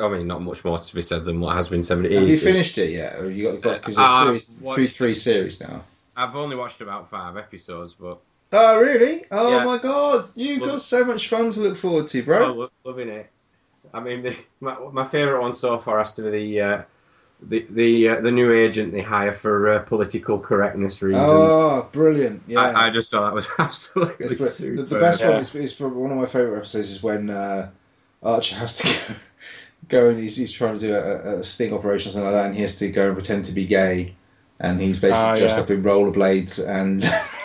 [0.00, 2.04] I mean, not much more to be said than what has been said.
[2.04, 3.18] Have you finished it yet?
[3.20, 5.82] Or you got because Uh, series, watched- through three series now.
[6.16, 8.18] I've only watched about five episodes, but
[8.52, 9.24] Oh really?
[9.30, 9.64] Oh Yeah.
[9.64, 10.28] my god!
[10.34, 12.50] You've got so much fun to look forward to, bro.
[12.50, 13.30] I'm lo- loving it.
[13.94, 16.82] I mean, the, my, my favourite one so far has to be the uh,
[17.42, 21.28] the the uh, the new agent they hire for uh, political correctness reasons.
[21.28, 22.42] Oh, brilliant!
[22.48, 22.60] Yeah.
[22.60, 25.30] I, I just thought that was absolutely It's the, the best Yeah.
[25.30, 27.70] one is, is one of my favourite episodes is when uh,
[28.22, 28.84] Archer has to
[29.14, 29.18] go,
[29.88, 32.46] go and he's, he's trying to do a, a sting operation or something like that,
[32.46, 34.14] and he has to go and pretend to be gay,
[34.58, 35.62] and he's basically Ah, dressed yeah.
[35.64, 37.02] up in rollerblades and.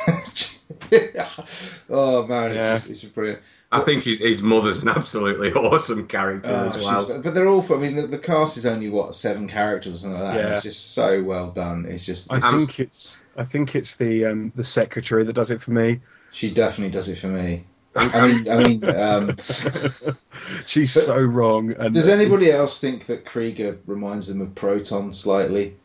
[1.90, 2.74] oh man, it's, Yeah.
[2.76, 3.40] just, it's just brilliant.
[3.72, 7.22] I think his, his mother's an absolutely awesome character Oh, as well.
[7.22, 7.66] but they're all.
[7.74, 10.44] I mean, the, the cast is only what seven characters or something like that.
[10.45, 11.86] and it's just so well done.
[11.88, 12.32] It's just.
[12.32, 15.62] I it's just- think it's I think it's the um, the secretary that does it
[15.62, 15.99] for me.
[16.32, 17.66] she definitely does it for me.
[17.96, 19.38] I'm- mean, I mean, um,
[20.68, 21.72] She's so wrong.
[21.74, 25.76] And does anybody else think that Krieger reminds them of Proton slightly?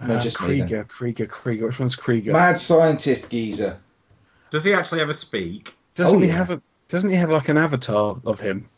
[0.00, 0.46] No, Uh, just me.
[0.60, 1.66] Krieger, Krieger, Krieger.
[1.66, 2.32] Which one's Krieger?
[2.32, 3.78] Mad scientist geezer.
[4.50, 5.74] Does he actually ever speak?
[5.94, 6.34] Doesn't Oh, he yeah.
[6.34, 8.68] have a Doesn't he have like an avatar of him?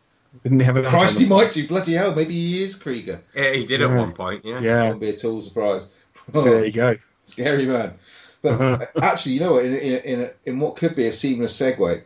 [0.42, 1.00] Didn't he have an avatar?
[1.00, 1.66] Christ, he might do.
[1.66, 3.22] Bloody hell, maybe he is Krieger.
[3.34, 4.44] Yeah, he did at one point.
[4.44, 4.60] Yeah.
[4.60, 4.82] Yeah.
[4.84, 5.92] Won't be at all surprised.
[6.32, 6.96] So there you go.
[7.22, 7.94] Scary man.
[8.42, 8.86] But Uh-huh.
[8.96, 9.64] uh, actually, you know what?
[9.64, 12.02] In, in, in, in what could be a seamless segue,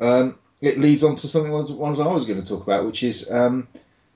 [0.00, 3.02] um, it leads on to something ones, ones I was going to talk about, which
[3.02, 3.68] is um,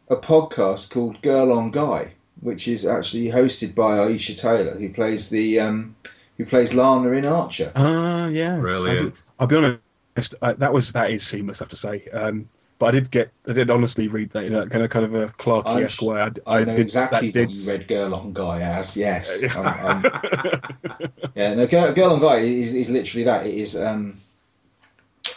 [0.08, 5.30] a podcast called Girl on Guy, which is actually hosted by Aisha Tyler, who plays
[5.30, 5.96] the um,
[6.36, 7.72] who plays Lana in Archer.
[7.74, 8.58] Ah, yeah.
[8.58, 9.14] Brilliant.
[9.38, 10.34] I'll be honest.
[10.40, 11.60] Uh, that was that is seamless.
[11.60, 12.06] I have to say.
[12.12, 12.48] Um,
[12.78, 13.30] but I did get.
[13.48, 16.20] I did honestly read that in a kind of kind of a Clarky-esque way.
[16.20, 18.96] I, I, I know did, exactly that what did, you read Girl on Guy as.
[18.96, 23.46] Yes, I'm, I'm, Yeah, no, Girl, Girl on Guy is, is literally that.
[23.46, 24.18] It is, um,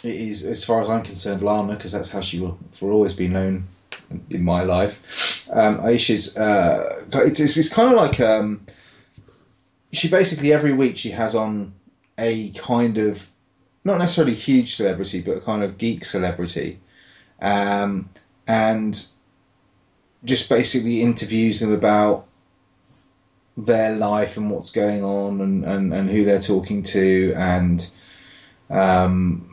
[0.04, 3.14] it is as far as I'm concerned, Lana, because that's how she will for always
[3.14, 3.64] be known
[4.30, 5.48] in my life.
[5.50, 8.64] Um, Aisha's, uh, it's, it's, kind of like um,
[9.92, 11.72] she basically every week she has on
[12.16, 13.26] a kind of
[13.84, 16.80] not necessarily huge celebrity, but a kind of geek celebrity,
[17.40, 18.08] um,
[18.46, 19.08] and
[20.24, 22.26] just basically interviews them about
[23.56, 27.92] their life and what's going on and, and, and who they're talking to and
[28.70, 29.47] um,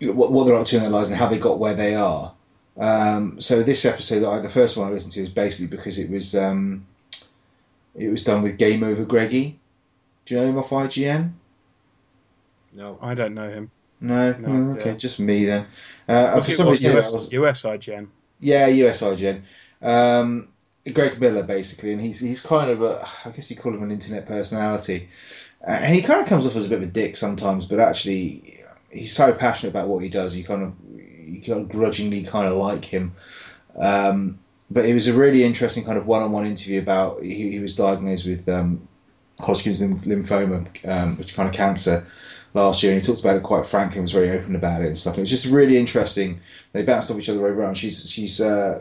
[0.00, 2.32] what, what they're up to in their lives and how they got where they are.
[2.78, 6.10] Um, so this episode, I, the first one I listened to, is basically because it
[6.10, 6.86] was um,
[7.94, 9.58] it was done with Game Over Greggy.
[10.24, 11.32] Do you know him off IGN?
[12.72, 12.98] No.
[13.02, 13.70] I don't know him.
[14.00, 14.96] No, No, Oh, okay, yeah.
[14.96, 15.66] just me then.
[16.08, 18.06] Uh, Was for it some what, reason, US, was- US IGN.
[18.38, 19.42] Yeah, US IGN.
[19.82, 20.48] Um,
[20.94, 23.90] Greg Miller, basically, and he's he's kind of a, I guess you call him an
[23.90, 25.10] internet personality,
[25.66, 27.80] uh, and he kind of comes off as a bit of a dick sometimes, but
[27.80, 28.59] actually,
[28.90, 30.74] he's so passionate about what he does, you kind of
[31.28, 33.14] you kind of grudgingly kind of like him.
[33.78, 34.38] Um,
[34.70, 38.26] but it was a really interesting kind of one-on-one interview about he, he was diagnosed
[38.26, 38.86] with um,
[39.38, 42.06] Hodgkin's lym- lymphoma, um, which kind of cancer
[42.54, 44.88] last year, and he talked about it quite frankly and was very open about it
[44.88, 45.16] and stuff.
[45.16, 46.40] It was just really interesting.
[46.72, 47.76] They bounced off each other over around.
[47.76, 48.80] She's she's uh,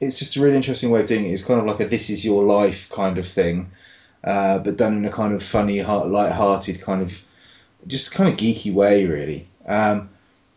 [0.00, 1.32] it's just a really interesting way of doing it.
[1.32, 3.70] It's kind of like a this is your life kind of thing,
[4.24, 7.20] uh, but done in a kind of funny, heart, light-hearted kind of,
[7.86, 9.48] just kind of geeky way, really.
[9.66, 10.10] Um,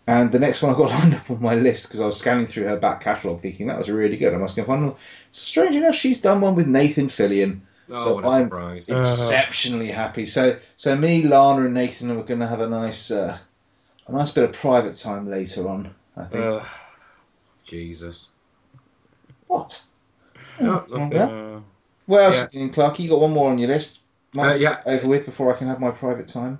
[0.08, 2.48] and the next one I got lined up on my list because I was scanning
[2.48, 4.34] through her back catalogue, thinking that was really good.
[4.34, 4.86] I must go find.
[4.88, 4.96] one.
[5.32, 8.90] Strange enough, she's done one with Nathan Fillion, Oh, So what a I'm- surprise.
[8.90, 10.26] Uh, exceptionally happy.
[10.26, 13.38] So, so me, Lana, and Nathan are going to have a nice, uh,
[14.08, 15.94] a nice bit of private time later on.
[16.18, 16.44] I think.
[16.44, 16.64] Uh,
[17.66, 18.30] Jesus.
[19.48, 19.82] what?
[20.60, 21.10] No, Nothing wrong nothing.
[21.10, 21.56] with that.
[21.58, 21.60] uh,
[22.06, 22.68] What else, Yeah.
[22.70, 23.00] Clark?
[23.00, 24.02] You got one more on your list?
[24.34, 24.82] Might Uh, yeah.
[24.86, 26.60] Over with before I can have my private time.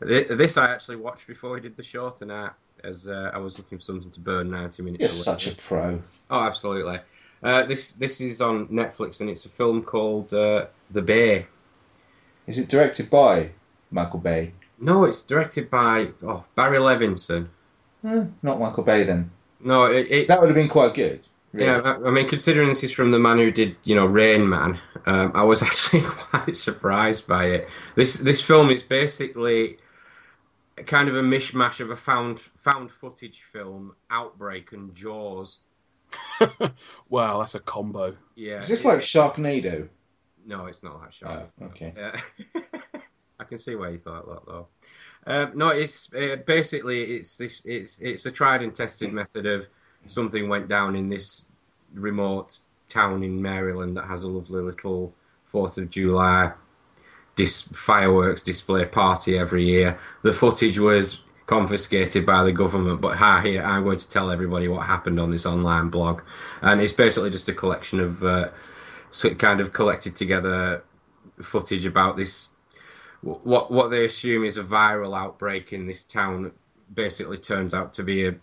[0.00, 3.78] This I actually watched before we did the show tonight, as uh, I was looking
[3.78, 5.00] for something to burn 90 minutes.
[5.00, 6.02] You're such a pro.
[6.30, 7.00] Oh, absolutely.
[7.42, 11.46] Uh, this this is on Netflix and it's a film called uh, The Bay.
[12.46, 13.50] Is it directed by
[13.90, 14.52] Michael Bay?
[14.78, 17.48] No, it's directed by oh, Barry Levinson.
[18.04, 19.30] Eh, not Michael Bay then.
[19.60, 21.20] No, it, it's That would have been quite good.
[21.54, 21.66] Really.
[21.66, 21.80] yeah.
[21.80, 24.80] I, I mean, considering this is from the man who did you know Rain Man,
[25.06, 27.68] um, I was actually quite surprised by it.
[27.94, 29.78] This this film is basically
[30.86, 35.58] kind of a mishmash of a found found footage film, Outbreak, and Jaws.
[37.08, 38.16] wow, that's a combo.
[38.34, 38.58] Yeah.
[38.58, 39.88] Is this it- like Sharknado?
[40.46, 41.50] No, it's not like sharp.
[41.60, 41.94] Oh, okay.
[41.96, 42.20] Yeah.
[43.40, 44.66] I can see why you thought that though.
[45.26, 49.66] Um, no, it's uh, basically it's this it's it's a tried and tested method of
[50.06, 51.46] something went down in this
[51.94, 52.58] remote
[52.88, 55.14] town in Maryland that has a lovely little
[55.46, 56.52] Fourth of July
[57.36, 59.98] dis- fireworks display party every year.
[60.22, 64.66] The footage was confiscated by the government, but ha here I'm going to tell everybody
[64.68, 66.22] what happened on this online blog,
[66.62, 68.48] and it's basically just a collection of uh,
[69.38, 70.82] kind of collected together
[71.42, 72.48] footage about this
[73.22, 76.52] what what they assume is a viral outbreak in this town
[76.92, 78.34] basically turns out to be a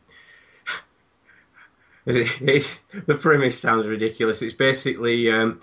[2.05, 4.41] the premise sounds ridiculous.
[4.41, 5.61] It's basically um,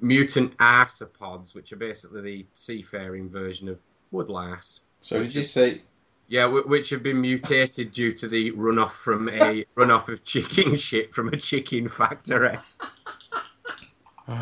[0.00, 3.78] mutant arthropods, which are basically the seafaring version of
[4.12, 4.80] woodlice.
[5.00, 5.82] So did you say?
[6.26, 11.14] Yeah, which have been mutated due to the runoff from a runoff of chicken shit
[11.14, 12.56] from a chicken factory.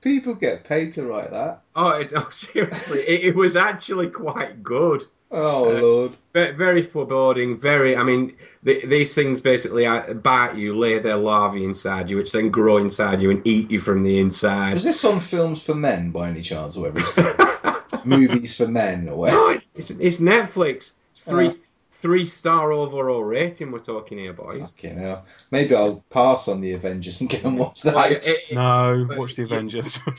[0.00, 1.62] People get paid to write that.
[1.76, 5.04] Oh, it, oh seriously, it, it was actually quite good.
[5.32, 6.12] Oh Uh, lord.
[6.34, 7.58] Very foreboding.
[7.58, 7.96] Very.
[7.96, 8.34] I mean,
[8.64, 12.76] th- these things basically uh, bite you, lay their larvae inside you, which then grow
[12.78, 14.76] inside you and eat you from the inside.
[14.76, 18.06] Is this on films for men by any chance, or whatever it's called?
[18.06, 19.54] Movies for men, or whatever?
[19.54, 20.92] no, it's, it's Netflix.
[21.12, 21.54] It's three Uh.
[22.02, 23.70] Three star overall rating.
[23.70, 24.60] We're talking here, boys.
[24.60, 25.24] Fucking hell.
[25.50, 27.94] Maybe I'll pass on the Avengers and go and watch that.
[27.94, 30.00] Well, it- it- No, But watch the Avengers.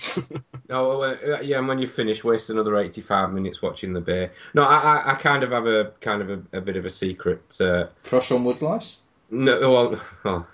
[0.69, 4.29] No, well, uh, yeah, and when you finish, waste another 85 minutes watching The Bay.
[4.55, 6.89] No, I, I, I kind of have a kind of a, a bit of a
[6.89, 7.57] secret.
[7.61, 9.01] Uh, Crush on woodlice?
[9.29, 10.47] no, well, oh,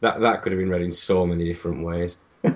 [0.00, 2.16] that that could have been read in so many different ways.
[2.44, 2.50] uh,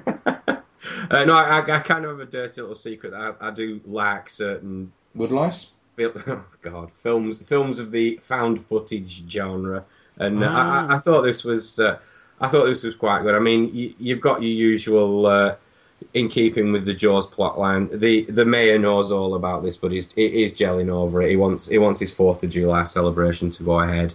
[1.11, 3.11] no, I, I kind of have a dirty little secret.
[3.11, 5.73] that I, I do like certain, Woodlice?
[5.99, 9.85] oh God, films films of the found footage genre,
[10.19, 11.99] and uh, I, I, I thought this was uh,
[12.41, 13.35] I thought this was quite good.
[13.35, 15.27] I mean, you, you've got your usual.
[15.27, 15.57] Uh,
[16.13, 20.13] in keeping with the Jaws plotline, the the mayor knows all about this, but he's
[20.13, 21.31] he is gelling over it.
[21.31, 24.15] He wants he wants his Fourth of July celebration to go ahead.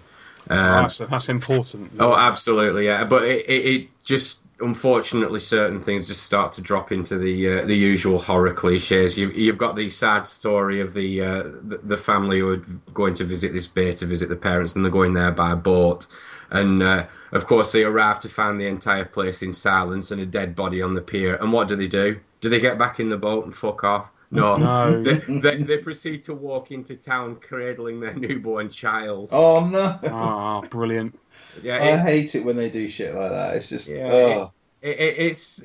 [0.50, 1.92] Um, that's, that's important.
[2.00, 3.06] oh, absolutely, yeah.
[3.06, 7.66] But it, it, it just unfortunately certain things just start to drop into the uh,
[7.66, 9.18] the usual horror cliches.
[9.18, 12.64] You, you've got the sad story of the, uh, the the family who are
[12.94, 16.08] going to visit this bay to visit the parents, and they're going there by boat.
[16.52, 20.26] And uh, of course, they arrive to find the entire place in silence and a
[20.26, 21.36] dead body on the pier.
[21.36, 22.20] And what do they do?
[22.42, 24.10] Do they get back in the boat and fuck off?
[24.32, 24.58] No.
[24.58, 25.02] No.
[25.04, 29.30] they, they, they proceed to walk into town cradling their newborn child.
[29.32, 30.00] Oh no!
[30.12, 31.18] Ah, brilliant.
[31.64, 33.56] Yeah, I hate it when they do shit like that.
[33.56, 34.52] It's just, Yeah, oh.
[34.82, 35.64] it, it, it's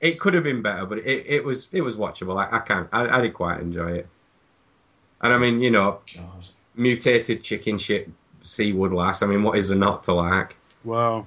[0.00, 2.38] it could have been better, but it, it was it was watchable.
[2.38, 4.08] I, I can't I, I did quite enjoy it.
[5.20, 6.46] And I mean, you know, God.
[6.74, 8.08] mutated chicken shit
[8.42, 9.22] sea woodlice.
[9.22, 10.56] I mean, what is there not to like?
[10.84, 11.26] Wow.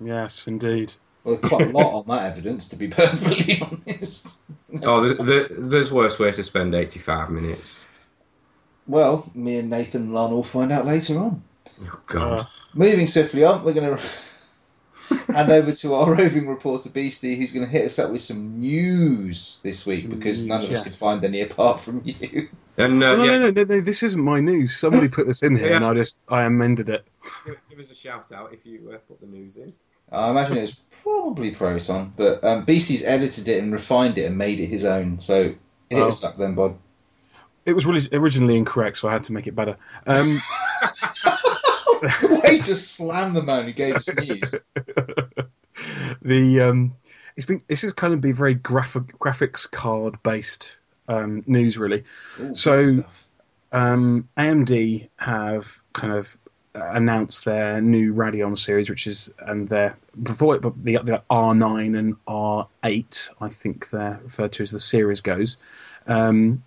[0.00, 0.92] Yes, indeed.
[1.24, 4.38] Well, quite a lot on that evidence, to be perfectly honest.
[4.82, 7.78] Oh, the, the, there's worse ways to spend 85 minutes.
[8.86, 11.42] Well, me and Nathan Lon will find out later on.
[11.82, 12.40] Oh God.
[12.40, 12.44] Uh,
[12.74, 13.96] Moving swiftly on, we're going
[15.08, 18.20] to hand over to our roving reporter Beastie, who's going to hit us up with
[18.20, 20.84] some news this week Some because news, none of us yeah.
[20.84, 22.48] could find any apart from you.
[22.76, 24.76] and uh, no, yeah, no, no, no, no, this isn't my news.
[24.76, 25.76] Somebody put this in here, Yeah.
[25.76, 27.04] and I just I amended it.
[27.44, 29.72] give, give us a shout out if you uh, put the news in.
[30.12, 34.36] I imagine it was probably Proton, but um, Beastie's edited it and refined it and
[34.36, 35.20] made it his own.
[35.20, 35.54] So
[35.88, 36.34] hit Oh.
[36.36, 36.76] then, Bod.
[37.66, 39.76] It was really originally incorrect, so I had to make it better.
[40.06, 40.40] Um,
[42.22, 44.54] Way to slam the man who gave us news.
[46.22, 46.94] the um,
[47.36, 50.78] it's been this is kind of be very graphic graphics card based
[51.08, 52.04] um, news really.
[52.40, 53.04] Ooh, So-
[53.72, 56.36] um, AMD have kind of
[56.74, 62.24] announced their new Radeon series, which is and their before it, the, the R9 and
[62.26, 65.58] R8, I think they're referred to as the series goes.
[66.06, 66.62] Um,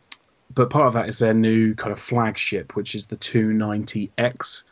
[0.54, 4.66] but part of that is their new kind of flagship, which is the 290X.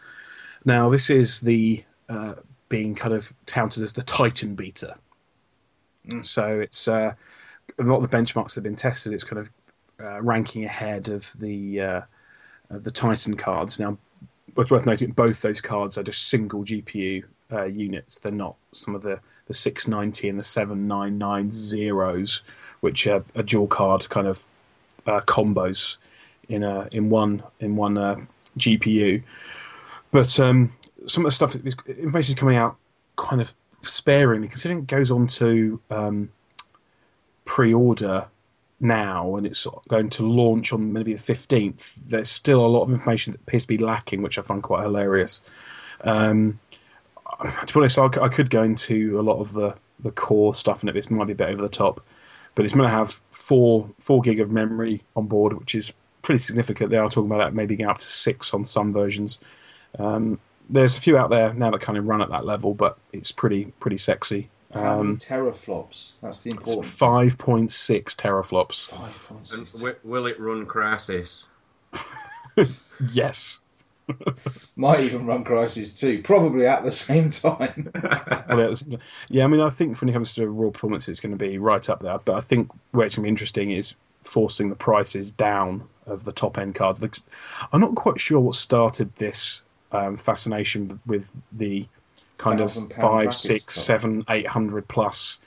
[0.63, 2.35] Now, this is the uh,
[2.69, 4.95] being kind of touted as the Titan Beta.
[6.07, 6.25] Mm.
[6.25, 7.13] So it's uh,
[7.79, 9.13] a lot of the benchmarks that have been tested.
[9.13, 9.49] It's kind of
[9.99, 12.01] uh, ranking ahead of the uh,
[12.69, 13.79] of the Titan cards.
[13.79, 13.97] Now,
[14.57, 18.19] it's worth noting both those cards are just single GPU uh, units.
[18.19, 22.41] They're not some of the, the 690 and the 7990s,
[22.79, 24.43] which are, are dual card kind of
[25.05, 25.97] uh, combos
[26.47, 28.17] in a in one in one uh,
[28.57, 29.23] GPU.
[30.11, 30.73] But um,
[31.07, 32.77] some of the stuff information is coming out
[33.15, 33.53] kind of
[33.83, 36.31] sparingly, considering it goes on to um,
[37.45, 38.27] pre-order
[38.81, 41.95] now and it's going to launch on maybe the 15th.
[42.09, 44.83] There's still a lot of information that appears to be lacking, which I find quite
[44.83, 45.41] hilarious.
[46.01, 46.59] Um,
[47.65, 50.81] to be honest, I, I could go into a lot of the, the core stuff,
[50.81, 52.01] and it might be a bit over the top
[52.55, 56.39] but it's going to have four four gig of memory on board, which is pretty
[56.39, 56.91] significant.
[56.91, 59.39] They are talking about that maybe getting up to six on some versions.
[59.97, 60.39] Um,
[60.69, 63.31] there's a few out there now that kind of run at that level, but it's
[63.31, 64.49] pretty pretty sexy.
[64.73, 66.13] How many Um, teraflops?
[66.21, 66.87] That's the important.
[66.87, 68.87] five point six teraflops.
[68.89, 69.83] Five point And six.
[70.03, 71.47] will it run Crysis?
[73.11, 73.59] Yes.
[74.75, 77.91] Might even run Crysis too, probably at the same time.
[78.51, 78.73] Well,
[79.29, 81.57] yeah, I mean, I think when it comes to raw performance, it's going to be
[81.57, 82.17] right up there.
[82.19, 86.25] But I think where it's going to be interesting is forcing the prices down of
[86.25, 87.03] the top end cards.
[87.71, 91.87] I'm not quite sure what started this um, fascination with the
[92.37, 93.85] kind of £1,000 five, six, card.
[93.85, 95.39] seven, eight hundred plus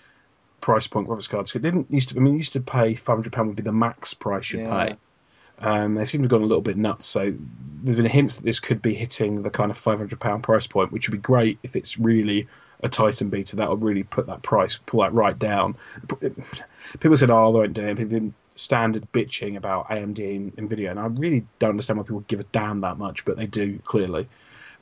[0.60, 1.54] price point graphics cards.
[1.54, 2.16] It didn't used to.
[2.16, 4.86] I mean, used to pay five hundred pound would be the max price you'd Yeah.
[4.86, 4.96] pay.
[5.60, 7.06] Um, they seem to have gone a little bit nuts.
[7.06, 7.32] So
[7.82, 10.66] there's been hints that this could be hitting the kind of five hundred pound price
[10.66, 12.48] point, which would be great if it's really
[12.82, 13.56] a Titan beta.
[13.56, 15.76] That would really put that price, pull that right down.
[17.00, 20.90] People said, "Oh, they won't do it." People been standard bitching about AMD and Nvidia,
[20.90, 23.78] and I really don't understand why people give a damn that much, but they do
[23.84, 24.28] clearly.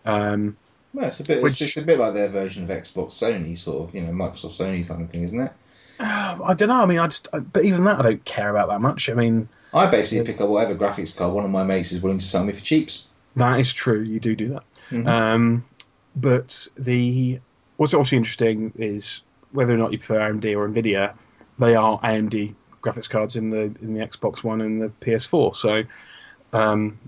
[0.05, 0.57] Um,
[0.95, 1.43] Well, it's a bit.
[1.43, 4.13] Which- It's, it's a bit like their version of Xbox Sony, sort of, you know,
[4.13, 5.53] Microsoft Sony kind of thing, isn't it?
[6.01, 6.83] I don't know.
[6.83, 9.09] I mean, I just, but even that, I don't care about that much.
[9.09, 12.19] I mean, I basically pick up whatever graphics card one of my mates is willing
[12.19, 13.09] to sell me for cheaps.
[13.37, 14.01] That is true.
[14.03, 14.65] You do do that.
[14.91, 15.07] Mhm.
[15.09, 15.65] Um,
[16.17, 17.41] but the
[17.77, 21.15] what's obviously interesting is whether or not you prefer AMD or Nvidia.
[21.59, 25.55] They are AMD graphics cards in the in the Xbox One and the PS4.
[25.55, 25.85] So
[26.53, 26.99] um,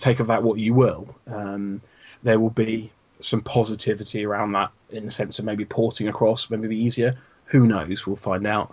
[0.00, 1.14] take of that what you will.
[1.26, 1.80] Um,
[2.22, 2.90] there will be
[3.20, 7.16] some positivity around that in the sense of maybe porting across, maybe be easier.
[7.46, 8.06] Who knows?
[8.06, 8.70] We'll find out.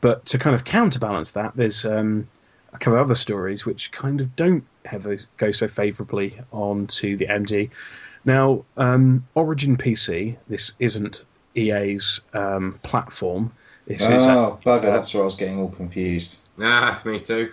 [0.00, 2.28] But to kind of counterbalance that, there's um,
[2.72, 7.16] a couple of other stories which kind of don't have those, go so favourably onto
[7.16, 7.70] the MD.
[8.24, 11.24] Now, um, Origin PC, this isn't
[11.54, 13.52] EA's um, platform.
[13.86, 16.50] This is a, Oh, bugger, that's where I was getting all confused.
[16.60, 17.52] Ah, me too.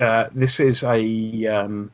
[0.00, 1.90] uh, this is a um,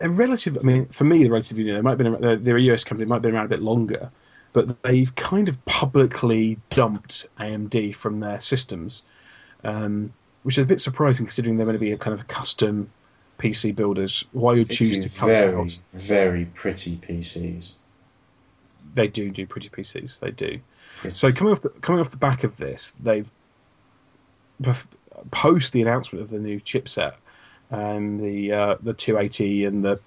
[0.00, 0.58] a relative.
[0.60, 1.74] I mean, for me, the relatively new.
[1.74, 3.04] They might have been they're, they're a US company.
[3.06, 4.10] They might have been around a bit longer,
[4.52, 9.02] but they've kind of publicly dumped AMD from their systems,
[9.62, 10.12] um,
[10.42, 12.90] which is a bit surprising considering they're going to be a kind of custom
[13.38, 14.24] PC builders.
[14.32, 15.80] Why They choose to cut very, out?
[15.92, 17.78] very pretty PCs.
[18.94, 20.20] They do do pretty PCs.
[20.20, 20.60] They do.
[21.00, 23.28] It's- So coming off the coming off the back of this, they've
[25.30, 27.14] post the announcement of the new chipset
[27.70, 30.00] and the uh, the 280 and the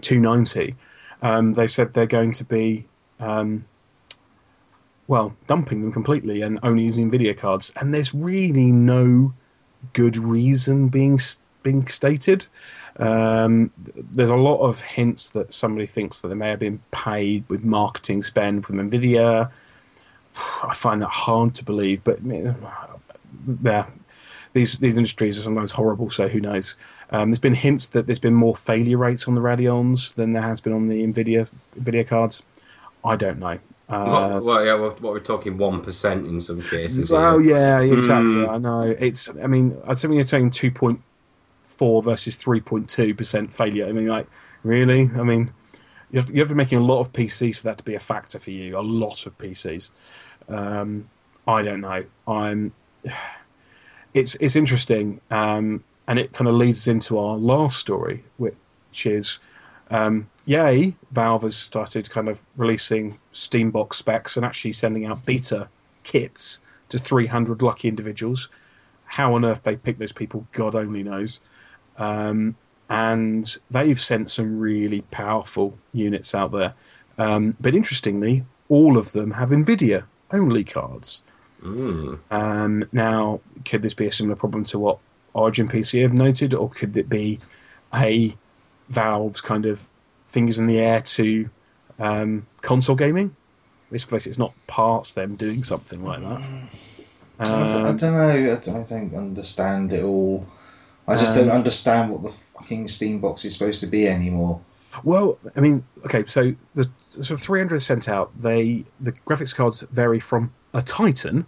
[0.00, 0.74] 290,
[1.22, 2.86] um, they've said they're going to be
[3.20, 3.64] um,
[5.06, 7.72] well dumping them completely and only using Nvidia cards.
[7.76, 9.34] And there's really no
[9.92, 11.18] good reason being
[11.62, 12.46] being stated.
[12.96, 17.48] Um, there's a lot of hints that somebody thinks that they may have been paid
[17.48, 19.52] with marketing spend from Nvidia.
[20.62, 23.86] I find that hard to believe, but yeah,
[24.52, 26.10] these these industries are sometimes horrible.
[26.10, 26.76] So who knows?
[27.10, 30.42] Um, there's been hints that there's been more failure rates on the Radeons than there
[30.42, 31.48] has been on the Nvidia
[31.78, 32.42] Nvidia cards.
[33.04, 33.58] I don't know.
[33.88, 37.10] Uh, well, yeah, what, what we're talking one percent in some cases.
[37.10, 38.34] well, yeah, exactly.
[38.34, 38.50] Mm.
[38.50, 38.82] I know.
[38.82, 39.30] It's.
[39.30, 41.00] I mean, I think you're saying two point
[41.64, 43.86] four versus three point two percent failure.
[43.86, 44.26] I mean, like,
[44.62, 45.08] really?
[45.16, 45.52] I mean,
[46.10, 47.94] you have, you have to be making a lot of PCs for that to be
[47.94, 48.78] a factor for you.
[48.78, 49.90] A lot of PCs.
[50.48, 51.08] Um,
[51.46, 52.04] I don't know.
[52.26, 52.72] I'm.
[54.14, 59.40] It's it's interesting, um, and it kind of leads into our last story, which is
[59.90, 65.68] um, yay, Valve has started kind of releasing Steambox specs and actually sending out beta
[66.02, 66.60] kits
[66.90, 68.48] to 300 lucky individuals.
[69.04, 71.40] How on earth they pick those people, God only knows.
[71.96, 72.56] Um,
[72.90, 76.74] and they've sent some really powerful units out there.
[77.18, 81.22] Um, but interestingly, all of them have NVIDIA only cards.
[81.62, 82.18] Mm.
[82.30, 84.98] Um, now, could this be a similar problem to what
[85.34, 87.38] Origin PC have noted, or could it be
[87.94, 88.34] a
[88.88, 89.84] Valve's kind of
[90.28, 91.48] fingers in the air to
[91.98, 93.34] um, console gaming?
[93.90, 96.40] Let's face it's not parts them doing something like that.
[97.40, 98.52] I, don't, I Um, don't know.
[98.52, 100.46] I don't, I don't understand it all.
[101.06, 104.60] I just Um, don't understand what the fucking Steam box is supposed to be anymore.
[105.04, 108.30] Well, I mean, okay, so the sort of 300 sent out.
[108.40, 111.46] They the graphics cards vary from a Titan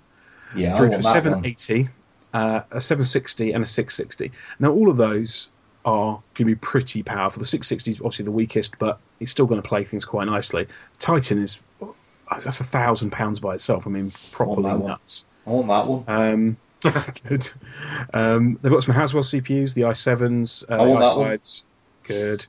[0.55, 1.89] Yeah, through to a 780,
[2.33, 4.33] uh, a 760, and a 660.
[4.59, 5.49] Now, all of those
[5.85, 7.41] are going to be pretty powerful.
[7.41, 10.67] The 660 is obviously the weakest, but it's still going to play things quite nicely.
[10.99, 11.61] Titan is
[12.31, 13.87] that's a thousand pounds by itself.
[13.87, 14.87] I mean, properly one.
[14.87, 15.25] nuts.
[15.47, 16.05] I want that one.
[16.07, 16.57] Um,
[17.29, 17.51] good.
[18.15, 21.31] Um, they've got some Haswell CPUs, the i7s, uh, I the want that one.
[21.31, 21.65] i5s,
[22.11, 22.47] good,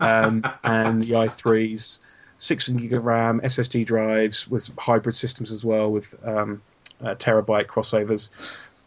[0.00, 2.00] um, and the i3s,
[2.38, 6.62] six gig of RAM, SSD drives with hybrid systems as well with um,
[7.00, 8.30] uh, terabyte crossovers,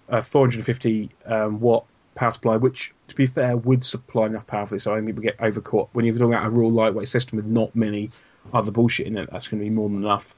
[0.09, 1.85] uh, 450 um, watt
[2.15, 4.87] power supply, which to be fair would supply enough power for this.
[4.87, 7.75] I think people get overcaught when you're talking about a real lightweight system with not
[7.75, 8.11] many
[8.53, 9.29] other bullshit in it.
[9.31, 10.35] That's going to be more than enough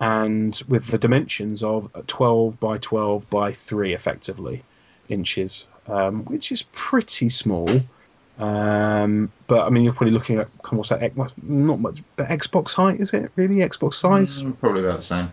[0.00, 4.64] and with the dimensions of 12 by 12 by 3 effectively
[5.08, 7.68] inches um, which is pretty small
[8.38, 12.28] um, but I mean you're probably looking at kind of what's that not much but
[12.28, 15.30] Xbox height is it really Xbox size Mm, probably about the same.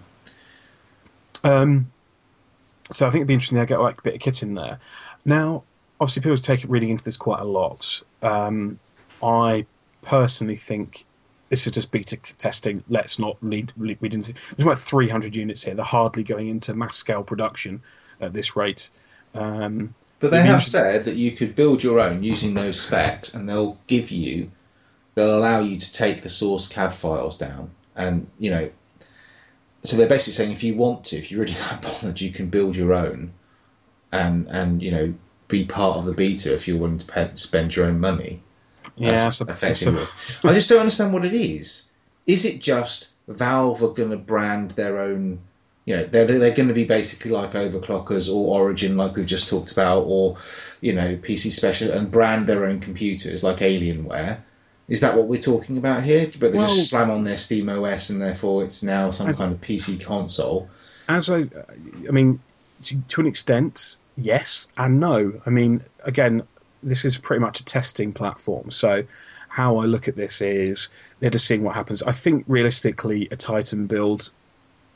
[1.43, 1.91] um,
[2.91, 4.79] so I think it'd be interesting to get like a bit of kit in there.
[5.25, 5.63] Now,
[5.99, 8.01] obviously, people take it reading into this quite a lot.
[8.21, 8.79] Um,
[9.23, 9.65] I
[10.01, 11.05] personally think
[11.49, 12.83] this is just beta testing.
[12.89, 14.33] Let's not lead, lead into.
[14.33, 15.73] There's about 300 units here.
[15.73, 17.81] They're hardly going into mass scale production
[18.19, 18.89] at this rate.
[19.33, 23.49] Um, But they have said that you could build your own using those specs, and
[23.49, 24.51] they'll give you,
[25.15, 28.69] they'll allow you to take the source CAD files down, and you know,
[29.83, 32.49] so they're basically saying if you want to, if you're really that bothered, you can
[32.49, 33.33] build your own,
[34.11, 35.13] and and you know,
[35.47, 38.41] be part of the beta if you're willing to pay, spend your own money.
[38.95, 39.45] yeah, That's so-
[40.43, 41.89] I just don't understand what it is.
[42.27, 45.39] Is it just Valve are going to brand their own?
[45.85, 49.49] You know, they're they're going to be basically like Overclockers or Origin, like we've just
[49.49, 50.37] talked about, or
[50.79, 54.39] you know, PC Special, and brand their own computers like Alienware.
[54.87, 56.29] Is that what we're talking about here?
[56.39, 59.39] But they Well- just slam on their Steam OS, and therefore it's now some As-
[59.39, 60.69] kind of PC console.
[61.07, 61.47] as I,
[62.07, 62.39] I mean,
[62.83, 65.41] to, to an extent, yes and no.
[65.45, 66.43] I mean, again,
[66.83, 68.69] this is pretty much a testing platform.
[68.71, 69.05] So,
[69.47, 70.89] how I look at this is
[71.19, 72.03] they're just seeing what happens.
[72.03, 74.31] I think realistically, a Titan build,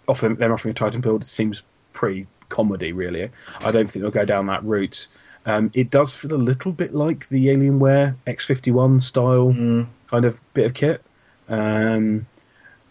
[0.07, 1.63] offering them offering a Titan build, it seems
[1.93, 2.91] pretty comedy.
[2.93, 3.29] Really,
[3.59, 5.07] I don't think they'll go down that route.
[5.45, 9.87] Um, it does feel a little bit like the Alienware X51 style Mm.
[10.07, 11.03] kind of bit of kit.
[11.47, 12.25] Um,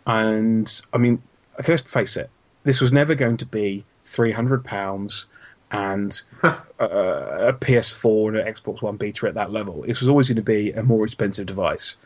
[0.06, 1.20] and I mean,
[1.58, 2.30] okay, let's face it,
[2.62, 5.26] this was never going to be three hundred pounds
[5.70, 9.82] and uh, a PS4 and an Xbox One beta at that level.
[9.82, 11.96] This was always going to be a more expensive device.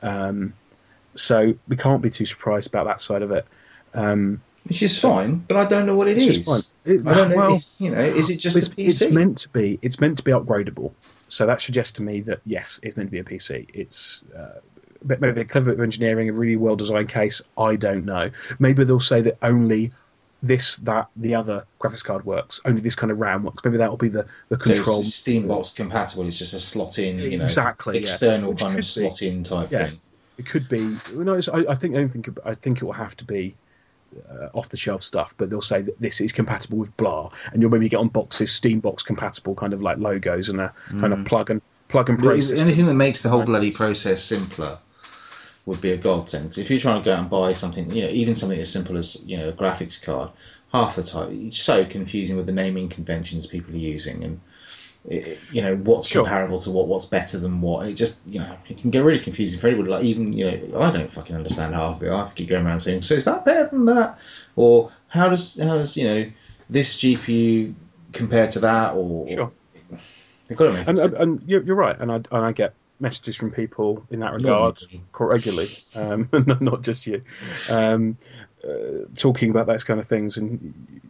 [0.00, 0.54] Um,
[1.14, 3.44] so we can't be too surprised about that side of it.
[3.92, 6.74] Um, Which is fine, but I don't know what it it's is.
[6.84, 7.36] It- I don't know.
[7.36, 8.86] well, you know, is it just it's, a PC?
[9.04, 9.78] it's meant to be.
[9.82, 10.92] It's meant to be upgradable.
[11.28, 13.66] So that suggests to me that yes, it's meant to be a PC.
[13.72, 14.60] It's uh,
[15.04, 17.42] maybe a clever bit of engineering, a really well designed case.
[17.56, 18.30] I don't know.
[18.58, 19.92] Maybe they'll say that only
[20.42, 22.60] this, that, the other graphics card works.
[22.64, 23.64] Only this kind of RAM works.
[23.64, 25.00] Maybe that will be the the So control.
[25.00, 26.26] it's Steambox compatible.
[26.26, 29.70] It's just a slot in, you know, Exactly, external Which kind of slot in type
[29.70, 29.86] Yeah.
[29.88, 30.00] thing.
[30.38, 30.96] It could be.
[31.14, 33.56] No, it's, I, I think I don't think I think it will have to be
[34.30, 37.60] uh, off the shelf stuff, but they'll say that this is compatible with blah, and
[37.62, 41.24] you'll maybe get on boxes Steambox compatible kind of like logos and a kind of
[41.24, 42.40] plug and plug and play.
[42.56, 44.78] Anything that makes the whole bloody process simpler
[45.66, 46.56] would be a godsend.
[46.56, 48.96] if you're trying to go out and buy something, you know, even something as simple
[48.96, 50.30] as you know a graphics card,
[50.72, 54.40] half the time it's so confusing with the naming conventions people are using and.
[55.08, 56.24] It- You know what's Sure.
[56.24, 57.86] comparable to what, what's better than what.
[57.88, 59.86] It just you know it can get really confusing for anyone.
[59.86, 62.10] Like even you know I don't fucking understand half of it.
[62.10, 64.18] I have to keep going around saying, so is that better than that,
[64.56, 66.30] or how does how does you know
[66.70, 67.74] this GPU
[68.12, 69.52] compare to that, or Sure.
[70.48, 73.36] they've got to make and, and, and you're, right, and I and I get messages
[73.36, 77.22] from people in that regard quite regularly, um, not- not just you,
[77.70, 78.16] um,
[78.68, 80.36] uh, talking about those kind of things.
[80.36, 81.00] And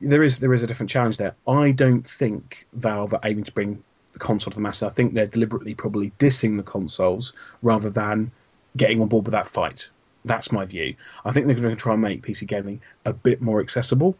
[0.00, 1.34] there is there is a different challenge there.
[1.46, 4.84] I don't think Valve are aiming to bring the console to the masses.
[4.84, 8.30] I think they're deliberately probably dissing the consoles rather than
[8.76, 9.90] getting on board with that fight.
[10.24, 10.94] That's my view.
[11.24, 14.16] I think they're going to try and make PC gaming a bit more accessible.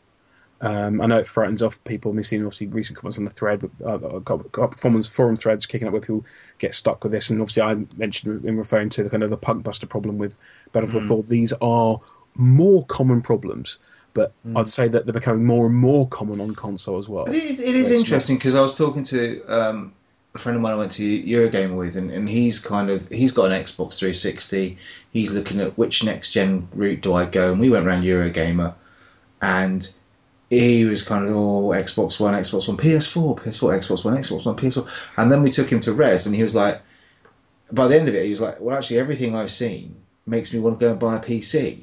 [0.61, 2.13] Um, I know it frightens off people.
[2.13, 5.67] We've seen obviously recent comments on the thread, but uh, got, got performance forum threads
[5.67, 6.27] kicking up where people
[6.59, 7.31] get stuck with this.
[7.31, 10.39] And obviously, I mentioned in referring to the kind of the PunkBuster problem with
[10.73, 11.09] Battlefield Mm.
[11.09, 11.23] 4.
[11.25, 12.01] These are
[12.35, 13.79] more common problems,
[14.15, 14.59] but Mm.
[14.59, 17.27] I'd say that they're becoming more and more common on console as well.
[17.27, 19.93] But it, it is It's interesting because I was talking to um,
[20.35, 23.33] a friend of mine I went to Eurogamer with, and, and he's kind of he's
[23.33, 24.79] got an Xbox 360.
[25.13, 28.75] He's looking at which next gen route do I go, and we went around Eurogamer,
[29.41, 29.89] and
[30.51, 34.57] he was kind of oh Xbox One, Xbox One, PS4, PS4, Xbox One, Xbox One,
[34.57, 36.81] PS4, and then we took him to Res, and he was like,
[37.71, 40.61] by the end of it, he was like, well, actually, everything I've seen makes me
[40.61, 41.83] want to go and buy a PC.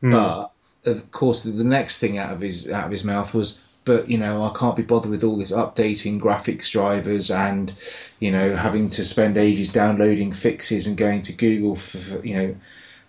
[0.00, 0.12] Hmm.
[0.12, 0.49] But
[0.84, 4.18] of course, the next thing out of his out of his mouth was, "But you
[4.18, 7.72] know, I can't be bothered with all this updating graphics drivers and
[8.18, 12.34] you know having to spend ages downloading fixes and going to Google for, for you
[12.34, 12.58] know." And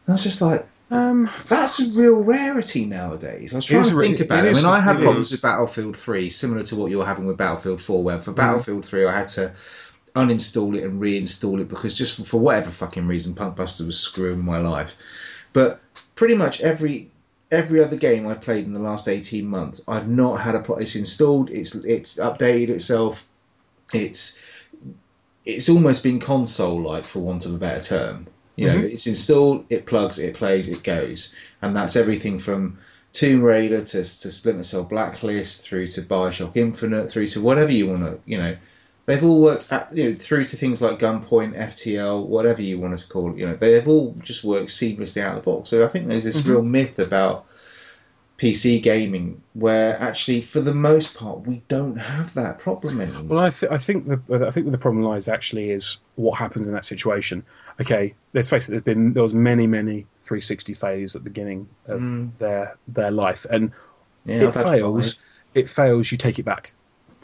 [0.08, 3.54] I was just like, Um, that's a real rarity nowadays.
[3.54, 4.50] I was trying to think it about it.
[4.52, 5.32] I mean, I had problems is.
[5.34, 8.24] with Battlefield 3, similar to what you're having with Battlefield 4, where Mm.
[8.24, 9.54] for Battlefield 3 I had to
[10.14, 14.44] uninstall it and reinstall it because just for, for whatever fucking reason, PunkBuster was screwing
[14.44, 14.96] my life.
[15.54, 15.80] But
[16.16, 17.10] pretty much every
[17.52, 20.78] every other game I've played in the last 18 months, I've not had a pro-
[20.78, 23.28] it's installed, it's it's updated itself,
[23.94, 24.42] it's
[25.46, 28.28] it's almost been console like for want of a better term.
[28.56, 28.92] You know, Mhm.
[28.92, 32.78] it's installed, it plugs, it plays, it goes, and that's everything from
[33.12, 37.88] Tomb Raider to, to Splinter Cell Blacklist through to Bioshock Infinite through to whatever you
[37.88, 38.56] want to, you know,
[39.06, 42.98] they've all worked at, you know, through to things like Gunpoint, FTL, whatever you want
[42.98, 45.70] to call it, you know, they've all just worked seamlessly out of the box.
[45.70, 46.50] So I think there's this Mhm.
[46.50, 47.46] real myth about
[48.38, 53.24] PC gaming where actually, for the most part, we don't have that problem anymore.
[53.24, 56.68] Well, I, th- I think the I think the problem lies actually is what happens
[56.68, 57.44] in that situation.
[57.80, 58.72] Okay, let's face it.
[58.72, 62.38] There's been there was many many 360 failures at the beginning of Mm.
[62.40, 63.74] their their life, and
[64.26, 65.16] yeah, it fails.
[65.54, 66.12] It fails.
[66.12, 66.74] You take it back.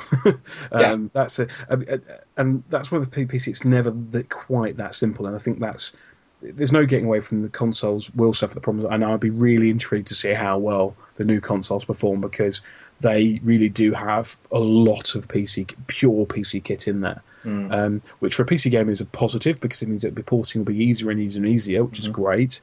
[0.25, 0.39] um,
[0.71, 0.97] Yeah.
[1.13, 1.99] That's a, a- a-
[2.37, 3.47] and that's one of the PC.
[3.47, 5.93] It's never that, quite that simple, and I think that's
[6.39, 9.71] there's no getting away from the consoles will suffer the problems, and I'd be really
[9.71, 12.61] intrigued to see how well the new consoles perform because
[12.99, 17.71] they really do have a lot of PC pure PC kit in there, Mm.
[17.71, 20.61] um, which for a PC game is a positive because it means that the porting
[20.61, 22.61] will be easier and easier and easier, which is great.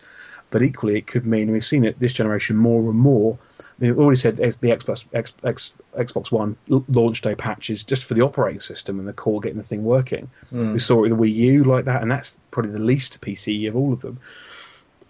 [0.51, 3.39] But equally, it could mean we've seen it this generation more and more.
[3.79, 8.23] They've already said the Xbox X, X, Xbox One launch day patches just for the
[8.23, 10.31] operating system and the core getting the thing working.
[10.53, 10.75] Mm.
[10.75, 13.69] We saw it with the Wii U like that, and that's probably the least PC
[13.69, 14.21] of all of them.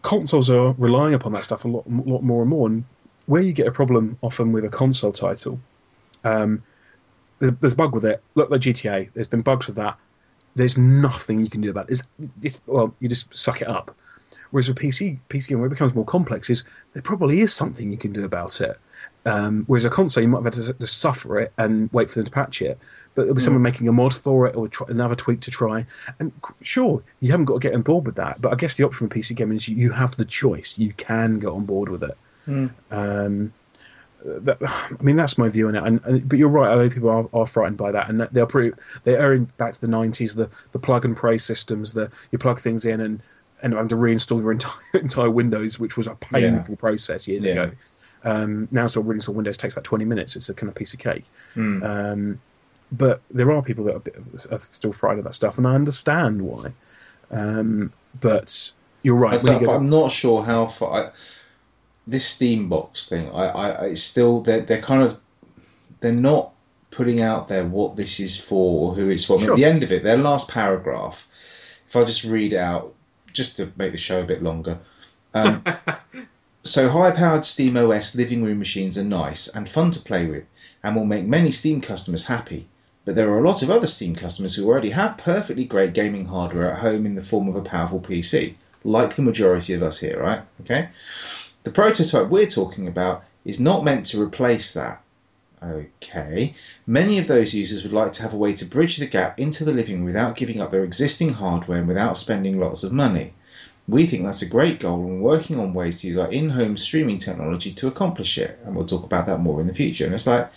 [0.02, 2.66] Consoles are relying upon that stuff a lot, lot more and more.
[2.68, 2.84] And
[3.26, 5.60] where you get a problem often with a console title,
[6.24, 6.62] um,
[7.38, 8.22] there's, there's a bug with it.
[8.34, 9.12] Look like GTA.
[9.12, 9.98] There's been bugs with that.
[10.54, 12.00] There's nothing you can do about it.
[12.18, 13.94] It's, it's, well, you just suck it up.
[14.50, 17.90] Whereas with PC, PC game, where it becomes more complex, is there probably is something
[17.90, 18.76] you can do about it.
[19.26, 22.16] Um, whereas a console, you might have had to, to suffer it and wait for
[22.16, 22.78] them to patch it.
[23.14, 25.86] But there'll be someone making a mod for it or try, another tweak to try.
[26.18, 26.32] And
[26.62, 28.40] sure, you haven't got to get on board with that.
[28.40, 30.78] But I guess the option with PC gaming is you, you have the choice.
[30.78, 32.16] You can get on board with it.
[32.46, 32.70] Mm.
[32.90, 33.52] Um,
[34.24, 35.82] that, I mean, that's my view on it.
[35.82, 36.70] And, and but you're right.
[36.70, 38.76] I know people are, are frightened by that, and they're pretty.
[39.04, 40.34] They are in back to the '90s.
[40.34, 41.92] The the plug and pray systems.
[41.92, 43.22] The you plug things in and
[43.62, 47.52] and having to reinstall your entire entire Windows, which was a painful process years Yeah.
[47.52, 47.72] ago.
[48.24, 50.36] Um, now, so reinstall Windows takes about 20 minutes.
[50.36, 51.24] It's a kind of piece of cake.
[51.54, 51.84] Mm.
[51.84, 52.40] Um,
[52.90, 56.40] but there are people that are, are still frightened of that stuff, and I understand
[56.42, 56.72] why.
[57.30, 58.72] Um, but
[59.02, 59.42] you're right.
[59.44, 61.06] You I'm not sure how far.
[61.06, 61.10] I,
[62.06, 65.20] this Steam box thing, I, I, I it's still they're, they're kind of
[66.00, 66.52] they're not
[66.90, 69.40] putting out there what this is for or who it's for.
[69.40, 69.52] Sure.
[69.52, 71.26] At the end of it, their last paragraph,
[71.88, 72.94] if I just read out,
[73.34, 74.78] just to make the show a bit longer.
[75.34, 75.62] Um,
[76.64, 80.44] so high-powered Steam OS living room machines are nice and fun to play with,
[80.82, 82.66] and will make many Steam customers happy.
[83.04, 86.24] But there are a lot of other Steam customers who already have perfectly great gaming
[86.24, 90.00] hardware at home in the form of a powerful PC, like the majority of us
[90.00, 90.42] here, right?
[90.62, 90.88] Okay.
[91.64, 95.02] The prototype we're talking about is not meant to replace that.
[95.62, 96.54] Okay.
[96.86, 99.64] Many of those users would like to have a way to bridge the gap into
[99.64, 103.32] the living room without giving up their existing hardware and without spending lots of money.
[103.86, 106.50] We think that's a great goal and we're working on ways to use our in
[106.50, 108.58] home streaming technology to accomplish it.
[108.64, 110.06] And we'll talk about that more in the future.
[110.06, 110.50] And it's like,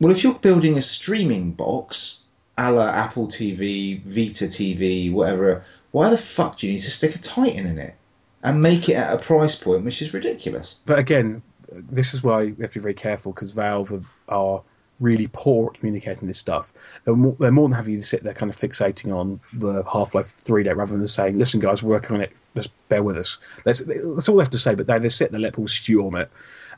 [0.00, 2.22] well, if you're building a streaming box
[2.56, 7.14] a la Apple TV, Vita TV, whatever, why the fuck do you need to stick
[7.14, 7.94] a Titan in it
[8.42, 10.80] and make it at a price point which is ridiculous?
[10.84, 14.62] but again, this is why we have to be very careful because Valve are, are
[15.00, 16.72] really poor at communicating this stuff.
[17.04, 20.14] They're more, they're more than happy to sit there kind of fixating on the Half
[20.14, 23.16] Life 3 date rather than saying, listen, guys, we're working on it, just bear with
[23.16, 23.38] us.
[23.64, 26.06] That's, that's all they have to say, but they, they sit there, let people stew
[26.06, 26.30] on it.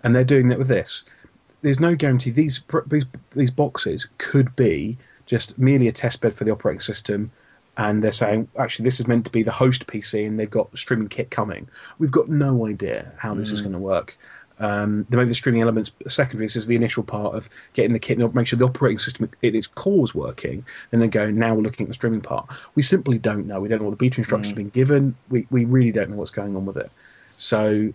[0.05, 1.05] and they're doing that with this.
[1.63, 6.45] There's no guarantee these these these boxes could be just merely a test bed for
[6.45, 7.33] the operating system,
[7.77, 10.77] and they're saying actually this is meant to be the host PC, and they've got
[10.77, 11.69] streaming kit coming.
[11.99, 13.65] We've got no idea how this is mm.
[13.65, 14.19] going to work.
[14.59, 15.91] Um, there may the streaming elements.
[16.07, 18.99] Secondary, this is the initial part of getting the kit, and make sure the operating
[18.99, 20.65] system at its core is working.
[20.93, 22.47] and Then go, now we're looking at the streaming part.
[22.75, 23.61] We simply don't know.
[23.61, 25.17] We don't know what the beta instructions have been given.
[25.29, 26.91] We, we really don't know what's going on with it.
[27.37, 27.93] So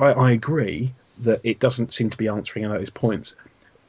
[0.00, 3.34] I, I agree that it doesn't seem to be answering any of those points.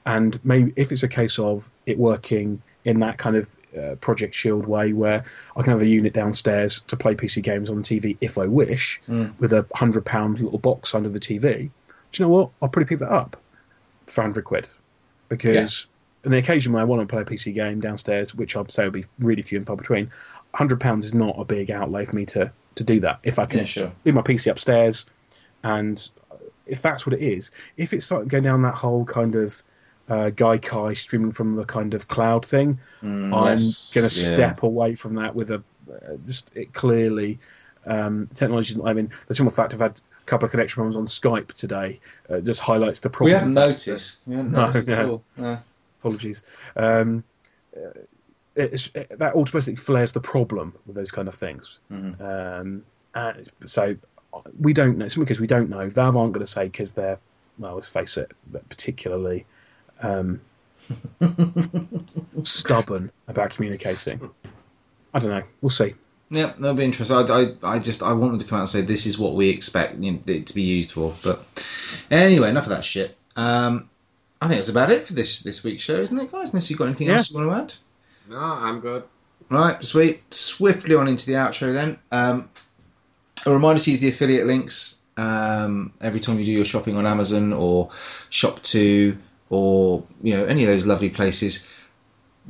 [0.05, 4.33] And maybe if it's a case of it working in that kind of uh, Project
[4.35, 5.23] Shield way, where
[5.55, 8.47] I can have a unit downstairs to play PC games on the TV if I
[8.47, 9.01] wish,
[9.39, 11.69] with a hundred pound little box under the TV.
[12.11, 12.49] Do you know what?
[12.61, 13.37] I'll probably pick that up
[14.07, 14.67] for hundred quid
[15.29, 15.87] because.
[16.25, 18.85] on the occasion when I want to play a PC game downstairs, which I'd say
[18.85, 20.09] would be really few and far between,
[20.55, 23.19] hundred pounds is not a big outlay for me to to do that.
[23.21, 23.91] If I can Yeah, sure.
[24.03, 25.05] leave my PC upstairs,
[25.63, 26.09] and
[26.65, 29.61] if that's what it is, if it's starting going down that whole kind of
[30.09, 34.25] uh, Gaikai streaming from the kind of cloud thing, I'm less- going to yeah.
[34.25, 37.39] step away from that with a uh, just it clearly
[37.85, 38.71] um, technology.
[38.71, 39.91] Is not I mean, the simple fact I've had
[40.21, 41.99] a couple of connection problems on Skype today
[42.29, 43.25] uh, just highlights the problem.
[43.27, 43.67] We haven't with that.
[43.69, 44.21] noticed.
[44.27, 45.11] We haven't No, noticed at no.
[45.11, 45.23] all.
[45.37, 45.57] No.
[45.99, 46.43] Apologies.
[46.75, 47.23] Um,
[47.75, 47.89] uh,
[48.55, 51.79] it's, it, that automatically flares the problem with those kind of things.
[51.91, 52.21] Mhm.
[52.21, 52.83] Um,
[53.13, 53.95] and so
[54.59, 55.07] we don't know.
[55.07, 57.19] Simply because we don't know, Valve aren't going to say because they're
[57.57, 58.31] well, let's face it,
[58.69, 59.45] particularly
[60.01, 60.41] um,
[62.43, 64.29] stubborn about communicating.
[65.13, 65.43] I don't know.
[65.61, 65.95] We'll see.
[66.29, 67.15] Yeah, that'll be interesting.
[67.15, 69.35] I, I, I just I want them to come out and say this is what
[69.35, 71.13] we expect you know, it to be used for.
[71.23, 71.45] But
[72.09, 73.15] anyway, enough of that shit.
[73.35, 73.89] Um,
[74.41, 76.49] I think that's about it for this this week's show, isn't it, guys?
[76.51, 77.13] Unless you've got anything Yeah.
[77.13, 78.31] else you want to add.
[78.31, 79.03] No, I'm good.
[79.49, 80.33] Right, sweet.
[80.33, 81.99] Swiftly on into the outro then.
[82.11, 82.49] Um,
[83.45, 87.05] a reminder to use the affiliate links um, every time you do your shopping on
[87.05, 87.89] Amazon or
[88.31, 89.15] ShopTo
[89.49, 91.69] or you know any of those lovely places.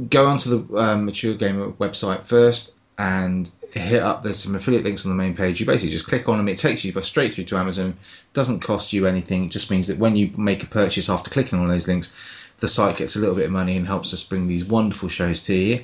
[0.09, 4.23] Go onto the um, Mature Gamer website first and hit up.
[4.23, 5.59] There's some affiliate links on the main page.
[5.59, 6.47] You basically just click on them.
[6.47, 7.97] It takes you straight through to Amazon.
[8.34, 9.45] Doesn't cost you anything.
[9.45, 12.15] It just means that when you make a purchase after clicking on those links,
[12.59, 15.43] the site gets a little bit of money and helps us bring these wonderful shows
[15.43, 15.84] to you.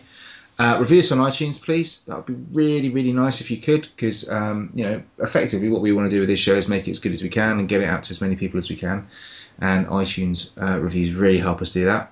[0.59, 2.05] Uh, review us on iTunes, please.
[2.05, 5.81] That would be really, really nice if you could, because um, you know, effectively, what
[5.81, 7.59] we want to do with this show is make it as good as we can
[7.59, 9.07] and get it out to as many people as we can.
[9.59, 12.11] And iTunes uh, reviews really help us do that.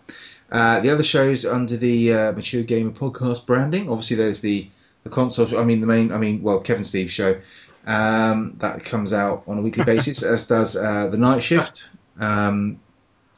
[0.52, 4.68] Uh, the other shows under the uh, Mature Gamer Podcast branding, obviously, there's the
[5.03, 5.57] the console.
[5.57, 6.11] I mean, the main.
[6.11, 7.40] I mean, well, Kevin Steve show
[7.86, 11.88] um, that comes out on a weekly basis, as does uh, the Night Shift.
[12.20, 12.80] Um,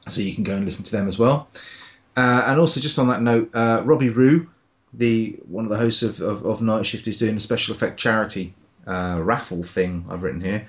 [0.07, 1.47] so you can go and listen to them as well.
[2.15, 4.49] Uh, and also, just on that note, uh, Robbie Rue,
[4.93, 7.99] the one of the hosts of, of, of Night Shift, is doing a special effect
[7.99, 8.53] charity
[8.85, 10.05] uh, raffle thing.
[10.09, 10.67] I've written here.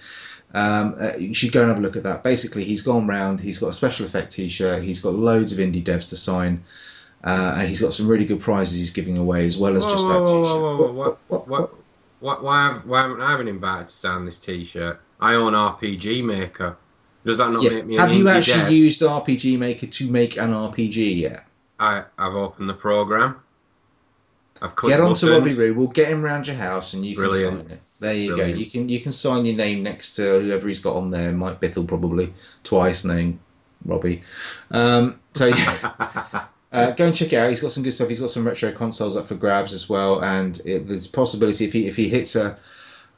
[0.54, 2.22] Um, uh, you should go and have a look at that.
[2.22, 3.40] Basically, he's gone round.
[3.40, 4.82] He's got a special effect T-shirt.
[4.82, 6.64] He's got loads of indie devs to sign,
[7.24, 10.06] uh, and he's got some really good prizes he's giving away as well as just
[10.08, 10.30] that T-shirt.
[10.42, 11.74] whoa, whoa, whoa, What- what,
[12.20, 15.00] what, why, have- why haven't I been invited to sign this T-shirt?
[15.20, 16.76] I own RPG Maker.
[17.24, 17.70] Does that not Yeah.
[17.70, 18.72] make me Have you actually dev?
[18.72, 21.46] used RPG Maker to make an RPG yet?
[21.80, 23.36] I, I've opened the program.
[24.60, 25.58] I've clicked Get on to buttons.
[25.58, 25.74] Robbie Roo.
[25.78, 27.62] We'll get him round your house and you can Brilliant.
[27.62, 27.80] sign it.
[28.02, 28.54] There you Brilliant.
[28.54, 28.58] go.
[28.58, 31.30] You can you can sign your name next to whoever he's got on there.
[31.30, 32.34] Mike Bithell probably
[32.64, 33.38] twice name
[33.84, 34.24] Robbie.
[34.70, 36.46] Um, so yeah.
[36.72, 37.50] Uh, go and check it out.
[37.50, 38.08] He's got some good stuff.
[38.08, 41.66] He's got some retro consoles up for grabs as well, and it, there's a possibility
[41.66, 42.58] if he if he hits a,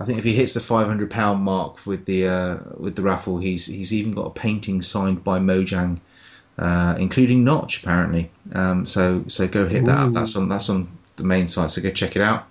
[0.01, 3.39] I think if he hits the 500 pound mark with the uh, with the raffle,
[3.39, 6.01] he's he's even got a painting signed by Mojang,
[6.59, 8.32] uh, including Notch apparently.
[8.52, 10.12] Um, so so go hit that up.
[10.12, 11.70] That's on that's on the main site.
[11.70, 12.48] So go check it out.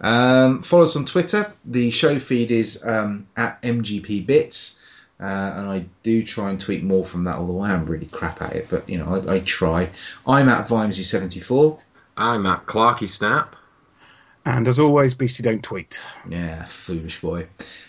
[0.00, 1.52] Um, follow us on Twitter.
[1.64, 4.82] The show feed is um, at MGP Bits.
[5.20, 8.40] Uh, and I do try and tweet more from that, although I am really crap
[8.40, 8.68] at it.
[8.70, 9.90] But you know, I, I try.
[10.26, 11.78] I'm at Vimesy74.
[12.16, 13.56] I'm at Clarky Snap.
[14.46, 16.00] And as always, Beastie don't tweet.
[16.26, 17.46] Yeah, foolish boy.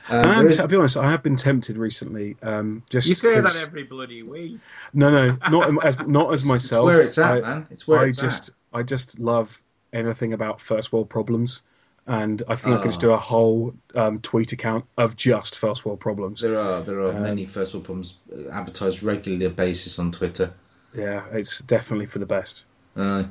[0.09, 2.35] Um, there and is- to be honest, I have been tempted recently.
[2.43, 4.59] Um, just You say 'cause- that every bloody week.
[4.93, 6.89] No, no, not as not as myself.
[6.89, 7.67] It's where it's at, I, man.
[7.71, 8.55] It's where I it's just at.
[8.79, 9.61] I just love
[9.93, 11.63] anything about first world problems,
[12.07, 13.07] and I think I could just Oh.
[13.09, 16.41] do a whole um, tweet account of just first world problems.
[16.41, 20.53] There are there are Um, many first world problems uh, advertised regularly basis on Twitter.
[20.95, 22.65] Yeah, it's definitely for the best.
[22.97, 23.23] Uh,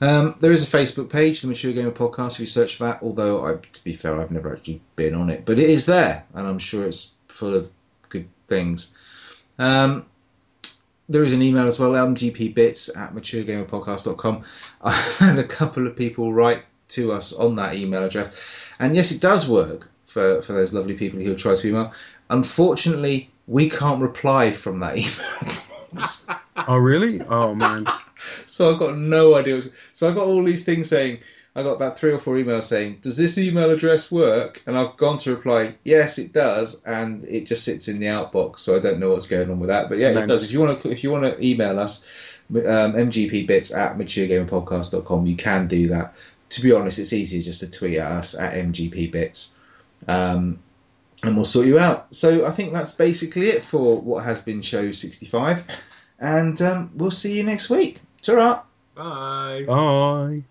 [0.00, 2.34] um, there is a Facebook page, the Mature Gamer Podcast.
[2.34, 5.30] If you search for that, although I, to be fair, I've never actually been on
[5.30, 7.70] it, but it is there, and I'm sure it's full of
[8.08, 8.96] good things.
[9.58, 10.06] Um,
[11.08, 14.44] there is an email as well, mgpbits at maturegamerpodcast.com.
[14.80, 19.12] I had a couple of people write to us on that email address, and yes,
[19.12, 21.92] it does work for, for those lovely people who have tried to email.
[22.28, 25.52] Unfortunately, we can't reply from that email
[25.92, 26.26] box.
[26.68, 27.20] Oh really?
[27.22, 27.86] Oh man.
[28.16, 29.56] so I've got no idea.
[29.56, 31.18] what's- So I've got all these things saying.
[31.52, 34.96] I got about three or four emails saying, "Does this email address work?" And I've
[34.96, 38.60] gone to reply, "Yes, it does," and it just sits in the outbox.
[38.60, 39.88] So I don't know what's going on with that.
[39.88, 40.44] But yeah, it does.
[40.44, 42.06] If you want to, if you want to email us,
[42.50, 46.14] um, mgpbits at maturegamerpodcast.com, you can do that.
[46.50, 49.58] To be honest, it's easier just to tweet at us at mgpbits,
[50.08, 50.58] um,
[51.22, 52.14] and we'll sort you out.
[52.14, 55.64] So I think that's basically it for what has been show 65,
[56.18, 58.00] and um, we'll see you next week.
[58.22, 58.62] Ta-ra!
[58.94, 59.64] Bye.
[59.66, 60.44] Bye.